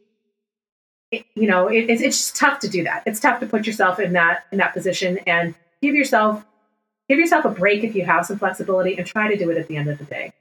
it, 1.12 1.26
you 1.36 1.48
know, 1.48 1.68
it, 1.68 1.90
it's, 1.90 2.02
it's 2.02 2.18
just 2.18 2.36
tough 2.36 2.60
to 2.60 2.70
do 2.70 2.84
that. 2.84 3.04
It's 3.06 3.20
tough 3.20 3.40
to 3.40 3.46
put 3.46 3.66
yourself 3.66 4.00
in 4.00 4.14
that 4.14 4.46
in 4.52 4.58
that 4.58 4.74
position 4.74 5.20
and 5.26 5.56
give 5.82 5.96
yourself 5.96 6.46
give 7.08 7.20
yourself 7.20 7.46
a 7.46 7.50
break 7.50 7.84
if 7.84 7.96
you 7.96 8.06
have 8.06 8.26
some 8.26 8.38
flexibility 8.38 8.98
and 8.98 9.08
try 9.08 9.28
to 9.28 9.38
do 9.38 9.50
it 9.50 9.58
at 9.58 9.68
the 9.68 9.78
end 9.78 9.90
of 9.90 9.98
the 9.98 10.06
day. 10.06 10.34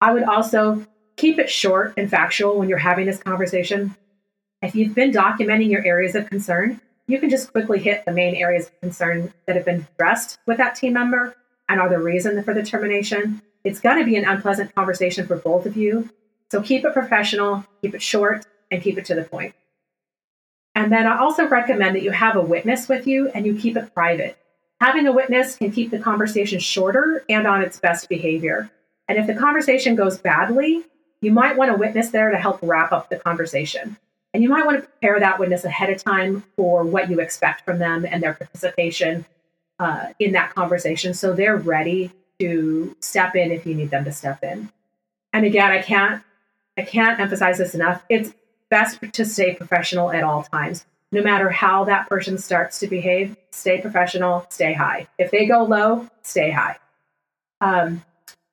I 0.00 0.12
would 0.12 0.24
also 0.24 0.84
keep 1.16 1.38
it 1.38 1.50
short 1.50 1.94
and 1.96 2.10
factual 2.10 2.58
when 2.58 2.68
you're 2.68 2.78
having 2.78 3.06
this 3.06 3.18
conversation. 3.18 3.94
If 4.62 4.74
you've 4.74 4.94
been 4.94 5.12
documenting 5.12 5.70
your 5.70 5.84
areas 5.84 6.14
of 6.14 6.28
concern, 6.28 6.80
you 7.06 7.18
can 7.20 7.30
just 7.30 7.52
quickly 7.52 7.78
hit 7.78 8.04
the 8.04 8.12
main 8.12 8.34
areas 8.34 8.66
of 8.66 8.80
concern 8.80 9.32
that 9.46 9.56
have 9.56 9.64
been 9.64 9.86
addressed 9.94 10.38
with 10.46 10.58
that 10.58 10.74
team 10.74 10.94
member 10.94 11.36
and 11.68 11.80
are 11.80 11.88
the 11.88 11.98
reason 11.98 12.42
for 12.42 12.54
the 12.54 12.62
termination. 12.62 13.42
It's 13.64 13.80
going 13.80 13.98
to 13.98 14.04
be 14.04 14.16
an 14.16 14.24
unpleasant 14.24 14.74
conversation 14.74 15.26
for 15.26 15.36
both 15.36 15.66
of 15.66 15.76
you. 15.76 16.10
So 16.50 16.62
keep 16.62 16.84
it 16.84 16.92
professional, 16.92 17.64
keep 17.82 17.94
it 17.94 18.02
short, 18.02 18.46
and 18.70 18.82
keep 18.82 18.98
it 18.98 19.04
to 19.06 19.14
the 19.14 19.24
point. 19.24 19.54
And 20.74 20.92
then 20.92 21.06
I 21.06 21.18
also 21.18 21.48
recommend 21.48 21.96
that 21.96 22.02
you 22.02 22.10
have 22.10 22.36
a 22.36 22.42
witness 22.42 22.88
with 22.88 23.06
you 23.06 23.28
and 23.30 23.46
you 23.46 23.56
keep 23.56 23.76
it 23.76 23.94
private. 23.94 24.36
Having 24.80 25.06
a 25.06 25.12
witness 25.12 25.56
can 25.56 25.72
keep 25.72 25.90
the 25.90 25.98
conversation 25.98 26.60
shorter 26.60 27.24
and 27.28 27.46
on 27.46 27.62
its 27.62 27.80
best 27.80 28.08
behavior. 28.08 28.70
And 29.08 29.16
if 29.16 29.26
the 29.26 29.34
conversation 29.34 29.94
goes 29.94 30.18
badly, 30.18 30.84
you 31.22 31.32
might 31.32 31.56
want 31.56 31.70
a 31.70 31.76
witness 31.76 32.10
there 32.10 32.30
to 32.30 32.36
help 32.36 32.58
wrap 32.62 32.92
up 32.92 33.08
the 33.08 33.16
conversation. 33.16 33.96
And 34.36 34.42
you 34.42 34.50
might 34.50 34.66
want 34.66 34.82
to 34.82 34.86
prepare 34.86 35.18
that 35.18 35.38
witness 35.38 35.64
ahead 35.64 35.88
of 35.88 36.04
time 36.04 36.44
for 36.56 36.84
what 36.84 37.08
you 37.08 37.20
expect 37.20 37.64
from 37.64 37.78
them 37.78 38.04
and 38.04 38.22
their 38.22 38.34
participation 38.34 39.24
uh, 39.78 40.08
in 40.18 40.32
that 40.32 40.54
conversation 40.54 41.14
so 41.14 41.32
they're 41.32 41.56
ready 41.56 42.12
to 42.38 42.94
step 43.00 43.34
in 43.34 43.50
if 43.50 43.64
you 43.64 43.74
need 43.74 43.88
them 43.88 44.04
to 44.04 44.12
step 44.12 44.44
in. 44.44 44.68
And 45.32 45.46
again, 45.46 45.72
I 45.72 45.80
can't 45.80 46.22
I 46.76 46.82
can't 46.82 47.18
emphasize 47.18 47.56
this 47.56 47.74
enough. 47.74 48.04
It's 48.10 48.34
best 48.68 48.98
to 49.10 49.24
stay 49.24 49.54
professional 49.54 50.12
at 50.12 50.22
all 50.22 50.42
times. 50.42 50.84
No 51.12 51.22
matter 51.22 51.48
how 51.48 51.84
that 51.84 52.06
person 52.06 52.36
starts 52.36 52.78
to 52.80 52.88
behave, 52.88 53.38
stay 53.52 53.80
professional, 53.80 54.44
stay 54.50 54.74
high. 54.74 55.06
If 55.16 55.30
they 55.30 55.46
go 55.46 55.64
low, 55.64 56.10
stay 56.20 56.50
high. 56.50 56.76
Um, 57.62 58.04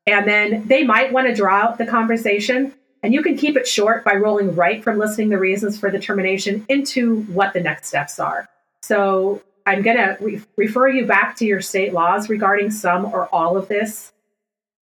and 0.07 0.25
then 0.25 0.65
they 0.65 0.85
might 0.85 1.11
want 1.11 1.27
to 1.27 1.35
draw 1.35 1.55
out 1.57 1.77
the 1.77 1.85
conversation, 1.85 2.73
and 3.03 3.13
you 3.13 3.21
can 3.21 3.37
keep 3.37 3.57
it 3.57 3.67
short 3.67 4.05
by 4.05 4.15
rolling 4.15 4.55
right 4.55 4.81
from 4.81 4.97
listing 4.97 5.29
the 5.29 5.37
reasons 5.37 5.77
for 5.77 5.91
the 5.91 5.99
termination 5.99 6.65
into 6.69 7.23
what 7.23 7.53
the 7.53 7.59
next 7.59 7.89
steps 7.89 8.17
are. 8.17 8.47
So 8.81 9.41
I'm 9.65 9.81
going 9.81 9.97
to 9.97 10.17
re- 10.21 10.41
refer 10.57 10.87
you 10.87 11.05
back 11.05 11.35
to 11.37 11.45
your 11.45 11.61
state 11.61 11.93
laws 11.93 12.29
regarding 12.29 12.71
some 12.71 13.05
or 13.05 13.27
all 13.35 13.57
of 13.57 13.67
this. 13.67 14.13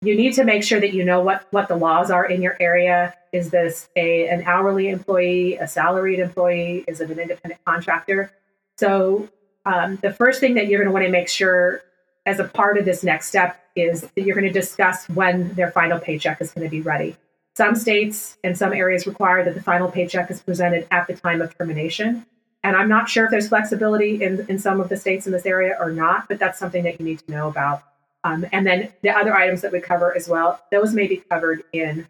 You 0.04 0.16
need 0.16 0.34
to 0.34 0.44
make 0.44 0.64
sure 0.64 0.80
that 0.80 0.94
you 0.94 1.04
know 1.04 1.22
what, 1.22 1.48
what 1.52 1.68
the 1.68 1.76
laws 1.76 2.10
are 2.12 2.26
in 2.26 2.42
your 2.42 2.58
area. 2.60 3.16
Is 3.32 3.50
this 3.50 3.90
a, 3.96 4.28
an 4.30 4.44
hourly 4.46 4.90
employee, 4.90 5.58
a 5.58 5.68
salaried 5.68 6.20
employee? 6.20 6.84
Is 6.88 7.02
it 7.02 7.10
an 7.10 7.20
independent 7.20 7.64
contractor? 7.66 8.32
So, 8.78 9.30
um, 9.64 9.98
the 9.98 10.12
first 10.12 10.40
thing 10.40 10.56
that 10.56 10.68
you're 10.68 10.80
going 10.80 10.88
to 10.88 10.92
want 10.92 11.06
to 11.06 11.12
make 11.12 11.30
sure 11.30 11.82
as 12.26 12.40
a 12.40 12.46
part 12.46 12.80
of 12.80 12.86
this 12.86 13.04
next 13.04 13.28
step 13.28 13.64
is 13.76 14.02
that 14.02 14.22
you're 14.24 14.36
going 14.36 14.48
to 14.48 14.52
discuss 14.52 15.08
when 15.10 15.54
their 15.54 15.70
final 15.70 16.00
paycheck 16.00 16.42
is 16.42 16.52
going 16.52 16.66
to 16.66 16.72
be 16.72 16.82
ready. 16.82 17.16
Some 17.56 17.76
states 17.76 18.38
and 18.44 18.58
some 18.58 18.74
areas 18.74 19.06
require 19.06 19.44
that 19.44 19.56
the 19.56 19.62
final 19.62 19.92
paycheck 19.92 20.32
is 20.32 20.42
presented 20.42 20.88
at 20.90 21.08
the 21.08 21.14
time 21.14 21.42
of 21.42 21.58
termination. 21.58 22.26
And 22.64 22.76
I'm 22.76 22.88
not 22.88 23.10
sure 23.10 23.26
if 23.26 23.32
there's 23.32 23.50
flexibility 23.50 24.24
in, 24.24 24.46
in 24.48 24.60
some 24.60 24.80
of 24.80 24.90
the 24.90 24.96
states 24.96 25.26
in 25.26 25.34
this 25.34 25.46
area 25.46 25.76
or 25.80 25.92
not, 25.92 26.28
but 26.28 26.40
that's 26.40 26.60
something 26.60 26.84
that 26.84 27.00
you 27.00 27.06
need 27.06 27.20
to 27.20 27.32
know 27.32 27.48
about. 27.48 27.84
Um, 28.24 28.46
and 28.52 28.66
then 28.66 28.94
the 29.02 29.10
other 29.10 29.36
items 29.36 29.62
that 29.62 29.72
we 29.72 29.80
cover 29.80 30.16
as 30.16 30.28
well, 30.28 30.62
those 30.72 30.94
may 30.94 31.08
be 31.08 31.18
covered 31.18 31.64
in 31.74 32.08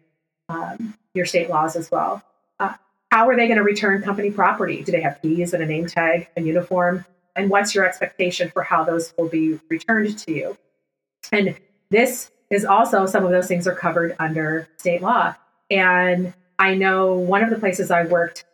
um, 0.48 0.94
your 1.14 1.24
state 1.24 1.48
laws 1.48 1.74
as 1.74 1.90
well. 1.90 2.22
Uh, 2.60 2.74
how 3.10 3.28
are 3.28 3.36
they 3.36 3.46
going 3.46 3.56
to 3.56 3.64
return 3.64 4.02
company 4.02 4.30
property? 4.30 4.82
Do 4.82 4.92
they 4.92 5.00
have 5.00 5.20
keys 5.22 5.54
and 5.54 5.62
a 5.62 5.66
name 5.66 5.86
tag, 5.86 6.28
a 6.36 6.42
uniform? 6.42 7.04
And 7.34 7.48
what's 7.48 7.74
your 7.74 7.86
expectation 7.86 8.50
for 8.50 8.62
how 8.62 8.84
those 8.84 9.14
will 9.16 9.28
be 9.28 9.58
returned 9.68 10.18
to 10.18 10.32
you? 10.32 10.58
And 11.30 11.56
this 11.90 12.30
is 12.52 12.64
also 12.64 13.06
some 13.06 13.24
of 13.24 13.30
those 13.30 13.48
things 13.48 13.66
are 13.66 13.74
covered 13.74 14.14
under 14.18 14.68
state 14.76 15.02
law. 15.02 15.34
And 15.70 16.34
I 16.58 16.74
know 16.74 17.14
one 17.14 17.42
of 17.42 17.50
the 17.50 17.58
places 17.58 17.90
I 17.90 18.04
worked 18.04 18.44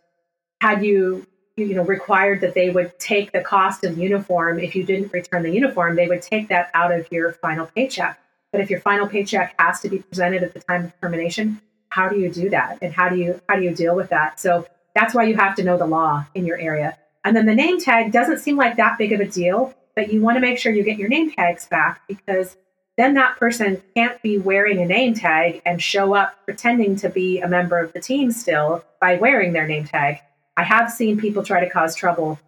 had 0.63 0.85
you 0.85 1.27
you 1.57 1.75
know 1.75 1.83
required 1.83 2.41
that 2.41 2.55
they 2.55 2.71
would 2.71 2.97
take 3.01 3.33
the 3.33 3.41
cost 3.41 3.83
of 3.85 3.99
uniform 3.99 4.61
if 4.61 4.77
you 4.77 4.85
didn't 4.85 5.13
return 5.13 5.43
the 5.43 5.51
uniform 5.51 5.97
they 5.97 6.07
would 6.07 6.23
take 6.23 6.49
that 6.49 6.71
out 6.73 6.93
of 6.93 7.11
your 7.11 7.33
final 7.33 7.67
paycheck. 7.67 8.19
But 8.53 8.61
if 8.61 8.71
your 8.71 8.81
final 8.81 9.07
paycheck 9.07 9.55
has 9.59 9.81
to 9.81 9.89
be 9.89 9.99
presented 9.99 10.43
at 10.43 10.55
the 10.55 10.61
time 10.61 10.85
of 10.87 11.01
termination 11.01 11.61
how 11.91 12.09
do 12.09 12.21
you 12.21 12.31
do 12.31 12.51
that? 12.51 12.79
And 12.83 12.93
how 12.93 13.09
do 13.09 13.17
you 13.17 13.41
how 13.49 13.57
do 13.57 13.63
you 13.63 13.75
deal 13.75 13.97
with 13.97 14.11
that? 14.11 14.39
So 14.39 14.67
that's 14.95 15.15
why 15.15 15.25
you 15.25 15.37
have 15.37 15.57
to 15.57 15.65
know 15.65 15.77
the 15.77 15.87
law 15.87 16.27
in 16.35 16.45
your 16.45 16.59
area. 16.59 16.97
And 17.25 17.37
then 17.37 17.47
the 17.47 17.55
name 17.55 17.81
tag 17.81 18.13
doesn't 18.13 18.39
seem 18.39 18.57
like 18.57 18.77
that 18.77 18.99
big 18.99 19.13
of 19.13 19.21
a 19.21 19.27
deal 19.27 19.75
but 19.99 20.13
you 20.13 20.21
want 20.21 20.37
to 20.37 20.41
make 20.41 20.59
sure 20.59 20.73
you 20.73 20.85
get 20.85 20.97
your 20.97 21.09
name 21.09 21.33
tags 21.33 21.67
back 21.67 22.07
because 22.07 22.57
then 22.99 23.15
that 23.15 23.37
person 23.37 23.81
can't 23.95 24.21
be 24.23 24.39
wearing 24.39 24.81
a 24.81 24.85
name 24.85 25.15
tag 25.15 25.63
and 25.65 25.81
show 25.81 26.15
up 26.15 26.35
pretending 26.45 26.97
to 26.97 27.09
be 27.09 27.41
a 27.41 27.49
member 27.49 27.79
of 27.79 27.93
the 27.93 28.01
team 28.01 28.33
still 28.33 28.85
by 29.01 29.15
wearing 29.17 29.53
their 29.53 29.69
name 29.69 29.85
tag. 29.85 30.19
I 30.57 30.65
have 30.65 30.91
seen 30.91 31.17
people 31.17 31.45
try 31.45 31.61
to 31.61 31.71
cause 31.71 31.95
trouble 31.95 32.41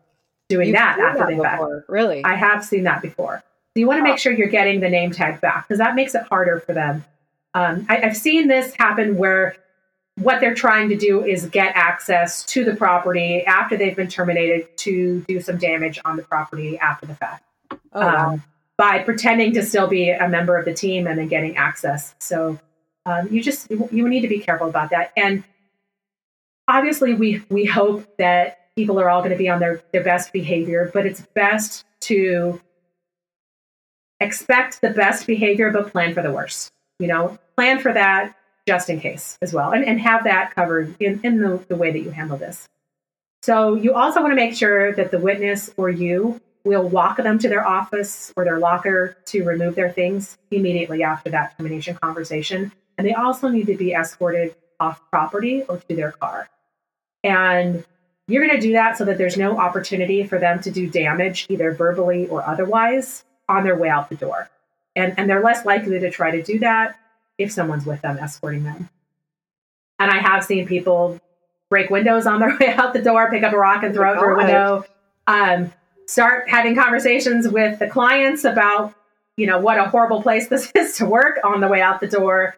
doing 0.48 0.68
You've 0.68 0.76
that 0.76 0.98
after 0.98 1.26
they 1.28 1.40
back. 1.40 1.60
Really? 1.88 2.24
I 2.24 2.34
have 2.34 2.64
seen 2.64 2.82
that 2.82 3.00
before. 3.00 3.44
So 3.74 3.80
you 3.80 3.86
want 3.86 4.00
to 4.00 4.02
make 4.02 4.18
sure 4.18 4.32
you're 4.32 4.48
getting 4.48 4.80
the 4.80 4.88
name 4.88 5.12
tag 5.12 5.40
back 5.40 5.68
because 5.68 5.78
that 5.78 5.94
makes 5.94 6.16
it 6.16 6.22
harder 6.24 6.58
for 6.58 6.72
them. 6.72 7.04
Um, 7.54 7.86
I, 7.88 8.02
I've 8.02 8.16
seen 8.16 8.48
this 8.48 8.74
happen 8.74 9.16
where 9.16 9.54
what 10.16 10.40
they're 10.40 10.54
trying 10.54 10.88
to 10.88 10.96
do 10.96 11.24
is 11.24 11.46
get 11.46 11.76
access 11.76 12.42
to 12.46 12.64
the 12.64 12.74
property 12.74 13.44
after 13.46 13.76
they've 13.76 13.94
been 13.94 14.08
terminated 14.08 14.76
to 14.78 15.24
do 15.28 15.40
some 15.40 15.58
damage 15.58 16.00
on 16.04 16.16
the 16.16 16.24
property 16.24 16.76
after 16.76 17.06
the 17.06 17.14
fact. 17.14 17.44
Oh, 17.92 18.00
wow. 18.00 18.30
um, 18.30 18.42
by 18.80 18.98
pretending 18.98 19.52
to 19.52 19.62
still 19.62 19.86
be 19.86 20.08
a 20.08 20.26
member 20.26 20.56
of 20.56 20.64
the 20.64 20.72
team 20.72 21.06
and 21.06 21.18
then 21.18 21.28
getting 21.28 21.54
access. 21.58 22.14
So 22.18 22.58
um, 23.04 23.28
you 23.30 23.42
just 23.42 23.70
you 23.70 24.08
need 24.08 24.22
to 24.22 24.28
be 24.28 24.38
careful 24.38 24.70
about 24.70 24.88
that. 24.88 25.12
And 25.18 25.44
obviously, 26.66 27.12
we 27.12 27.42
we 27.50 27.66
hope 27.66 28.16
that 28.16 28.74
people 28.76 28.98
are 28.98 29.10
all 29.10 29.20
going 29.20 29.32
to 29.32 29.36
be 29.36 29.50
on 29.50 29.60
their 29.60 29.82
their 29.92 30.02
best 30.02 30.32
behavior, 30.32 30.90
but 30.94 31.04
it's 31.04 31.20
best 31.34 31.84
to 32.08 32.58
expect 34.18 34.80
the 34.80 34.88
best 34.88 35.26
behavior, 35.26 35.70
but 35.70 35.92
plan 35.92 36.14
for 36.14 36.22
the 36.22 36.32
worst. 36.32 36.72
You 36.98 37.08
know, 37.08 37.38
plan 37.58 37.80
for 37.80 37.92
that 37.92 38.34
just 38.66 38.88
in 38.88 38.98
case 38.98 39.36
as 39.42 39.52
well, 39.52 39.72
and, 39.72 39.84
and 39.84 40.00
have 40.00 40.24
that 40.24 40.54
covered 40.54 40.96
in, 41.02 41.20
in 41.22 41.42
the, 41.42 41.62
the 41.68 41.76
way 41.76 41.90
that 41.90 42.00
you 42.00 42.12
handle 42.12 42.38
this. 42.38 42.66
So 43.42 43.74
you 43.74 43.92
also 43.92 44.22
want 44.22 44.32
to 44.32 44.36
make 44.36 44.54
sure 44.54 44.94
that 44.94 45.10
the 45.10 45.18
witness 45.18 45.70
or 45.76 45.90
you 45.90 46.40
We'll 46.64 46.88
walk 46.88 47.16
them 47.16 47.38
to 47.38 47.48
their 47.48 47.66
office 47.66 48.32
or 48.36 48.44
their 48.44 48.58
locker 48.58 49.16
to 49.26 49.44
remove 49.44 49.74
their 49.74 49.90
things 49.90 50.36
immediately 50.50 51.02
after 51.02 51.30
that 51.30 51.56
termination 51.56 51.96
conversation. 51.96 52.72
And 52.98 53.06
they 53.06 53.14
also 53.14 53.48
need 53.48 53.66
to 53.66 53.76
be 53.76 53.92
escorted 53.92 54.54
off 54.78 55.00
property 55.10 55.62
or 55.62 55.78
to 55.78 55.96
their 55.96 56.12
car. 56.12 56.48
And 57.24 57.84
you're 58.28 58.46
going 58.46 58.58
to 58.58 58.66
do 58.66 58.72
that 58.72 58.96
so 58.96 59.04
that 59.06 59.18
there's 59.18 59.36
no 59.36 59.58
opportunity 59.58 60.24
for 60.24 60.38
them 60.38 60.60
to 60.62 60.70
do 60.70 60.88
damage, 60.88 61.46
either 61.48 61.72
verbally 61.72 62.26
or 62.28 62.46
otherwise, 62.46 63.24
on 63.48 63.64
their 63.64 63.76
way 63.76 63.88
out 63.88 64.08
the 64.08 64.16
door. 64.16 64.48
And, 64.94 65.14
and 65.18 65.28
they're 65.28 65.42
less 65.42 65.64
likely 65.64 65.98
to 65.98 66.10
try 66.10 66.30
to 66.30 66.42
do 66.42 66.58
that 66.60 66.96
if 67.38 67.50
someone's 67.50 67.86
with 67.86 68.02
them 68.02 68.18
escorting 68.18 68.64
them. 68.64 68.88
And 69.98 70.10
I 70.10 70.18
have 70.18 70.44
seen 70.44 70.66
people 70.66 71.18
break 71.68 71.90
windows 71.90 72.26
on 72.26 72.40
their 72.40 72.56
way 72.60 72.68
out 72.68 72.92
the 72.92 73.02
door, 73.02 73.30
pick 73.30 73.42
up 73.42 73.52
a 73.52 73.58
rock 73.58 73.82
and 73.82 73.94
throw 73.94 74.12
it 74.12 74.18
through 74.18 74.34
a 74.34 74.36
window. 74.36 74.84
Um, 75.26 75.72
start 76.10 76.48
having 76.48 76.74
conversations 76.74 77.46
with 77.46 77.78
the 77.78 77.86
clients 77.86 78.42
about, 78.42 78.92
you 79.36 79.46
know, 79.46 79.60
what 79.60 79.78
a 79.78 79.84
horrible 79.84 80.20
place 80.20 80.48
this 80.48 80.72
is 80.74 80.96
to 80.96 81.06
work 81.06 81.38
on 81.44 81.60
the 81.60 81.68
way 81.68 81.80
out 81.80 82.00
the 82.00 82.08
door. 82.08 82.56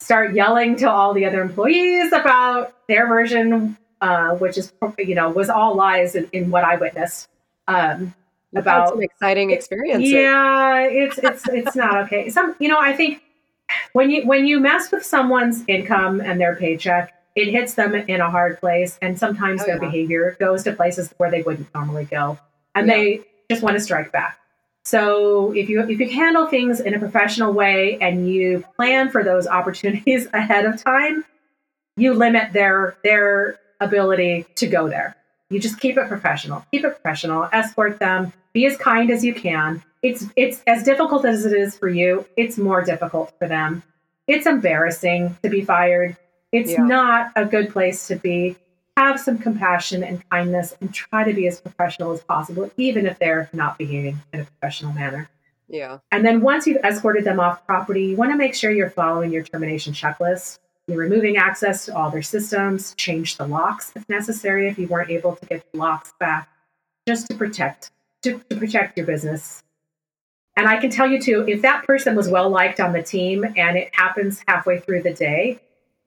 Start 0.00 0.34
yelling 0.34 0.76
to 0.76 0.90
all 0.90 1.14
the 1.14 1.24
other 1.24 1.40
employees 1.40 2.12
about 2.12 2.74
their 2.88 3.06
version, 3.06 3.76
uh, 4.00 4.30
which 4.30 4.58
is, 4.58 4.72
you 4.98 5.14
know, 5.14 5.30
was 5.30 5.48
all 5.48 5.76
lies 5.76 6.16
in, 6.16 6.28
in 6.32 6.50
what 6.50 6.64
I 6.64 6.76
witnessed. 6.76 7.28
Um, 7.68 8.14
about 8.56 8.88
some 8.88 9.02
exciting 9.02 9.50
experiences. 9.50 10.10
Yeah, 10.10 10.80
it's 10.84 11.18
it's 11.18 11.46
it's 11.48 11.76
not 11.76 11.96
okay. 12.04 12.30
Some, 12.30 12.56
you 12.58 12.68
know, 12.68 12.78
I 12.80 12.94
think 12.94 13.22
when 13.92 14.10
you 14.10 14.26
when 14.26 14.46
you 14.46 14.58
mess 14.58 14.90
with 14.90 15.04
someone's 15.04 15.64
income 15.68 16.20
and 16.20 16.40
their 16.40 16.56
paycheck, 16.56 17.12
it 17.36 17.50
hits 17.50 17.74
them 17.74 17.94
in 17.94 18.20
a 18.20 18.30
hard 18.30 18.58
place, 18.58 18.98
and 19.02 19.18
sometimes 19.18 19.62
oh, 19.62 19.66
their 19.66 19.74
yeah. 19.74 19.80
behavior 19.80 20.36
goes 20.40 20.64
to 20.64 20.72
places 20.72 21.12
where 21.18 21.30
they 21.30 21.42
wouldn't 21.42 21.72
normally 21.74 22.06
go, 22.06 22.38
and 22.78 22.88
yeah. 22.88 22.94
they 22.94 23.20
just 23.50 23.62
want 23.62 23.76
to 23.76 23.80
strike 23.80 24.12
back. 24.12 24.38
So 24.84 25.52
if 25.52 25.68
you 25.68 25.82
if 25.82 26.00
you 26.00 26.08
handle 26.08 26.46
things 26.46 26.80
in 26.80 26.94
a 26.94 26.98
professional 26.98 27.52
way 27.52 27.98
and 28.00 28.28
you 28.28 28.64
plan 28.76 29.10
for 29.10 29.22
those 29.22 29.46
opportunities 29.58 30.26
ahead 30.32 30.64
of 30.64 30.82
time, 30.82 31.24
you 31.96 32.14
limit 32.14 32.52
their 32.52 32.96
their 33.04 33.58
ability 33.80 34.46
to 34.56 34.66
go 34.66 34.88
there. 34.88 35.14
You 35.50 35.60
just 35.60 35.80
keep 35.80 35.96
it 35.96 36.08
professional. 36.08 36.64
Keep 36.72 36.84
it 36.84 36.90
professional. 36.90 37.48
Escort 37.52 37.98
them. 37.98 38.32
Be 38.52 38.66
as 38.66 38.76
kind 38.76 39.10
as 39.10 39.24
you 39.24 39.34
can. 39.34 39.82
It's 40.02 40.26
it's 40.36 40.62
as 40.66 40.84
difficult 40.84 41.24
as 41.24 41.44
it 41.44 41.52
is 41.52 41.76
for 41.76 41.88
you. 41.88 42.26
It's 42.36 42.56
more 42.56 42.82
difficult 42.82 43.34
for 43.38 43.48
them. 43.48 43.82
It's 44.26 44.46
embarrassing 44.46 45.36
to 45.42 45.48
be 45.48 45.64
fired. 45.64 46.16
It's 46.52 46.70
yeah. 46.72 46.82
not 46.82 47.32
a 47.36 47.44
good 47.44 47.72
place 47.72 48.06
to 48.08 48.16
be. 48.16 48.56
Have 48.98 49.20
some 49.20 49.38
compassion 49.38 50.02
and 50.02 50.28
kindness 50.28 50.74
and 50.80 50.92
try 50.92 51.22
to 51.22 51.32
be 51.32 51.46
as 51.46 51.60
professional 51.60 52.10
as 52.10 52.20
possible, 52.20 52.68
even 52.76 53.06
if 53.06 53.16
they're 53.20 53.48
not 53.52 53.78
behaving 53.78 54.20
in 54.32 54.40
a 54.40 54.44
professional 54.44 54.92
manner. 54.92 55.30
Yeah. 55.68 55.98
And 56.10 56.26
then 56.26 56.40
once 56.40 56.66
you've 56.66 56.82
escorted 56.82 57.22
them 57.22 57.38
off 57.38 57.64
property, 57.64 58.06
you 58.06 58.16
want 58.16 58.32
to 58.32 58.36
make 58.36 58.56
sure 58.56 58.72
you're 58.72 58.90
following 58.90 59.30
your 59.30 59.44
termination 59.44 59.92
checklist. 59.92 60.58
You're 60.88 60.98
removing 60.98 61.36
access 61.36 61.84
to 61.84 61.96
all 61.96 62.10
their 62.10 62.22
systems, 62.22 62.92
change 62.96 63.36
the 63.36 63.46
locks 63.46 63.92
if 63.94 64.08
necessary 64.08 64.68
if 64.68 64.80
you 64.80 64.88
weren't 64.88 65.10
able 65.10 65.36
to 65.36 65.46
get 65.46 65.64
the 65.70 65.78
locks 65.78 66.12
back, 66.18 66.48
just 67.06 67.28
to 67.28 67.36
protect 67.36 67.92
to, 68.22 68.40
to 68.50 68.56
protect 68.56 68.96
your 68.96 69.06
business. 69.06 69.62
And 70.56 70.66
I 70.66 70.76
can 70.76 70.90
tell 70.90 71.06
you 71.06 71.22
too, 71.22 71.44
if 71.46 71.62
that 71.62 71.84
person 71.84 72.16
was 72.16 72.28
well 72.28 72.50
liked 72.50 72.80
on 72.80 72.92
the 72.92 73.04
team 73.04 73.44
and 73.44 73.78
it 73.78 73.94
happens 73.94 74.42
halfway 74.48 74.80
through 74.80 75.04
the 75.04 75.14
day, 75.14 75.60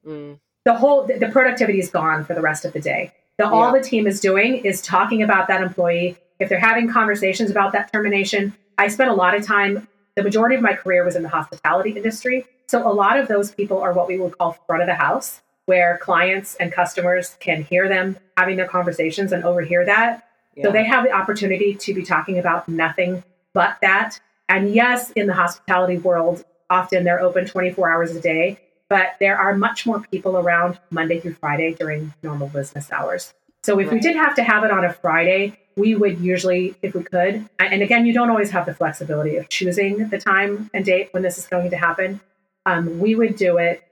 mm. 0.05 0.37
The 0.65 0.75
whole 0.75 1.05
the 1.05 1.29
productivity 1.31 1.79
is 1.79 1.89
gone 1.89 2.23
for 2.23 2.33
the 2.33 2.41
rest 2.41 2.65
of 2.65 2.73
the 2.73 2.79
day. 2.79 3.11
The, 3.37 3.45
yeah. 3.45 3.51
All 3.51 3.71
the 3.71 3.81
team 3.81 4.07
is 4.07 4.19
doing 4.19 4.57
is 4.57 4.81
talking 4.81 5.23
about 5.23 5.47
that 5.47 5.61
employee. 5.61 6.17
If 6.39 6.49
they're 6.49 6.59
having 6.59 6.91
conversations 6.91 7.49
about 7.49 7.71
that 7.73 7.91
termination, 7.91 8.53
I 8.77 8.87
spent 8.87 9.09
a 9.09 9.13
lot 9.13 9.35
of 9.35 9.45
time. 9.45 9.87
The 10.15 10.23
majority 10.23 10.55
of 10.55 10.61
my 10.61 10.73
career 10.73 11.05
was 11.05 11.15
in 11.15 11.23
the 11.23 11.29
hospitality 11.29 11.91
industry, 11.91 12.45
so 12.67 12.87
a 12.87 12.91
lot 12.91 13.17
of 13.17 13.27
those 13.27 13.51
people 13.51 13.81
are 13.81 13.93
what 13.93 14.07
we 14.07 14.17
would 14.17 14.37
call 14.37 14.53
front 14.67 14.81
of 14.81 14.87
the 14.87 14.95
house, 14.95 15.41
where 15.65 15.97
clients 15.97 16.55
and 16.55 16.71
customers 16.71 17.37
can 17.39 17.63
hear 17.63 17.87
them 17.87 18.17
having 18.37 18.57
their 18.57 18.67
conversations 18.67 19.31
and 19.31 19.43
overhear 19.43 19.85
that. 19.85 20.27
Yeah. 20.55 20.65
So 20.65 20.71
they 20.71 20.83
have 20.83 21.03
the 21.03 21.11
opportunity 21.11 21.75
to 21.75 21.93
be 21.93 22.03
talking 22.03 22.39
about 22.39 22.67
nothing 22.67 23.23
but 23.53 23.77
that. 23.81 24.19
And 24.49 24.73
yes, 24.73 25.11
in 25.11 25.27
the 25.27 25.33
hospitality 25.33 25.97
world, 25.97 26.43
often 26.69 27.03
they're 27.03 27.21
open 27.21 27.45
24 27.45 27.91
hours 27.91 28.15
a 28.15 28.21
day, 28.21 28.59
but 28.91 29.15
there 29.21 29.37
are 29.37 29.55
much 29.55 29.85
more 29.85 30.01
people 30.11 30.37
around 30.37 30.77
Monday 30.89 31.21
through 31.21 31.35
Friday 31.35 31.73
during 31.79 32.13
normal 32.21 32.49
business 32.49 32.91
hours. 32.91 33.33
So 33.63 33.79
if 33.79 33.87
right. 33.87 33.93
we 33.93 33.99
did 34.01 34.17
have 34.17 34.35
to 34.35 34.43
have 34.43 34.65
it 34.65 34.71
on 34.71 34.83
a 34.83 34.91
Friday, 34.91 35.57
we 35.77 35.95
would 35.95 36.19
usually, 36.19 36.75
if 36.81 36.93
we 36.93 37.03
could, 37.03 37.47
and 37.57 37.81
again, 37.81 38.05
you 38.05 38.11
don't 38.11 38.29
always 38.29 38.51
have 38.51 38.65
the 38.65 38.73
flexibility 38.73 39.37
of 39.37 39.47
choosing 39.47 40.09
the 40.09 40.17
time 40.17 40.69
and 40.73 40.83
date 40.83 41.07
when 41.11 41.23
this 41.23 41.37
is 41.37 41.47
going 41.47 41.69
to 41.69 41.77
happen 41.77 42.19
um, 42.65 42.99
we 42.99 43.15
would 43.15 43.35
do 43.35 43.57
it 43.57 43.83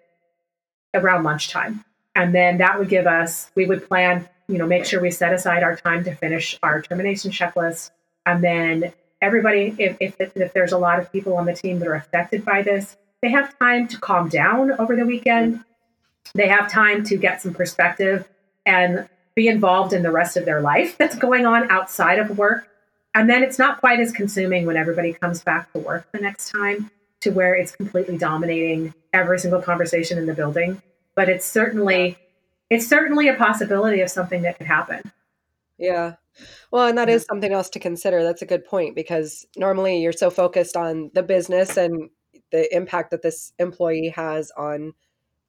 around 0.94 1.24
lunchtime. 1.24 1.84
And 2.16 2.34
then 2.34 2.58
that 2.58 2.78
would 2.80 2.90
give 2.90 3.08
us, 3.08 3.50
we 3.56 3.66
would 3.66 3.88
plan, 3.88 4.28
you 4.48 4.58
know, 4.58 4.68
make 4.68 4.86
sure 4.86 5.02
we 5.02 5.12
set 5.12 5.34
aside 5.34 5.64
our 5.64 5.76
time 5.76 6.04
to 6.04 6.16
finish 6.16 6.58
our 6.62 6.82
termination 6.82 7.32
checklist. 7.32 7.92
And 8.26 8.44
then 8.44 8.94
everybody, 9.22 9.76
if, 9.78 9.98
if, 10.00 10.16
if 10.20 10.54
there's 10.54 10.72
a 10.72 10.78
lot 10.78 11.00
of 11.00 11.12
people 11.12 11.38
on 11.38 11.46
the 11.46 11.54
team 11.54 11.80
that 11.80 11.88
are 11.88 11.96
affected 11.96 12.44
by 12.44 12.62
this, 12.62 12.98
they 13.22 13.30
have 13.32 13.58
time 13.60 13.88
to 13.90 14.00
calm 14.00 14.30
down 14.30 14.72
over 14.74 14.96
the 14.96 15.06
weekend. 15.06 15.64
They 16.34 16.48
have 16.48 16.72
time 16.72 17.04
to 17.06 17.18
get 17.18 17.42
some 17.42 17.54
perspective 17.54 18.28
and 18.66 19.10
be 19.36 19.48
involved 19.48 19.94
in 19.94 20.04
the 20.04 20.12
rest 20.12 20.38
of 20.38 20.46
their 20.46 20.62
life 20.62 20.98
that's 20.98 21.16
going 21.16 21.46
on 21.46 21.70
outside 21.72 22.20
of 22.20 22.38
work. 22.38 22.68
And 23.16 23.30
then 23.30 23.44
it's 23.44 23.58
not 23.58 23.80
quite 23.80 24.00
as 24.00 24.12
consuming 24.12 24.66
when 24.66 24.78
everybody 24.78 25.14
comes 25.14 25.44
back 25.44 25.72
to 25.74 25.80
work 25.80 26.12
the 26.12 26.20
next 26.20 26.52
time 26.52 26.92
to 27.22 27.32
where 27.32 27.56
it's 27.56 27.76
completely 27.76 28.18
dominating 28.18 28.94
every 29.14 29.40
single 29.40 29.62
conversation 29.62 30.18
in 30.18 30.26
the 30.26 30.34
building. 30.34 30.82
But 31.16 31.28
it's 31.30 31.46
certainly 31.46 32.18
it's 32.70 32.88
certainly 32.88 33.28
a 33.28 33.34
possibility 33.34 34.02
of 34.02 34.10
something 34.10 34.44
that 34.44 34.58
could 34.58 34.68
happen. 34.68 35.12
Yeah. 35.78 36.16
Well, 36.72 36.88
and 36.88 36.98
that 36.98 37.10
is 37.10 37.26
something 37.28 37.52
else 37.52 37.70
to 37.72 37.80
consider. 37.80 38.24
That's 38.24 38.44
a 38.44 38.46
good 38.46 38.64
point 38.64 38.96
because 38.96 39.46
normally 39.58 40.02
you're 40.02 40.14
so 40.14 40.30
focused 40.30 40.78
on 40.78 41.10
the 41.14 41.24
business 41.24 41.78
and 41.78 42.10
the 42.52 42.74
impact 42.76 43.12
that 43.12 43.22
this 43.22 43.54
employee 43.60 44.10
has 44.10 44.52
on 44.58 44.94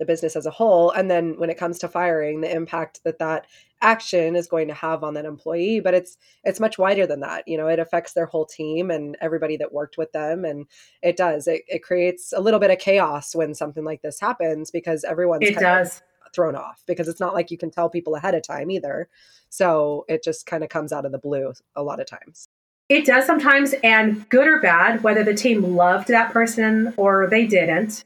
the 0.01 0.07
business 0.07 0.35
as 0.35 0.47
a 0.47 0.51
whole. 0.51 0.91
And 0.91 1.11
then 1.11 1.39
when 1.39 1.51
it 1.51 1.59
comes 1.59 1.79
to 1.81 1.89
firing 1.89 2.41
the 2.41 2.51
impact 2.51 3.01
that 3.05 3.19
that 3.19 3.47
action 3.83 4.35
is 4.35 4.49
going 4.49 4.67
to 4.69 4.75
have 4.75 5.05
on 5.05 5.15
that 5.15 5.27
employee. 5.27 5.81
But 5.81 5.95
it's 5.95 6.17
it's 6.43 6.59
much 6.59 6.79
wider 6.79 7.07
than 7.07 7.21
that. 7.21 7.47
You 7.47 7.59
know 7.59 7.69
it 7.69 7.79
affects 7.79 8.15
their 8.15 8.27
whole 8.27 8.47
team 8.47 8.91
and 8.91 9.17
everybody 9.21 9.57
that 9.59 9.73
worked 9.73 9.99
with 9.99 10.11
them. 10.13 10.45
And 10.45 10.67
it 11.03 11.17
does. 11.17 11.47
It, 11.47 11.63
it 11.69 11.83
creates 11.83 12.33
a 12.33 12.41
little 12.41 12.59
bit 12.59 12.71
of 12.71 12.79
chaos 12.79 13.35
when 13.35 13.55
something 13.55 13.85
like 13.85 14.03
this 14.03 14.19
happens 14.19 14.71
because 14.71 15.05
everyone's 15.05 15.47
it 15.47 15.59
does. 15.59 16.03
thrown 16.35 16.57
off 16.57 16.83
because 16.87 17.07
it's 17.07 17.21
not 17.21 17.35
like 17.35 17.51
you 17.51 17.59
can 17.59 17.71
tell 17.71 17.91
people 17.91 18.17
ahead 18.17 18.35
of 18.35 18.43
time 18.43 18.71
either. 18.71 19.09
So 19.51 20.07
it 20.09 20.25
just 20.25 20.47
kind 20.47 20.65
of 20.65 20.71
comes 20.71 20.93
out 20.93 21.05
of 21.05 21.13
the 21.13 21.19
blue 21.19 21.53
a 21.77 21.83
lot 21.83 22.01
of 22.01 22.07
times 22.07 22.49
it 22.91 23.07
does 23.07 23.25
sometimes 23.25 23.73
and 23.85 24.29
good 24.29 24.49
or 24.49 24.61
bad 24.61 25.03
whether 25.03 25.23
the 25.23 25.33
team 25.33 25.77
loved 25.77 26.09
that 26.09 26.33
person 26.33 26.93
or 26.97 27.29
they 27.29 27.47
didn't 27.47 28.05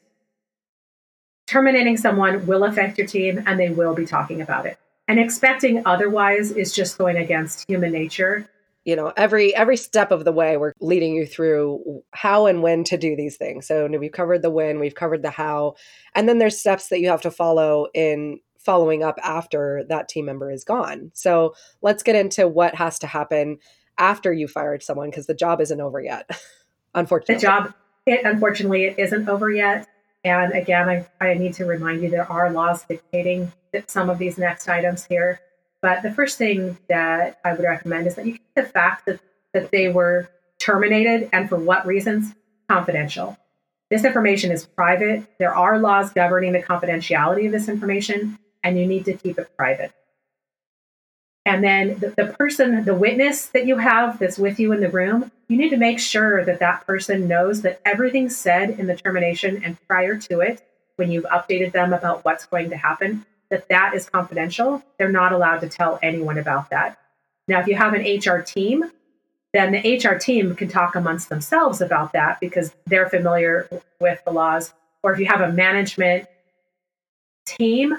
terminating 1.46 1.96
someone 1.96 2.46
will 2.46 2.64
affect 2.64 2.98
your 2.98 3.06
team 3.06 3.42
and 3.46 3.58
they 3.58 3.70
will 3.70 3.94
be 3.94 4.06
talking 4.06 4.40
about 4.40 4.66
it. 4.66 4.78
And 5.08 5.18
expecting 5.18 5.82
otherwise 5.86 6.52
is 6.52 6.72
just 6.72 6.96
going 6.96 7.16
against 7.16 7.68
human 7.68 7.92
nature. 7.92 8.48
You 8.84 8.96
know, 8.96 9.12
every 9.16 9.54
every 9.54 9.78
step 9.78 10.10
of 10.10 10.24
the 10.24 10.32
way 10.32 10.56
we're 10.56 10.72
leading 10.80 11.14
you 11.14 11.26
through 11.26 12.02
how 12.12 12.46
and 12.46 12.62
when 12.62 12.84
to 12.84 12.98
do 12.98 13.16
these 13.16 13.36
things. 13.36 13.66
So 13.66 13.86
we've 13.86 14.12
covered 14.12 14.42
the 14.42 14.50
when, 14.50 14.78
we've 14.78 14.94
covered 14.94 15.22
the 15.22 15.30
how, 15.30 15.76
and 16.14 16.28
then 16.28 16.38
there's 16.38 16.58
steps 16.58 16.88
that 16.88 17.00
you 17.00 17.08
have 17.08 17.22
to 17.22 17.30
follow 17.30 17.86
in 17.94 18.40
following 18.58 19.02
up 19.02 19.18
after 19.22 19.84
that 19.88 20.08
team 20.08 20.26
member 20.26 20.50
is 20.50 20.64
gone. 20.64 21.10
So 21.14 21.54
let's 21.82 22.02
get 22.02 22.16
into 22.16 22.48
what 22.48 22.74
has 22.74 22.98
to 23.00 23.06
happen 23.06 23.58
after 23.98 24.32
you 24.32 24.48
fired 24.48 24.82
someone 24.82 25.10
because 25.10 25.26
the 25.26 25.34
job 25.34 25.60
isn't 25.60 25.80
over 25.80 26.00
yet. 26.00 26.30
unfortunately. 26.94 27.34
The 27.34 27.40
job 27.40 27.74
it 28.06 28.24
unfortunately 28.24 28.84
it 28.84 28.98
isn't 28.98 29.28
over 29.28 29.50
yet. 29.50 29.88
And 30.24 30.52
again, 30.52 30.88
I, 30.88 31.06
I 31.20 31.34
need 31.34 31.54
to 31.54 31.66
remind 31.66 32.02
you 32.02 32.08
there 32.08 32.30
are 32.30 32.50
laws 32.50 32.84
dictating 32.84 33.52
that 33.72 33.90
some 33.90 34.08
of 34.08 34.18
these 34.18 34.38
next 34.38 34.68
items 34.68 35.04
here. 35.04 35.40
But 35.82 36.02
the 36.02 36.12
first 36.12 36.38
thing 36.38 36.78
that 36.88 37.38
I 37.44 37.52
would 37.52 37.62
recommend 37.62 38.06
is 38.06 38.14
that 38.14 38.24
you 38.24 38.32
keep 38.32 38.54
the 38.54 38.62
fact 38.62 39.04
that, 39.04 39.20
that 39.52 39.70
they 39.70 39.90
were 39.90 40.30
terminated 40.58 41.28
and 41.32 41.48
for 41.48 41.56
what 41.56 41.86
reasons 41.86 42.34
confidential. 42.70 43.36
This 43.90 44.04
information 44.04 44.50
is 44.50 44.64
private. 44.64 45.26
There 45.38 45.54
are 45.54 45.78
laws 45.78 46.10
governing 46.10 46.52
the 46.52 46.62
confidentiality 46.62 47.46
of 47.46 47.52
this 47.52 47.68
information, 47.68 48.38
and 48.62 48.78
you 48.78 48.86
need 48.86 49.04
to 49.04 49.12
keep 49.12 49.38
it 49.38 49.54
private. 49.58 49.92
And 51.46 51.62
then 51.62 51.98
the, 51.98 52.10
the, 52.10 52.26
person, 52.38 52.84
the 52.84 52.94
witness 52.94 53.46
that 53.46 53.66
you 53.66 53.76
have 53.76 54.18
that's 54.18 54.38
with 54.38 54.58
you 54.58 54.72
in 54.72 54.80
the 54.80 54.88
room, 54.88 55.30
you 55.48 55.58
need 55.58 55.70
to 55.70 55.76
make 55.76 55.98
sure 55.98 56.44
that 56.44 56.60
that 56.60 56.86
person 56.86 57.28
knows 57.28 57.62
that 57.62 57.80
everything 57.84 58.30
said 58.30 58.70
in 58.70 58.86
the 58.86 58.96
termination 58.96 59.62
and 59.62 59.76
prior 59.86 60.16
to 60.16 60.40
it, 60.40 60.66
when 60.96 61.10
you've 61.10 61.24
updated 61.24 61.72
them 61.72 61.92
about 61.92 62.24
what's 62.24 62.46
going 62.46 62.70
to 62.70 62.76
happen, 62.76 63.26
that 63.50 63.68
that 63.68 63.94
is 63.94 64.08
confidential. 64.08 64.82
They're 64.98 65.10
not 65.10 65.32
allowed 65.32 65.60
to 65.60 65.68
tell 65.68 65.98
anyone 66.02 66.38
about 66.38 66.70
that. 66.70 66.98
Now, 67.46 67.60
if 67.60 67.66
you 67.66 67.74
have 67.74 67.92
an 67.92 68.02
HR 68.02 68.40
team, 68.40 68.90
then 69.52 69.72
the 69.72 69.96
HR 69.96 70.18
team 70.18 70.54
can 70.56 70.68
talk 70.68 70.96
amongst 70.96 71.28
themselves 71.28 71.80
about 71.80 72.12
that 72.12 72.40
because 72.40 72.74
they're 72.86 73.08
familiar 73.08 73.68
with 74.00 74.24
the 74.24 74.32
laws. 74.32 74.72
Or 75.02 75.12
if 75.12 75.20
you 75.20 75.26
have 75.26 75.42
a 75.42 75.52
management 75.52 76.26
team, 77.44 77.98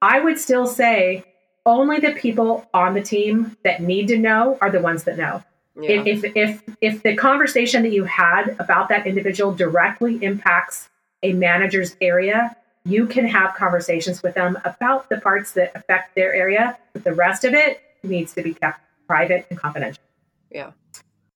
I 0.00 0.20
would 0.20 0.38
still 0.38 0.66
say 0.66 1.24
only 1.66 1.98
the 1.98 2.12
people 2.12 2.66
on 2.72 2.94
the 2.94 3.02
team 3.02 3.56
that 3.64 3.82
need 3.82 4.08
to 4.08 4.16
know 4.16 4.56
are 4.60 4.70
the 4.70 4.80
ones 4.80 5.04
that 5.04 5.18
know. 5.18 5.42
Yeah. 5.78 6.02
If, 6.02 6.24
if 6.24 6.36
if 6.36 6.76
if 6.80 7.02
the 7.02 7.14
conversation 7.16 7.82
that 7.82 7.92
you 7.92 8.04
had 8.04 8.56
about 8.58 8.88
that 8.88 9.06
individual 9.06 9.52
directly 9.52 10.22
impacts 10.24 10.88
a 11.22 11.34
manager's 11.34 11.96
area, 12.00 12.56
you 12.86 13.06
can 13.06 13.26
have 13.26 13.54
conversations 13.54 14.22
with 14.22 14.34
them 14.34 14.56
about 14.64 15.10
the 15.10 15.20
parts 15.20 15.52
that 15.52 15.72
affect 15.74 16.14
their 16.14 16.32
area, 16.32 16.78
but 16.94 17.04
the 17.04 17.12
rest 17.12 17.44
of 17.44 17.52
it 17.52 17.82
needs 18.02 18.32
to 18.34 18.42
be 18.42 18.54
kept 18.54 18.80
private 19.06 19.46
and 19.50 19.58
confidential. 19.58 20.02
Yeah. 20.50 20.70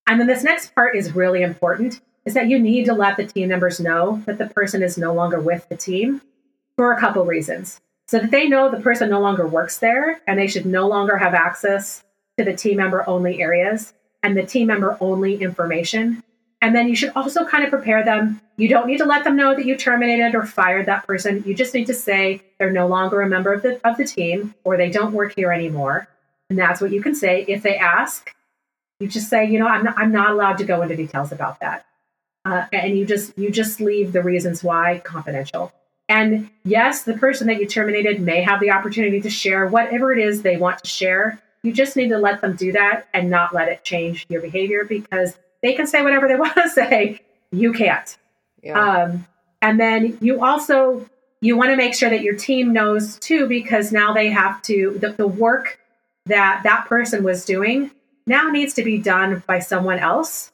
And 0.07 0.19
then 0.19 0.27
this 0.27 0.43
next 0.43 0.73
part 0.73 0.95
is 0.95 1.13
really 1.13 1.43
important 1.43 2.01
is 2.25 2.33
that 2.33 2.47
you 2.47 2.59
need 2.59 2.85
to 2.85 2.93
let 2.93 3.17
the 3.17 3.25
team 3.25 3.49
members 3.49 3.79
know 3.79 4.23
that 4.25 4.37
the 4.37 4.47
person 4.47 4.81
is 4.81 4.97
no 4.97 5.13
longer 5.13 5.39
with 5.39 5.67
the 5.69 5.75
team 5.75 6.21
for 6.75 6.93
a 6.93 6.99
couple 6.99 7.25
reasons. 7.25 7.81
So 8.11 8.19
that 8.19 8.29
they 8.29 8.49
know 8.49 8.69
the 8.69 8.81
person 8.81 9.09
no 9.09 9.21
longer 9.21 9.47
works 9.47 9.77
there 9.77 10.19
and 10.27 10.37
they 10.37 10.47
should 10.47 10.65
no 10.65 10.85
longer 10.85 11.15
have 11.15 11.33
access 11.33 12.03
to 12.37 12.43
the 12.43 12.51
team 12.51 12.75
member 12.75 13.07
only 13.07 13.41
areas 13.41 13.93
and 14.21 14.35
the 14.35 14.45
team 14.45 14.67
member 14.67 14.97
only 14.99 15.41
information. 15.41 16.21
And 16.61 16.75
then 16.75 16.89
you 16.89 16.95
should 16.97 17.13
also 17.15 17.45
kind 17.45 17.63
of 17.63 17.69
prepare 17.69 18.03
them. 18.03 18.41
You 18.57 18.67
don't 18.67 18.87
need 18.87 18.97
to 18.97 19.05
let 19.05 19.23
them 19.23 19.37
know 19.37 19.55
that 19.55 19.65
you 19.65 19.77
terminated 19.77 20.35
or 20.35 20.45
fired 20.45 20.87
that 20.87 21.07
person. 21.07 21.41
You 21.45 21.55
just 21.55 21.73
need 21.73 21.87
to 21.87 21.93
say 21.93 22.41
they're 22.59 22.69
no 22.69 22.85
longer 22.85 23.21
a 23.21 23.29
member 23.29 23.53
of 23.53 23.61
the, 23.61 23.79
of 23.87 23.95
the 23.95 24.03
team 24.03 24.55
or 24.65 24.75
they 24.75 24.89
don't 24.89 25.13
work 25.13 25.33
here 25.37 25.53
anymore. 25.53 26.09
And 26.49 26.59
that's 26.59 26.81
what 26.81 26.91
you 26.91 27.01
can 27.01 27.15
say. 27.15 27.45
If 27.47 27.63
they 27.63 27.77
ask, 27.77 28.35
you 28.99 29.07
just 29.07 29.29
say, 29.29 29.45
you 29.49 29.57
know, 29.57 29.67
I'm 29.67 29.85
not, 29.85 29.97
I'm 29.97 30.11
not 30.11 30.31
allowed 30.31 30.57
to 30.57 30.65
go 30.65 30.81
into 30.81 30.97
details 30.97 31.31
about 31.31 31.61
that. 31.61 31.85
Uh, 32.43 32.65
and 32.73 32.97
you 32.97 33.05
just 33.05 33.37
you 33.37 33.51
just 33.51 33.79
leave 33.79 34.11
the 34.11 34.21
reasons 34.21 34.65
why 34.65 34.99
confidential. 34.99 35.71
And 36.11 36.49
yes, 36.65 37.03
the 37.03 37.13
person 37.13 37.47
that 37.47 37.61
you 37.61 37.65
terminated 37.65 38.19
may 38.19 38.41
have 38.41 38.59
the 38.59 38.71
opportunity 38.71 39.21
to 39.21 39.29
share 39.29 39.65
whatever 39.65 40.11
it 40.11 40.19
is 40.19 40.41
they 40.41 40.57
want 40.57 40.79
to 40.79 40.87
share. 40.89 41.39
You 41.63 41.71
just 41.71 41.95
need 41.95 42.09
to 42.09 42.17
let 42.17 42.41
them 42.41 42.57
do 42.57 42.73
that 42.73 43.07
and 43.13 43.29
not 43.29 43.53
let 43.53 43.69
it 43.69 43.85
change 43.85 44.25
your 44.27 44.41
behavior 44.41 44.83
because 44.83 45.37
they 45.61 45.71
can 45.71 45.87
say 45.87 46.03
whatever 46.03 46.27
they 46.27 46.35
want 46.39 46.55
to 46.55 46.69
say. 46.69 47.21
You 47.53 47.71
can't. 47.71 48.17
Yeah. 48.61 48.77
Um, 48.77 49.25
and 49.61 49.79
then 49.79 50.17
you 50.19 50.43
also 50.43 51.09
you 51.39 51.55
want 51.55 51.69
to 51.69 51.77
make 51.77 51.95
sure 51.95 52.09
that 52.09 52.23
your 52.23 52.35
team 52.35 52.73
knows 52.73 53.17
too 53.19 53.47
because 53.47 53.93
now 53.93 54.11
they 54.11 54.29
have 54.31 54.61
to 54.63 54.97
the, 54.99 55.13
the 55.13 55.27
work 55.27 55.79
that 56.25 56.63
that 56.63 56.87
person 56.87 57.23
was 57.23 57.45
doing 57.45 57.89
now 58.27 58.49
needs 58.49 58.73
to 58.73 58.83
be 58.83 58.97
done 58.97 59.41
by 59.47 59.59
someone 59.59 59.97
else 59.97 60.51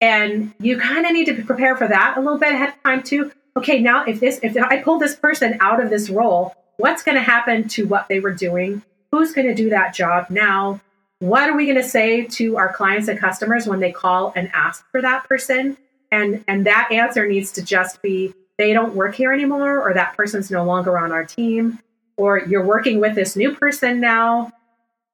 and 0.00 0.54
you 0.60 0.78
kind 0.78 1.04
of 1.04 1.12
need 1.12 1.26
to 1.26 1.42
prepare 1.42 1.76
for 1.76 1.88
that 1.88 2.16
a 2.16 2.20
little 2.20 2.38
bit 2.38 2.52
ahead 2.52 2.70
of 2.70 2.82
time 2.82 3.02
too 3.02 3.30
okay 3.56 3.80
now 3.80 4.04
if 4.04 4.20
this 4.20 4.40
if 4.42 4.56
i 4.56 4.76
pull 4.76 4.98
this 4.98 5.16
person 5.16 5.56
out 5.60 5.82
of 5.82 5.90
this 5.90 6.10
role 6.10 6.54
what's 6.80 7.02
going 7.02 7.16
to 7.16 7.22
happen 7.22 7.68
to 7.68 7.86
what 7.86 8.08
they 8.08 8.20
were 8.20 8.32
doing? 8.32 8.82
Who's 9.12 9.32
going 9.32 9.46
to 9.46 9.54
do 9.54 9.70
that 9.70 9.94
job 9.94 10.26
now? 10.30 10.80
What 11.18 11.48
are 11.48 11.56
we 11.56 11.66
going 11.66 11.76
to 11.76 11.88
say 11.88 12.24
to 12.24 12.56
our 12.56 12.72
clients 12.72 13.08
and 13.08 13.18
customers 13.18 13.66
when 13.66 13.80
they 13.80 13.92
call 13.92 14.32
and 14.34 14.50
ask 14.54 14.84
for 14.90 15.02
that 15.02 15.24
person? 15.24 15.76
And 16.10 16.42
and 16.48 16.66
that 16.66 16.90
answer 16.90 17.28
needs 17.28 17.52
to 17.52 17.62
just 17.62 18.02
be 18.02 18.32
they 18.58 18.72
don't 18.72 18.94
work 18.94 19.14
here 19.14 19.32
anymore 19.32 19.80
or 19.80 19.94
that 19.94 20.16
person's 20.16 20.50
no 20.50 20.64
longer 20.64 20.98
on 20.98 21.12
our 21.12 21.24
team 21.24 21.78
or 22.16 22.38
you're 22.38 22.64
working 22.64 23.00
with 23.00 23.14
this 23.14 23.36
new 23.36 23.54
person 23.54 24.00
now. 24.00 24.50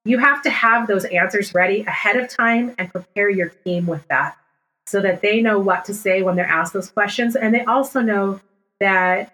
You 0.05 0.17
have 0.19 0.41
to 0.43 0.49
have 0.49 0.87
those 0.87 1.05
answers 1.05 1.53
ready 1.53 1.81
ahead 1.81 2.15
of 2.15 2.29
time 2.29 2.73
and 2.77 2.89
prepare 2.89 3.29
your 3.29 3.49
team 3.49 3.85
with 3.85 4.07
that 4.07 4.37
so 4.87 5.01
that 5.01 5.21
they 5.21 5.41
know 5.41 5.59
what 5.59 5.85
to 5.85 5.93
say 5.93 6.21
when 6.21 6.35
they're 6.35 6.45
asked 6.45 6.73
those 6.73 6.89
questions. 6.89 7.35
And 7.35 7.53
they 7.53 7.63
also 7.65 8.01
know 8.01 8.39
that 8.79 9.33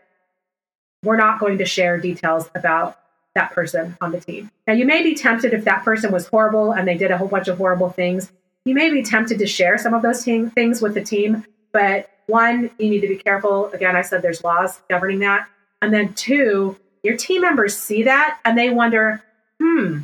we're 1.03 1.17
not 1.17 1.39
going 1.39 1.59
to 1.59 1.65
share 1.65 1.99
details 1.99 2.49
about 2.55 2.97
that 3.35 3.51
person 3.51 3.95
on 4.01 4.11
the 4.11 4.19
team. 4.19 4.49
Now, 4.67 4.73
you 4.73 4.85
may 4.85 5.03
be 5.03 5.15
tempted 5.15 5.53
if 5.53 5.63
that 5.65 5.83
person 5.83 6.11
was 6.11 6.27
horrible 6.27 6.71
and 6.71 6.87
they 6.87 6.97
did 6.97 7.11
a 7.11 7.17
whole 7.17 7.27
bunch 7.27 7.47
of 7.47 7.57
horrible 7.57 7.89
things, 7.89 8.31
you 8.65 8.73
may 8.73 8.89
be 8.89 9.03
tempted 9.03 9.37
to 9.39 9.47
share 9.47 9.77
some 9.77 9.93
of 9.93 10.01
those 10.01 10.23
te- 10.23 10.47
things 10.47 10.81
with 10.81 10.95
the 10.95 11.03
team. 11.03 11.45
But 11.71 12.09
one, 12.27 12.71
you 12.79 12.89
need 12.89 13.01
to 13.01 13.07
be 13.07 13.17
careful. 13.17 13.71
Again, 13.73 13.95
I 13.95 14.01
said 14.01 14.21
there's 14.21 14.43
laws 14.43 14.81
governing 14.89 15.19
that. 15.19 15.47
And 15.81 15.93
then 15.93 16.13
two, 16.13 16.77
your 17.03 17.17
team 17.17 17.41
members 17.41 17.77
see 17.77 18.03
that 18.03 18.39
and 18.45 18.57
they 18.57 18.69
wonder, 18.69 19.21
hmm, 19.59 19.99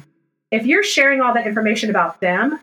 if 0.52 0.66
you're 0.66 0.84
sharing 0.84 1.22
all 1.22 1.34
that 1.34 1.48
information 1.48 1.90
about 1.90 2.20
them, 2.22 2.60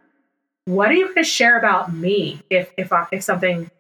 what 0.67 0.91
are 0.91 0.95
you 0.95 1.05
going 1.05 1.17
to 1.17 1.25
share 1.25 1.59
about 1.59 1.93
me 1.93 2.43
if 2.51 2.71
if 2.77 2.93
I, 2.93 3.07
if 3.11 3.23
something 3.23 3.71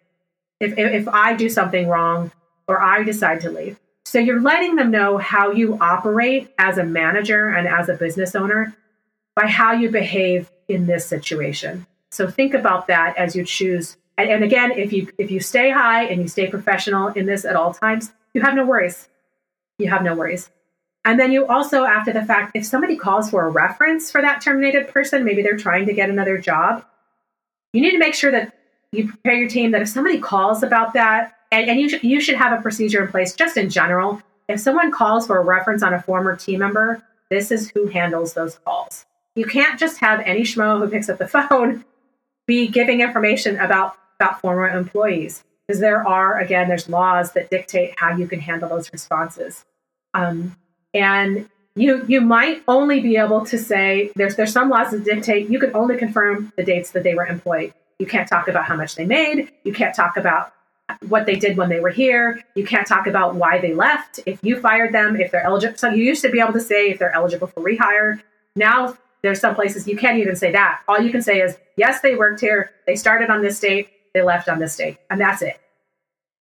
if 0.61 0.79
if 0.79 1.09
I 1.09 1.35
do 1.35 1.49
something 1.49 1.89
wrong 1.89 2.33
or 2.67 2.81
I 2.81 3.03
decide 3.03 3.43
to 3.43 3.51
leave? 3.51 3.79
So 4.05 4.19
you're 4.21 4.41
letting 4.41 4.77
them 4.77 4.91
know 4.91 5.19
how 5.19 5.51
you 5.51 5.77
operate 5.81 6.49
as 6.59 6.79
a 6.79 6.85
manager 6.85 7.49
and 7.49 7.67
as 7.67 7.89
a 7.89 7.95
business 7.95 8.35
owner 8.37 8.75
by 9.35 9.49
how 9.49 9.73
you 9.73 9.91
behave 9.91 10.51
in 10.69 10.87
this 10.87 11.05
situation. 11.05 11.87
So 12.13 12.29
think 12.31 12.55
about 12.55 12.87
that 12.87 13.17
as 13.19 13.35
you 13.35 13.45
choose. 13.45 13.97
And, 14.17 14.31
and 14.31 14.45
again, 14.45 14.71
if 14.71 14.93
you 14.93 15.11
if 15.19 15.31
you 15.31 15.41
stay 15.41 15.71
high 15.71 16.05
and 16.05 16.23
you 16.23 16.29
stay 16.29 16.49
professional 16.49 17.09
in 17.09 17.27
this 17.27 17.45
at 17.45 17.57
all 17.57 17.75
times, 17.75 18.13
you 18.33 18.43
have 18.43 18.55
no 18.55 18.65
worries. 18.65 19.09
You 19.79 19.91
have 19.91 20.03
no 20.05 20.15
worries. 20.15 20.51
And 21.07 21.21
then 21.21 21.31
you 21.31 21.47
also, 21.47 21.85
after 21.85 22.13
the 22.13 22.25
fact, 22.25 22.51
if 22.57 22.67
somebody 22.67 22.97
calls 22.97 23.31
for 23.31 23.47
a 23.47 23.49
reference 23.49 24.11
for 24.11 24.21
that 24.21 24.43
terminated 24.43 24.89
person, 24.89 25.25
maybe 25.25 25.41
they're 25.41 25.57
trying 25.57 25.87
to 25.87 25.95
get 25.95 26.11
another 26.11 26.37
job, 26.37 26.85
you 27.73 27.81
need 27.81 27.93
to 27.93 27.99
make 27.99 28.13
sure 28.15 28.33
that 28.33 28.53
you 28.91 29.07
prepare 29.09 29.35
your 29.35 29.49
team 29.49 29.71
that 29.71 29.83
if 29.83 29.89
somebody 29.89 30.19
calls 30.19 30.65
about 30.65 30.95
that, 30.95 31.39
and, 31.53 31.71
and 31.71 31.81
you, 31.81 31.89
sh- 31.89 32.03
you 32.03 32.21
should 32.21 32.35
have 32.35 32.59
a 32.59 32.61
procedure 32.61 33.05
in 33.05 33.09
place 33.09 33.37
just 33.37 33.57
in 33.57 33.71
general. 33.71 34.21
If 34.49 34.59
someone 34.59 34.91
calls 34.91 35.29
for 35.29 35.39
a 35.39 35.45
reference 35.45 35.85
on 35.85 35.95
a 35.95 36.03
former 36.03 36.35
team 36.35 36.59
member, 36.59 37.01
this 37.31 37.53
is 37.53 37.71
who 37.71 37.87
handles 37.87 38.35
those 38.35 38.59
calls. 38.65 39.07
You 39.37 39.45
can't 39.45 39.79
just 39.79 39.99
have 39.99 40.21
any 40.25 40.43
schmo 40.43 40.81
who 40.81 40.89
picks 40.89 41.09
up 41.09 41.19
the 41.19 41.29
phone 41.49 41.85
be 42.49 42.67
giving 42.67 43.01
information 43.01 43.59
about, 43.61 43.95
about 44.19 44.41
former 44.41 44.69
employees 44.69 45.45
because 45.69 45.81
there 45.81 46.07
are, 46.07 46.41
again, 46.41 46.67
there's 46.67 46.89
laws 46.89 47.31
that 47.33 47.49
dictate 47.49 47.95
how 47.97 48.17
you 48.17 48.27
can 48.27 48.41
handle 48.41 48.69
those 48.69 48.93
responses. 48.93 49.65
Um, 50.15 50.57
and 50.97 51.49
you 51.77 52.05
you 52.09 52.21
might 52.21 52.63
only 52.67 53.01
be 53.01 53.17
able 53.17 53.45
to 53.47 53.59
say 53.59 54.11
there's 54.17 54.35
there's 54.37 54.53
some 54.53 54.71
laws 54.71 54.91
that 54.91 55.05
dictate 55.05 55.49
you 55.51 55.59
can 55.59 55.75
only 55.77 55.97
confirm 55.97 56.53
the 56.57 56.65
dates 56.65 56.91
that 56.91 57.03
they 57.03 57.15
were 57.15 57.27
employed. 57.27 57.73
You 57.99 58.07
can't 58.07 58.29
talk 58.29 58.49
about 58.49 58.65
how 58.65 58.77
much 58.77 58.95
they 58.95 59.07
made. 59.07 59.53
You 59.65 59.73
can't 59.73 59.95
talk 59.95 60.17
about 60.17 60.53
what 61.09 61.27
they 61.27 61.37
did 61.37 61.57
when 61.57 61.69
they 61.69 61.81
were 61.81 61.91
here. 61.91 62.43
You 62.55 62.65
can't 62.65 62.87
talk 62.87 63.07
about 63.07 63.35
why 63.35 63.59
they 63.59 63.75
left. 63.75 64.21
If 64.27 64.39
you 64.43 64.61
fired 64.61 64.93
them, 64.93 65.17
if 65.17 65.31
they're 65.31 65.43
eligible. 65.43 65.77
So 65.77 65.91
you 65.91 66.05
used 66.05 66.23
to 66.23 66.31
be 66.31 66.41
able 66.41 66.53
to 66.55 66.61
say 66.61 66.91
if 66.91 66.99
they're 66.99 67.15
eligible 67.15 67.49
for 67.49 67.61
rehire. 67.61 68.23
Now 68.55 68.97
there's 69.23 69.41
some 69.41 69.55
places 69.55 69.87
you 69.87 69.97
can't 69.97 70.19
even 70.19 70.37
say 70.37 70.53
that. 70.53 70.83
All 70.89 71.01
you 71.01 71.11
can 71.11 71.23
say 71.23 71.41
is 71.41 71.57
yes, 71.77 72.01
they 72.01 72.15
worked 72.15 72.41
here. 72.41 72.71
They 72.87 72.97
started 72.97 73.29
on 73.31 73.43
this 73.43 73.61
date. 73.61 73.89
They 74.15 74.23
left 74.23 74.49
on 74.49 74.59
this 74.59 74.77
date, 74.77 74.97
and 75.11 75.21
that's 75.21 75.43
it. 75.43 75.61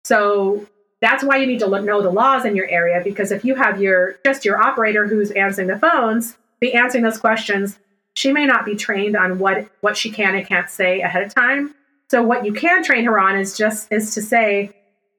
So 0.04 0.68
that's 1.06 1.24
why 1.24 1.38
you 1.38 1.45
need 1.45 1.60
to 1.60 1.70
know 1.82 2.01
the 2.01 2.10
laws 2.10 2.45
in 2.45 2.56
your 2.56 2.68
area 2.68 2.99
because 3.03 3.32
if 3.32 3.45
you 3.45 3.56
have 3.56 3.80
your 3.80 4.16
just 4.26 4.43
your 4.43 4.62
operator 4.62 5.08
who's 5.08 5.32
answering 5.32 5.68
the 5.68 5.78
phones 5.78 6.38
be 6.60 6.74
answering 6.74 7.03
those 7.03 7.18
questions 7.18 7.78
she 8.16 8.32
may 8.32 8.45
not 8.45 8.66
be 8.66 8.76
trained 8.76 9.16
on 9.16 9.38
what 9.38 9.68
what 9.82 9.95
she 9.95 10.10
can 10.10 10.36
and 10.36 10.47
can't 10.47 10.70
say 10.70 11.01
ahead 11.01 11.24
of 11.24 11.34
time. 11.34 11.76
So 12.10 12.24
what 12.24 12.45
you 12.45 12.53
can 12.53 12.84
train 12.84 13.06
her 13.06 13.20
on 13.20 13.38
is 13.38 13.58
just 13.58 13.91
is 13.91 14.14
to 14.16 14.22
say 14.22 14.72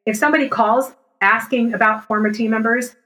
if 0.04 0.16
somebody 0.16 0.48
calls 0.48 0.92
asking 1.20 1.74
about 1.74 2.06
former 2.06 2.32
team 2.32 2.50
members 2.50 2.96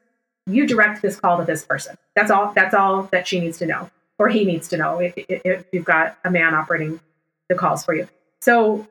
you 0.47 0.67
direct 0.67 1.03
this 1.03 1.21
call 1.21 1.39
to 1.39 1.45
this 1.45 1.65
person. 1.65 1.97
That's 2.17 2.31
all 2.31 2.53
that's 2.55 2.75
all 2.75 3.03
that 3.13 3.29
she 3.29 3.41
needs 3.41 3.59
to 3.59 3.67
know 3.67 3.91
or 4.19 4.29
he 4.29 4.45
needs 4.45 4.69
to 4.69 4.77
know 4.77 4.99
if, 4.99 5.15
if 5.17 5.67
you've 5.73 5.85
got 5.85 6.19
a 6.25 6.31
man 6.31 6.55
operating 6.55 7.01
the 7.49 7.55
calls 7.55 7.85
for 7.85 7.95
you. 7.95 8.09
So 8.41 8.87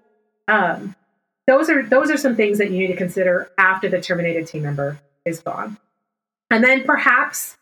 um, 0.47 0.95
those 1.49 1.67
are 1.67 1.81
those 1.81 2.11
are 2.11 2.17
some 2.17 2.35
things 2.35 2.59
that 2.59 2.69
you 2.69 2.77
need 2.77 2.87
to 2.87 2.95
consider 2.95 3.49
after 3.57 3.89
the 3.89 3.99
terminated 3.99 4.45
team 4.45 4.61
member 4.61 4.99
is 5.25 5.39
gone. 5.39 5.77
And 6.51 6.63
then 6.63 6.83
perhaps 6.83 7.57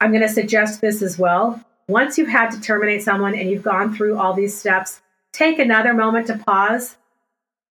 I'm 0.00 0.10
going 0.10 0.22
to 0.22 0.28
suggest 0.28 0.80
this 0.80 1.00
as 1.00 1.16
well. 1.16 1.64
Once 1.88 2.18
you've 2.18 2.28
had 2.28 2.50
to 2.50 2.60
terminate 2.60 3.04
someone 3.04 3.36
and 3.36 3.48
you've 3.48 3.62
gone 3.62 3.94
through 3.94 4.18
all 4.18 4.34
these 4.34 4.58
steps, 4.58 5.00
take 5.32 5.60
another 5.60 5.94
moment 5.94 6.26
to 6.26 6.38
pause. 6.38 6.96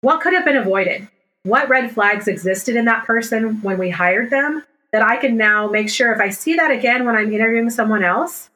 What 0.02 0.22
could 0.22 0.34
have 0.34 0.46
been 0.46 0.58
avoided? 0.58 1.08
What 1.42 1.70
red 1.70 1.92
flags 1.92 2.28
existed 2.28 2.76
in 2.76 2.86
that 2.86 3.06
person 3.06 3.62
when 3.64 3.80
we 3.80 3.90
hired 3.90 4.30
them 4.30 4.64
that 4.92 5.02
I 5.02 5.18
can 5.18 5.38
now 5.38 5.68
make 5.68 5.90
sure 5.90 6.14
if 6.14 6.20
I 6.20 6.30
see 6.30 6.56
that 6.56 6.70
again 6.70 7.04
when 7.04 7.16
I'm 7.16 7.34
interviewing 7.34 7.72
someone 7.72 8.04
else, 8.04 8.52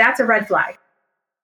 that's 0.00 0.18
a 0.18 0.26
red 0.26 0.48
flag. 0.48 0.78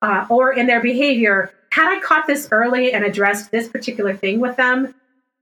Uh, 0.03 0.27
or 0.29 0.53
in 0.53 0.67
their 0.67 0.81
behavior, 0.81 1.53
had 1.73 1.89
I 1.89 2.01
caught 2.01 2.27
this 2.27 2.49
early 2.51 2.93
and 2.93 3.05
addressed 3.05 3.51
this 3.51 3.69
particular 3.69 4.15
thing 4.15 4.41
with 4.41 4.57
them, 4.57 4.95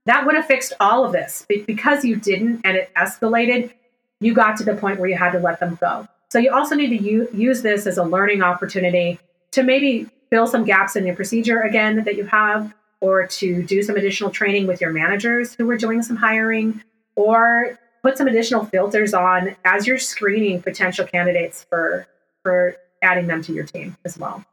that 0.05 0.25
would 0.25 0.35
have 0.35 0.45
fixed 0.45 0.73
all 0.79 1.05
of 1.05 1.11
this. 1.11 1.45
Because 1.67 2.05
you 2.05 2.15
didn't 2.15 2.61
and 2.63 2.77
it 2.77 2.91
escalated, 2.95 3.73
you 4.19 4.33
got 4.33 4.57
to 4.57 4.63
the 4.63 4.75
point 4.75 4.99
where 4.99 5.09
you 5.09 5.17
had 5.17 5.31
to 5.31 5.39
let 5.39 5.59
them 5.59 5.77
go. 5.79 6.07
So 6.29 6.39
you 6.39 6.51
also 6.51 6.75
need 6.75 6.89
to 6.89 7.03
u- 7.03 7.29
use 7.33 7.61
this 7.61 7.87
as 7.87 7.97
a 7.97 8.03
learning 8.03 8.43
opportunity 8.43 9.19
to 9.51 9.63
maybe 9.63 10.07
fill 10.29 10.45
some 10.45 10.63
gaps 10.63 10.95
in 10.95 11.05
your 11.05 11.15
procedure 11.15 11.61
again 11.61 12.03
that 12.03 12.15
you 12.15 12.25
have, 12.25 12.73
or 13.01 13.25
to 13.25 13.63
do 13.63 13.81
some 13.81 13.95
additional 13.95 14.29
training 14.29 14.67
with 14.67 14.81
your 14.81 14.91
managers 14.91 15.55
who 15.55 15.69
are 15.71 15.77
doing 15.77 16.03
some 16.03 16.15
hiring, 16.15 16.83
or 17.15 17.79
put 18.03 18.17
some 18.17 18.27
additional 18.27 18.65
filters 18.65 19.13
on 19.13 19.55
as 19.65 19.87
you're 19.87 19.97
screening 19.97 20.61
potential 20.61 21.05
candidates 21.05 21.65
for 21.69 22.07
for 22.43 22.75
adding 23.01 23.27
them 23.27 23.41
to 23.41 23.53
your 23.53 23.65
team 23.65 23.97
as 24.05 24.17
well. 24.17 24.45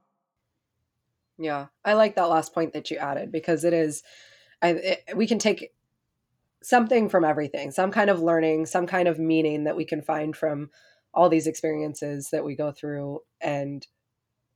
Yeah, 1.39 1.66
I 1.84 1.95
like 1.95 2.14
that 2.16 2.30
last 2.30 2.55
point 2.55 2.72
that 2.72 2.91
you 2.91 2.97
added 2.97 3.30
because 3.30 3.64
it 3.64 3.72
is, 3.72 4.03
I 4.62 4.68
it, 4.70 5.05
we 5.14 5.26
can 5.26 5.39
take 5.39 5.72
something 6.62 7.09
from 7.09 7.24
everything, 7.24 7.70
some 7.70 7.91
kind 7.91 8.11
of 8.11 8.20
learning, 8.20 8.66
some 8.66 8.87
kind 8.87 9.07
of 9.07 9.18
meaning 9.18 9.64
that 9.64 9.76
we 9.76 9.84
can 9.84 10.03
find 10.03 10.34
from 10.34 10.70
all 11.12 11.28
these 11.28 11.47
experiences 11.47 12.30
that 12.30 12.45
we 12.45 12.55
go 12.55 12.70
through 12.72 13.20
and 13.41 13.87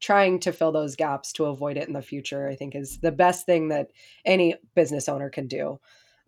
trying 0.01 0.41
to 0.41 0.53
fill 0.53 0.73
those 0.73 0.97
gaps 0.97 1.33
to 1.33 1.47
avoid 1.47 1.77
it 1.77 1.87
in 1.87 1.93
the 1.93 2.03
future 2.03 2.49
i 2.49 2.57
think 2.57 2.75
is 2.75 2.99
the 3.01 3.13
best 3.13 3.45
thing 3.45 3.69
that 3.69 3.91
any 4.25 4.55
business 4.75 5.09
owner 5.09 5.29
can 5.29 5.47
do. 5.47 5.79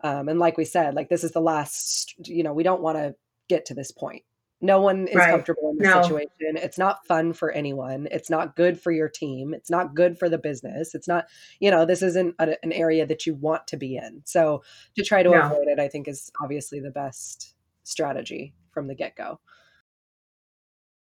Um, 0.01 0.27
and 0.27 0.37
like 0.37 0.57
we 0.57 0.65
said 0.65 0.95
like 0.95 1.09
this 1.09 1.23
is 1.23 1.31
the 1.31 1.41
last 1.41 2.13
you 2.27 2.43
know 2.43 2.53
we 2.53 2.63
don't 2.63 2.81
want 2.81 2.97
to 2.97 3.15
get 3.47 3.65
to 3.67 3.73
this 3.73 3.91
point 3.91 4.23
no 4.63 4.79
one 4.81 5.07
is 5.07 5.15
right. 5.15 5.29
comfortable 5.29 5.71
in 5.71 5.77
this 5.77 5.87
no. 5.87 6.01
situation. 6.01 6.57
It's 6.57 6.77
not 6.77 7.05
fun 7.05 7.33
for 7.33 7.51
anyone. 7.51 8.07
It's 8.09 8.29
not 8.29 8.55
good 8.55 8.79
for 8.79 8.91
your 8.91 9.09
team. 9.09 9.53
It's 9.53 9.69
not 9.69 9.93
good 9.93 10.17
for 10.17 10.29
the 10.29 10.37
business. 10.37 10.95
It's 10.95 11.07
not 11.07 11.25
you 11.59 11.69
know 11.69 11.85
this 11.85 12.01
isn't 12.01 12.35
a, 12.39 12.55
an 12.63 12.71
area 12.71 13.05
that 13.05 13.25
you 13.27 13.35
want 13.35 13.67
to 13.67 13.77
be 13.77 13.97
in. 13.97 14.21
So 14.25 14.63
to 14.95 15.03
try 15.03 15.21
to 15.21 15.29
no. 15.29 15.41
avoid 15.41 15.67
it 15.67 15.79
i 15.79 15.87
think 15.87 16.07
is 16.07 16.31
obviously 16.41 16.79
the 16.79 16.91
best 16.91 17.53
strategy 17.83 18.53
from 18.71 18.87
the 18.87 18.95
get-go. 18.95 19.39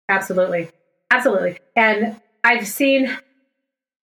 Absolutely. 0.08 0.70
Absolutely. 1.10 1.58
And 1.76 2.20
I've 2.43 2.68
seen, 2.68 3.08
I 3.08 3.18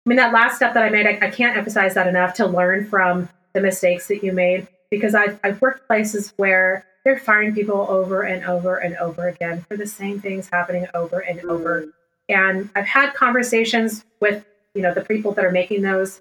mean, 0.04 0.16
that 0.16 0.32
last 0.32 0.56
step 0.56 0.74
that 0.74 0.82
I 0.82 0.90
made, 0.90 1.06
I, 1.06 1.26
I 1.26 1.30
can't 1.30 1.56
emphasize 1.56 1.94
that 1.94 2.06
enough 2.06 2.34
to 2.34 2.46
learn 2.46 2.86
from 2.86 3.28
the 3.52 3.60
mistakes 3.60 4.08
that 4.08 4.24
you 4.24 4.32
made 4.32 4.66
because 4.92 5.14
I've, 5.14 5.40
I've 5.42 5.60
worked 5.62 5.86
places 5.86 6.34
where 6.36 6.84
they're 7.02 7.18
firing 7.18 7.54
people 7.54 7.86
over 7.88 8.22
and 8.22 8.44
over 8.44 8.76
and 8.76 8.94
over 8.98 9.26
again 9.26 9.62
for 9.62 9.74
the 9.74 9.86
same 9.86 10.20
things 10.20 10.50
happening 10.52 10.86
over 10.92 11.20
and 11.20 11.40
mm. 11.40 11.48
over. 11.48 11.86
And 12.28 12.68
I've 12.76 12.84
had 12.84 13.14
conversations 13.14 14.04
with, 14.20 14.44
you 14.74 14.82
know, 14.82 14.92
the 14.92 15.00
people 15.00 15.32
that 15.32 15.46
are 15.46 15.50
making 15.50 15.80
those, 15.80 16.20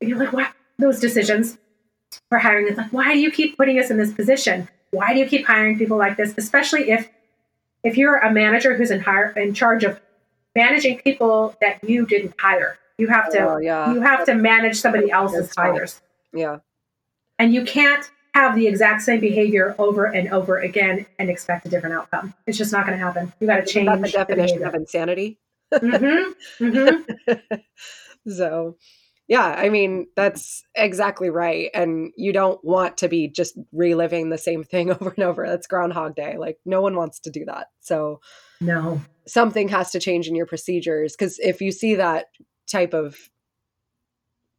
you 0.00 0.14
know, 0.14 0.24
like 0.24 0.32
what 0.32 0.50
those 0.78 0.98
decisions 0.98 1.58
for 2.30 2.38
hiring. 2.38 2.68
It's 2.68 2.78
like, 2.78 2.90
why 2.90 3.12
do 3.12 3.20
you 3.20 3.30
keep 3.30 3.58
putting 3.58 3.78
us 3.78 3.90
in 3.90 3.98
this 3.98 4.14
position? 4.14 4.66
Why 4.92 5.12
do 5.12 5.20
you 5.20 5.26
keep 5.26 5.46
hiring 5.46 5.76
people 5.78 5.98
like 5.98 6.16
this? 6.16 6.34
Especially 6.38 6.90
if 6.90 7.06
if 7.84 7.98
you're 7.98 8.16
a 8.16 8.32
manager 8.32 8.74
who's 8.78 8.90
in 8.90 9.00
hire 9.00 9.34
in 9.36 9.52
charge 9.52 9.84
of 9.84 10.00
managing 10.56 11.00
people 11.00 11.54
that 11.60 11.84
you 11.84 12.06
didn't 12.06 12.34
hire. 12.38 12.78
You 12.96 13.08
have 13.08 13.30
to 13.32 13.40
oh, 13.40 13.58
yeah. 13.58 13.92
you 13.92 14.00
have 14.00 14.24
to 14.24 14.34
manage 14.34 14.80
somebody 14.80 15.10
else's 15.10 15.52
hires. 15.54 16.00
Right. 16.32 16.40
Yeah. 16.40 16.58
And 17.40 17.54
you 17.54 17.64
can't 17.64 18.04
have 18.34 18.54
the 18.54 18.66
exact 18.66 19.00
same 19.00 19.18
behavior 19.18 19.74
over 19.78 20.04
and 20.04 20.28
over 20.28 20.58
again 20.58 21.06
and 21.18 21.30
expect 21.30 21.64
a 21.64 21.70
different 21.70 21.94
outcome. 21.94 22.34
It's 22.46 22.58
just 22.58 22.70
not 22.70 22.86
going 22.86 22.98
to 22.98 23.02
happen. 23.02 23.32
You 23.40 23.46
got 23.46 23.56
to 23.56 23.66
change. 23.66 23.88
The 24.02 24.10
definition 24.10 24.60
the 24.60 24.68
of 24.68 24.74
insanity. 24.74 25.40
Mm-hmm. 25.72 26.32
Mm-hmm. 26.64 28.30
so, 28.30 28.76
yeah, 29.26 29.54
I 29.56 29.70
mean, 29.70 30.08
that's 30.16 30.62
exactly 30.74 31.30
right. 31.30 31.70
And 31.72 32.12
you 32.14 32.32
don't 32.34 32.62
want 32.62 32.98
to 32.98 33.08
be 33.08 33.28
just 33.28 33.56
reliving 33.72 34.28
the 34.28 34.36
same 34.36 34.62
thing 34.62 34.90
over 35.00 35.10
and 35.10 35.24
over. 35.24 35.46
That's 35.48 35.66
Groundhog 35.66 36.14
Day. 36.16 36.36
Like, 36.36 36.58
no 36.66 36.82
one 36.82 36.96
wants 36.96 37.20
to 37.20 37.30
do 37.30 37.46
that. 37.46 37.68
So, 37.80 38.20
no. 38.60 39.00
Something 39.26 39.68
has 39.68 39.92
to 39.92 40.00
change 40.00 40.28
in 40.28 40.36
your 40.36 40.46
procedures 40.46 41.16
because 41.16 41.38
if 41.38 41.62
you 41.62 41.72
see 41.72 41.94
that 41.94 42.26
type 42.66 42.92
of 42.92 43.16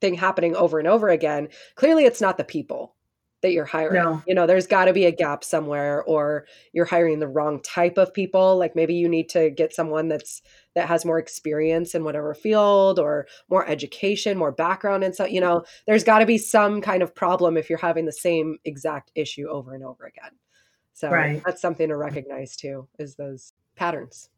thing 0.01 0.15
happening 0.15 0.55
over 0.55 0.79
and 0.79 0.87
over 0.87 1.09
again, 1.09 1.47
clearly 1.75 2.05
it's 2.05 2.21
not 2.21 2.37
the 2.37 2.43
people 2.43 2.95
that 3.41 3.53
you're 3.53 3.65
hiring. 3.65 4.03
No. 4.03 4.21
You 4.27 4.35
know, 4.35 4.45
there's 4.45 4.67
got 4.67 4.85
to 4.85 4.93
be 4.93 5.05
a 5.05 5.11
gap 5.11 5.43
somewhere 5.43 6.03
or 6.03 6.45
you're 6.73 6.85
hiring 6.85 7.19
the 7.19 7.27
wrong 7.27 7.61
type 7.61 7.97
of 7.97 8.13
people. 8.13 8.57
Like 8.57 8.75
maybe 8.75 8.93
you 8.93 9.09
need 9.09 9.29
to 9.29 9.49
get 9.49 9.73
someone 9.73 10.07
that's 10.07 10.41
that 10.75 10.87
has 10.87 11.05
more 11.05 11.19
experience 11.19 11.95
in 11.95 12.03
whatever 12.03 12.33
field 12.33 12.99
or 12.99 13.27
more 13.49 13.67
education, 13.67 14.37
more 14.37 14.51
background 14.51 15.03
and 15.03 15.15
so, 15.15 15.25
you 15.25 15.41
know, 15.41 15.63
there's 15.87 16.03
got 16.03 16.19
to 16.19 16.25
be 16.25 16.37
some 16.37 16.81
kind 16.81 17.03
of 17.03 17.15
problem 17.15 17.57
if 17.57 17.69
you're 17.69 17.79
having 17.79 18.05
the 18.05 18.11
same 18.11 18.57
exact 18.63 19.11
issue 19.15 19.47
over 19.47 19.73
and 19.73 19.83
over 19.83 20.05
again. 20.05 20.31
So 20.93 21.09
right. 21.09 21.41
that's 21.43 21.61
something 21.61 21.87
to 21.87 21.97
recognize 21.97 22.55
too 22.55 22.87
is 22.99 23.15
those 23.15 23.53
patterns. 23.75 24.29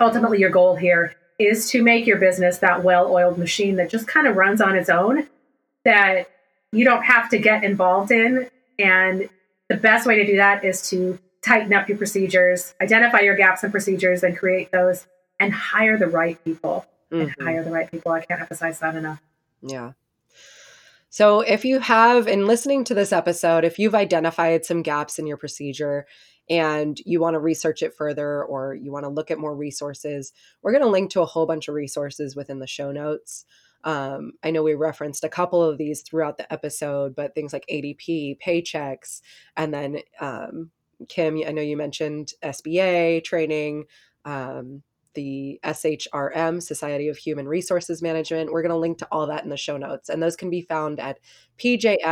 Ultimately, 0.00 0.38
your 0.38 0.50
goal 0.50 0.76
here 0.76 1.14
is 1.38 1.70
to 1.70 1.82
make 1.82 2.06
your 2.06 2.18
business 2.18 2.58
that 2.58 2.84
well 2.84 3.12
oiled 3.12 3.38
machine 3.38 3.76
that 3.76 3.90
just 3.90 4.06
kind 4.06 4.26
of 4.26 4.36
runs 4.36 4.60
on 4.60 4.76
its 4.76 4.88
own, 4.88 5.28
that 5.84 6.28
you 6.72 6.84
don't 6.84 7.02
have 7.02 7.28
to 7.30 7.38
get 7.38 7.64
involved 7.64 8.10
in. 8.10 8.48
And 8.78 9.28
the 9.68 9.76
best 9.76 10.06
way 10.06 10.16
to 10.16 10.26
do 10.26 10.36
that 10.36 10.64
is 10.64 10.88
to 10.90 11.18
tighten 11.42 11.72
up 11.72 11.88
your 11.88 11.98
procedures, 11.98 12.74
identify 12.80 13.20
your 13.20 13.36
gaps 13.36 13.64
in 13.64 13.70
procedures, 13.70 14.22
and 14.22 14.36
create 14.36 14.70
those, 14.72 15.06
and 15.40 15.52
hire 15.52 15.98
the 15.98 16.06
right 16.06 16.42
people. 16.44 16.86
Mm-hmm. 17.10 17.20
And 17.22 17.34
hire 17.42 17.62
the 17.62 17.70
right 17.70 17.90
people. 17.90 18.12
I 18.12 18.24
can't 18.24 18.40
emphasize 18.40 18.78
that 18.78 18.94
enough. 18.94 19.20
Yeah. 19.60 19.92
So, 21.10 21.40
if 21.40 21.62
you 21.62 21.78
have, 21.80 22.26
in 22.26 22.46
listening 22.46 22.84
to 22.84 22.94
this 22.94 23.12
episode, 23.12 23.64
if 23.64 23.78
you've 23.78 23.94
identified 23.94 24.64
some 24.64 24.80
gaps 24.80 25.18
in 25.18 25.26
your 25.26 25.36
procedure 25.36 26.06
and 26.48 26.98
you 27.04 27.20
want 27.20 27.34
to 27.34 27.40
research 27.40 27.82
it 27.82 27.94
further 27.94 28.44
or 28.44 28.74
you 28.74 28.92
want 28.92 29.04
to 29.04 29.10
look 29.10 29.30
at 29.30 29.38
more 29.38 29.54
resources, 29.54 30.32
we're 30.62 30.72
going 30.72 30.82
to 30.82 30.88
link 30.88 31.10
to 31.10 31.22
a 31.22 31.26
whole 31.26 31.46
bunch 31.46 31.68
of 31.68 31.74
resources 31.74 32.36
within 32.36 32.58
the 32.58 32.66
show 32.66 32.92
notes. 32.92 33.44
Um, 33.84 34.32
I 34.42 34.50
know 34.50 34.62
we 34.62 34.74
referenced 34.74 35.24
a 35.24 35.28
couple 35.28 35.62
of 35.62 35.78
these 35.78 36.02
throughout 36.02 36.38
the 36.38 36.52
episode, 36.52 37.14
but 37.16 37.34
things 37.34 37.52
like 37.52 37.66
ADP, 37.70 38.38
Paychex, 38.40 39.20
and 39.56 39.74
then 39.74 39.98
um, 40.20 40.70
Kim, 41.08 41.42
I 41.46 41.52
know 41.52 41.62
you 41.62 41.76
mentioned 41.76 42.32
SBA 42.42 43.24
training. 43.24 43.84
Um, 44.24 44.82
the 45.14 45.60
SHRM, 45.64 46.62
Society 46.62 47.08
of 47.08 47.18
Human 47.18 47.46
Resources 47.46 48.00
Management. 48.02 48.50
We're 48.52 48.62
going 48.62 48.70
to 48.70 48.76
link 48.76 48.98
to 48.98 49.08
all 49.12 49.26
that 49.26 49.44
in 49.44 49.50
the 49.50 49.56
show 49.58 49.76
notes. 49.76 50.08
And 50.08 50.22
those 50.22 50.36
can 50.36 50.48
be 50.48 50.62
found 50.62 51.00
at 51.00 51.18
pjscpas.com 51.58 52.02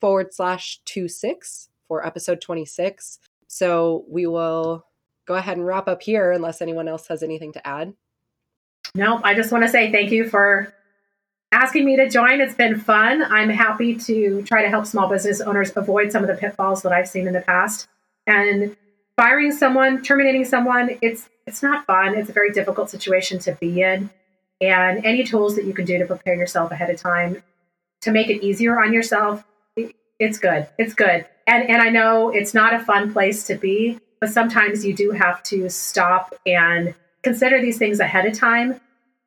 forward 0.00 0.34
slash 0.34 0.80
26 0.84 1.68
for 1.88 2.06
episode 2.06 2.40
26. 2.40 3.18
So 3.48 4.04
we 4.08 4.26
will 4.26 4.86
go 5.26 5.34
ahead 5.34 5.56
and 5.56 5.66
wrap 5.66 5.88
up 5.88 6.02
here 6.02 6.32
unless 6.32 6.62
anyone 6.62 6.88
else 6.88 7.06
has 7.08 7.22
anything 7.22 7.52
to 7.52 7.66
add. 7.66 7.94
No, 8.94 9.20
I 9.22 9.34
just 9.34 9.52
want 9.52 9.64
to 9.64 9.68
say 9.68 9.90
thank 9.90 10.10
you 10.10 10.28
for 10.28 10.72
asking 11.52 11.84
me 11.84 11.96
to 11.96 12.08
join. 12.08 12.40
It's 12.40 12.54
been 12.54 12.78
fun. 12.78 13.22
I'm 13.22 13.50
happy 13.50 13.96
to 13.96 14.42
try 14.42 14.62
to 14.62 14.68
help 14.68 14.86
small 14.86 15.08
business 15.08 15.40
owners 15.40 15.72
avoid 15.76 16.12
some 16.12 16.22
of 16.22 16.28
the 16.28 16.34
pitfalls 16.34 16.82
that 16.82 16.92
I've 16.92 17.08
seen 17.08 17.26
in 17.26 17.32
the 17.32 17.40
past. 17.40 17.88
And 18.26 18.76
firing 19.16 19.52
someone, 19.52 20.02
terminating 20.02 20.44
someone, 20.44 20.98
it's 21.02 21.28
it's 21.46 21.62
not 21.62 21.86
fun. 21.86 22.16
It's 22.16 22.28
a 22.28 22.32
very 22.32 22.50
difficult 22.50 22.90
situation 22.90 23.38
to 23.40 23.52
be 23.52 23.82
in. 23.82 24.10
And 24.60 25.04
any 25.04 25.22
tools 25.22 25.54
that 25.56 25.64
you 25.64 25.72
can 25.72 25.84
do 25.84 25.98
to 25.98 26.06
prepare 26.06 26.34
yourself 26.34 26.72
ahead 26.72 26.90
of 26.90 27.00
time 27.00 27.42
to 28.00 28.10
make 28.10 28.28
it 28.28 28.44
easier 28.44 28.80
on 28.80 28.92
yourself, 28.92 29.44
it's 30.18 30.38
good. 30.38 30.66
It's 30.78 30.94
good. 30.94 31.26
And 31.46 31.68
and 31.68 31.82
I 31.82 31.90
know 31.90 32.30
it's 32.30 32.54
not 32.54 32.74
a 32.74 32.80
fun 32.80 33.12
place 33.12 33.46
to 33.46 33.54
be, 33.54 33.98
but 34.20 34.30
sometimes 34.30 34.84
you 34.84 34.94
do 34.94 35.10
have 35.12 35.42
to 35.44 35.68
stop 35.68 36.34
and 36.44 36.94
consider 37.22 37.60
these 37.60 37.78
things 37.78 38.00
ahead 38.00 38.26
of 38.26 38.38
time 38.38 38.80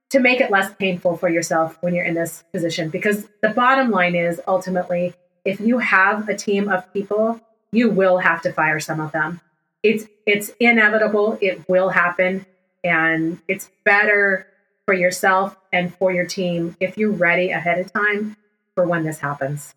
to 0.10 0.20
make 0.20 0.42
it 0.42 0.50
less 0.50 0.74
painful 0.74 1.18
for 1.18 1.30
yourself 1.30 1.78
when 1.82 1.94
you're 1.94 2.06
in 2.06 2.16
this 2.16 2.44
position. 2.52 2.90
Because 2.90 3.28
the 3.42 3.50
bottom 3.50 3.92
line 3.92 4.16
is 4.16 4.42
ultimately 4.48 5.14
if 5.46 5.60
you 5.60 5.80
have 5.80 6.28
a 6.28 6.36
team 6.36 6.70
of 6.70 6.92
people, 6.94 7.40
you 7.72 7.90
will 7.90 8.18
have 8.18 8.42
to 8.42 8.52
fire 8.52 8.80
some 8.80 9.00
of 9.00 9.12
them. 9.12 9.40
It's 9.84 10.06
it's 10.26 10.52
inevitable. 10.60 11.38
It 11.42 11.68
will 11.70 11.90
happen. 11.90 12.46
And 12.84 13.40
it's 13.48 13.70
better 13.86 14.48
for 14.86 14.94
yourself 14.94 15.56
and 15.72 15.94
for 15.94 16.12
your 16.12 16.26
team 16.26 16.76
if 16.80 16.98
you're 16.98 17.12
ready 17.12 17.52
ahead 17.52 17.78
of 17.80 17.94
time 17.94 18.36
for 18.74 18.88
when 18.88 19.04
this 19.04 19.20
happens 19.20 19.76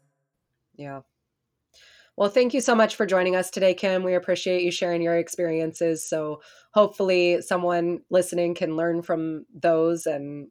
yeah. 0.74 1.00
Well 2.16 2.28
thank 2.28 2.52
you 2.52 2.60
so 2.60 2.74
much 2.74 2.96
for 2.96 3.06
joining 3.06 3.36
us 3.36 3.50
today 3.50 3.74
kim. 3.74 4.02
We 4.02 4.14
appreciate 4.14 4.62
you 4.62 4.70
sharing 4.70 5.02
your 5.02 5.16
experiences. 5.16 6.06
So 6.06 6.42
hopefully 6.74 7.40
someone 7.40 8.00
listening 8.10 8.54
can 8.54 8.76
learn 8.76 9.02
from 9.02 9.46
those 9.54 10.06
and 10.06 10.48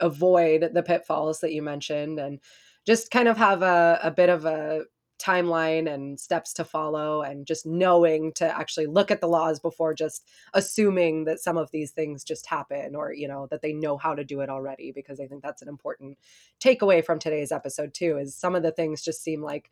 avoid 0.00 0.70
the 0.74 0.82
pitfalls 0.82 1.40
that 1.40 1.52
you 1.52 1.62
mentioned 1.62 2.18
and 2.18 2.40
just 2.86 3.10
kind 3.10 3.28
of 3.28 3.36
have 3.36 3.62
a, 3.62 4.00
a 4.02 4.10
bit 4.10 4.28
of 4.28 4.44
a 4.44 4.84
timeline 5.18 5.92
and 5.92 6.18
steps 6.20 6.52
to 6.52 6.64
follow 6.64 7.22
and 7.22 7.46
just 7.46 7.66
knowing 7.66 8.32
to 8.32 8.44
actually 8.58 8.86
look 8.86 9.10
at 9.10 9.20
the 9.20 9.28
laws 9.28 9.58
before 9.58 9.94
just 9.94 10.28
assuming 10.54 11.24
that 11.24 11.40
some 11.40 11.56
of 11.56 11.70
these 11.70 11.90
things 11.90 12.22
just 12.22 12.46
happen 12.46 12.94
or 12.94 13.12
you 13.12 13.26
know 13.26 13.46
that 13.50 13.62
they 13.62 13.72
know 13.72 13.96
how 13.96 14.14
to 14.14 14.24
do 14.24 14.40
it 14.40 14.50
already 14.50 14.92
because 14.92 15.18
i 15.20 15.26
think 15.26 15.42
that's 15.42 15.62
an 15.62 15.68
important 15.68 16.18
takeaway 16.60 17.04
from 17.04 17.18
today's 17.18 17.50
episode 17.52 17.94
too 17.94 18.18
is 18.18 18.34
some 18.34 18.54
of 18.54 18.62
the 18.62 18.72
things 18.72 19.02
just 19.02 19.22
seem 19.22 19.42
like 19.42 19.70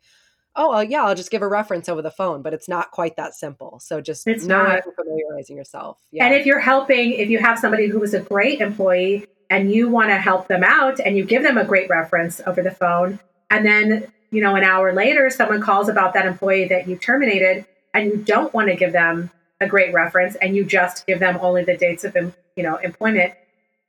oh 0.55 0.71
well, 0.71 0.83
yeah 0.83 1.03
i'll 1.03 1.15
just 1.15 1.31
give 1.31 1.41
a 1.41 1.47
reference 1.47 1.87
over 1.89 2.01
the 2.01 2.11
phone 2.11 2.41
but 2.41 2.53
it's 2.53 2.67
not 2.67 2.91
quite 2.91 3.15
that 3.17 3.35
simple. 3.35 3.79
So 3.79 4.01
just 4.01 4.27
it's 4.27 4.45
not. 4.45 4.83
familiarizing 4.95 5.57
yourself. 5.57 5.99
Yeah. 6.11 6.25
and 6.25 6.35
if 6.35 6.45
you're 6.45 6.59
helping 6.59 7.11
if 7.13 7.29
you 7.29 7.39
have 7.39 7.59
somebody 7.59 7.87
who 7.87 7.99
was 7.99 8.13
a 8.13 8.19
great 8.19 8.61
employee 8.61 9.25
and 9.49 9.71
you 9.71 9.89
want 9.89 10.09
to 10.09 10.17
help 10.17 10.47
them 10.47 10.63
out 10.63 10.99
and 10.99 11.17
you 11.17 11.23
give 11.23 11.43
them 11.43 11.57
a 11.57 11.65
great 11.65 11.89
reference 11.89 12.41
over 12.47 12.61
the 12.61 12.71
phone 12.71 13.19
and 13.49 13.65
then 13.65 14.11
you 14.35 14.41
know, 14.41 14.55
an 14.55 14.65
hour 14.65 14.91
later, 14.91 15.29
someone 15.29 15.61
calls 15.61 15.87
about 15.87 16.13
that 16.13 16.25
employee 16.25 16.67
that 16.67 16.89
you 16.89 16.97
terminated 16.97 17.65
and 17.93 18.11
you 18.11 18.17
don't 18.17 18.53
want 18.53 18.67
to 18.67 18.75
give 18.75 18.91
them 18.91 19.31
a 19.61 19.65
great 19.65 19.93
reference 19.93 20.35
and 20.35 20.57
you 20.57 20.65
just 20.65 21.07
give 21.07 21.19
them 21.19 21.39
only 21.41 21.63
the 21.63 21.77
dates 21.77 22.03
of, 22.03 22.17
you 22.17 22.61
know, 22.63 22.75
employment, 22.75 23.33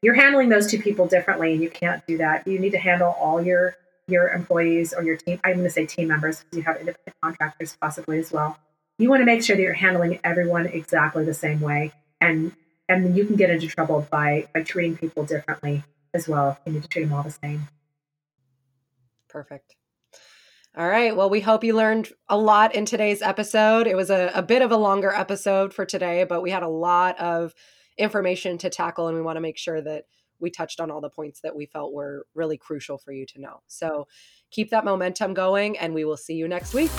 you're 0.02 0.14
handling 0.14 0.48
those 0.48 0.70
two 0.70 0.80
people 0.80 1.08
differently 1.08 1.52
and 1.52 1.60
you 1.60 1.68
can't 1.68 2.06
do 2.06 2.18
that. 2.18 2.46
You 2.46 2.60
need 2.60 2.70
to 2.70 2.78
handle 2.78 3.16
all 3.18 3.42
your 3.42 3.74
your 4.06 4.28
employees 4.28 4.94
or 4.94 5.02
your 5.02 5.16
team, 5.16 5.40
I'm 5.42 5.54
going 5.54 5.64
to 5.64 5.70
say 5.70 5.84
team 5.84 6.06
members 6.06 6.44
because 6.44 6.58
you 6.58 6.62
have 6.62 6.76
independent 6.76 7.16
contractors 7.20 7.76
possibly 7.80 8.20
as 8.20 8.30
well. 8.30 8.56
You 8.98 9.10
want 9.10 9.22
to 9.22 9.24
make 9.24 9.42
sure 9.42 9.56
that 9.56 9.62
you're 9.62 9.72
handling 9.72 10.20
everyone 10.22 10.66
exactly 10.66 11.24
the 11.24 11.34
same 11.34 11.60
way. 11.60 11.90
And 12.20 12.52
and 12.88 13.16
you 13.16 13.24
can 13.24 13.34
get 13.34 13.50
into 13.50 13.66
trouble 13.66 14.06
by 14.12 14.46
by 14.54 14.62
treating 14.62 14.96
people 14.96 15.24
differently 15.24 15.82
as 16.14 16.28
well. 16.28 16.56
You 16.64 16.74
need 16.74 16.84
to 16.84 16.88
treat 16.88 17.02
them 17.02 17.14
all 17.14 17.24
the 17.24 17.32
same. 17.32 17.66
Perfect. 19.28 19.74
All 20.78 20.86
right. 20.86 21.16
Well, 21.16 21.30
we 21.30 21.40
hope 21.40 21.64
you 21.64 21.74
learned 21.74 22.10
a 22.28 22.36
lot 22.36 22.74
in 22.74 22.84
today's 22.84 23.22
episode. 23.22 23.86
It 23.86 23.96
was 23.96 24.10
a, 24.10 24.30
a 24.34 24.42
bit 24.42 24.60
of 24.60 24.70
a 24.70 24.76
longer 24.76 25.10
episode 25.10 25.72
for 25.72 25.86
today, 25.86 26.24
but 26.24 26.42
we 26.42 26.50
had 26.50 26.62
a 26.62 26.68
lot 26.68 27.18
of 27.18 27.54
information 27.96 28.58
to 28.58 28.68
tackle, 28.68 29.08
and 29.08 29.16
we 29.16 29.22
want 29.22 29.38
to 29.38 29.40
make 29.40 29.56
sure 29.56 29.80
that 29.80 30.04
we 30.38 30.50
touched 30.50 30.78
on 30.78 30.90
all 30.90 31.00
the 31.00 31.08
points 31.08 31.40
that 31.40 31.56
we 31.56 31.64
felt 31.64 31.94
were 31.94 32.26
really 32.34 32.58
crucial 32.58 32.98
for 32.98 33.10
you 33.10 33.24
to 33.24 33.40
know. 33.40 33.62
So 33.68 34.06
keep 34.50 34.68
that 34.68 34.84
momentum 34.84 35.32
going, 35.32 35.78
and 35.78 35.94
we 35.94 36.04
will 36.04 36.18
see 36.18 36.34
you 36.34 36.46
next 36.46 36.74
week. 36.74 36.90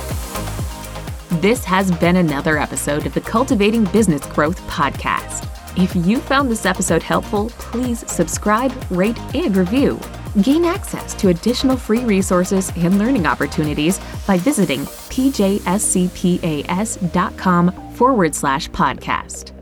This 1.34 1.64
has 1.66 1.92
been 2.00 2.16
another 2.16 2.58
episode 2.58 3.06
of 3.06 3.14
the 3.14 3.22
Cultivating 3.22 3.84
Business 3.86 4.26
Growth 4.26 4.60
podcast. 4.62 5.48
If 5.78 5.96
you 6.08 6.18
found 6.20 6.50
this 6.50 6.66
episode 6.66 7.04
helpful, 7.04 7.52
please 7.60 8.12
subscribe, 8.12 8.74
rate, 8.90 9.20
and 9.36 9.56
review. 9.56 10.00
Gain 10.44 10.66
access 10.66 11.14
to 11.16 11.30
additional 11.30 11.78
free 11.78 12.04
resources 12.04 12.72
and 12.76 13.00
learning 13.00 13.26
opportunities 13.26 14.00
by 14.28 14.38
visiting 14.38 14.82
pjscpas.com 14.82 15.64
forward 17.96 18.36
slash 18.36 18.70
podcast. 18.70 19.57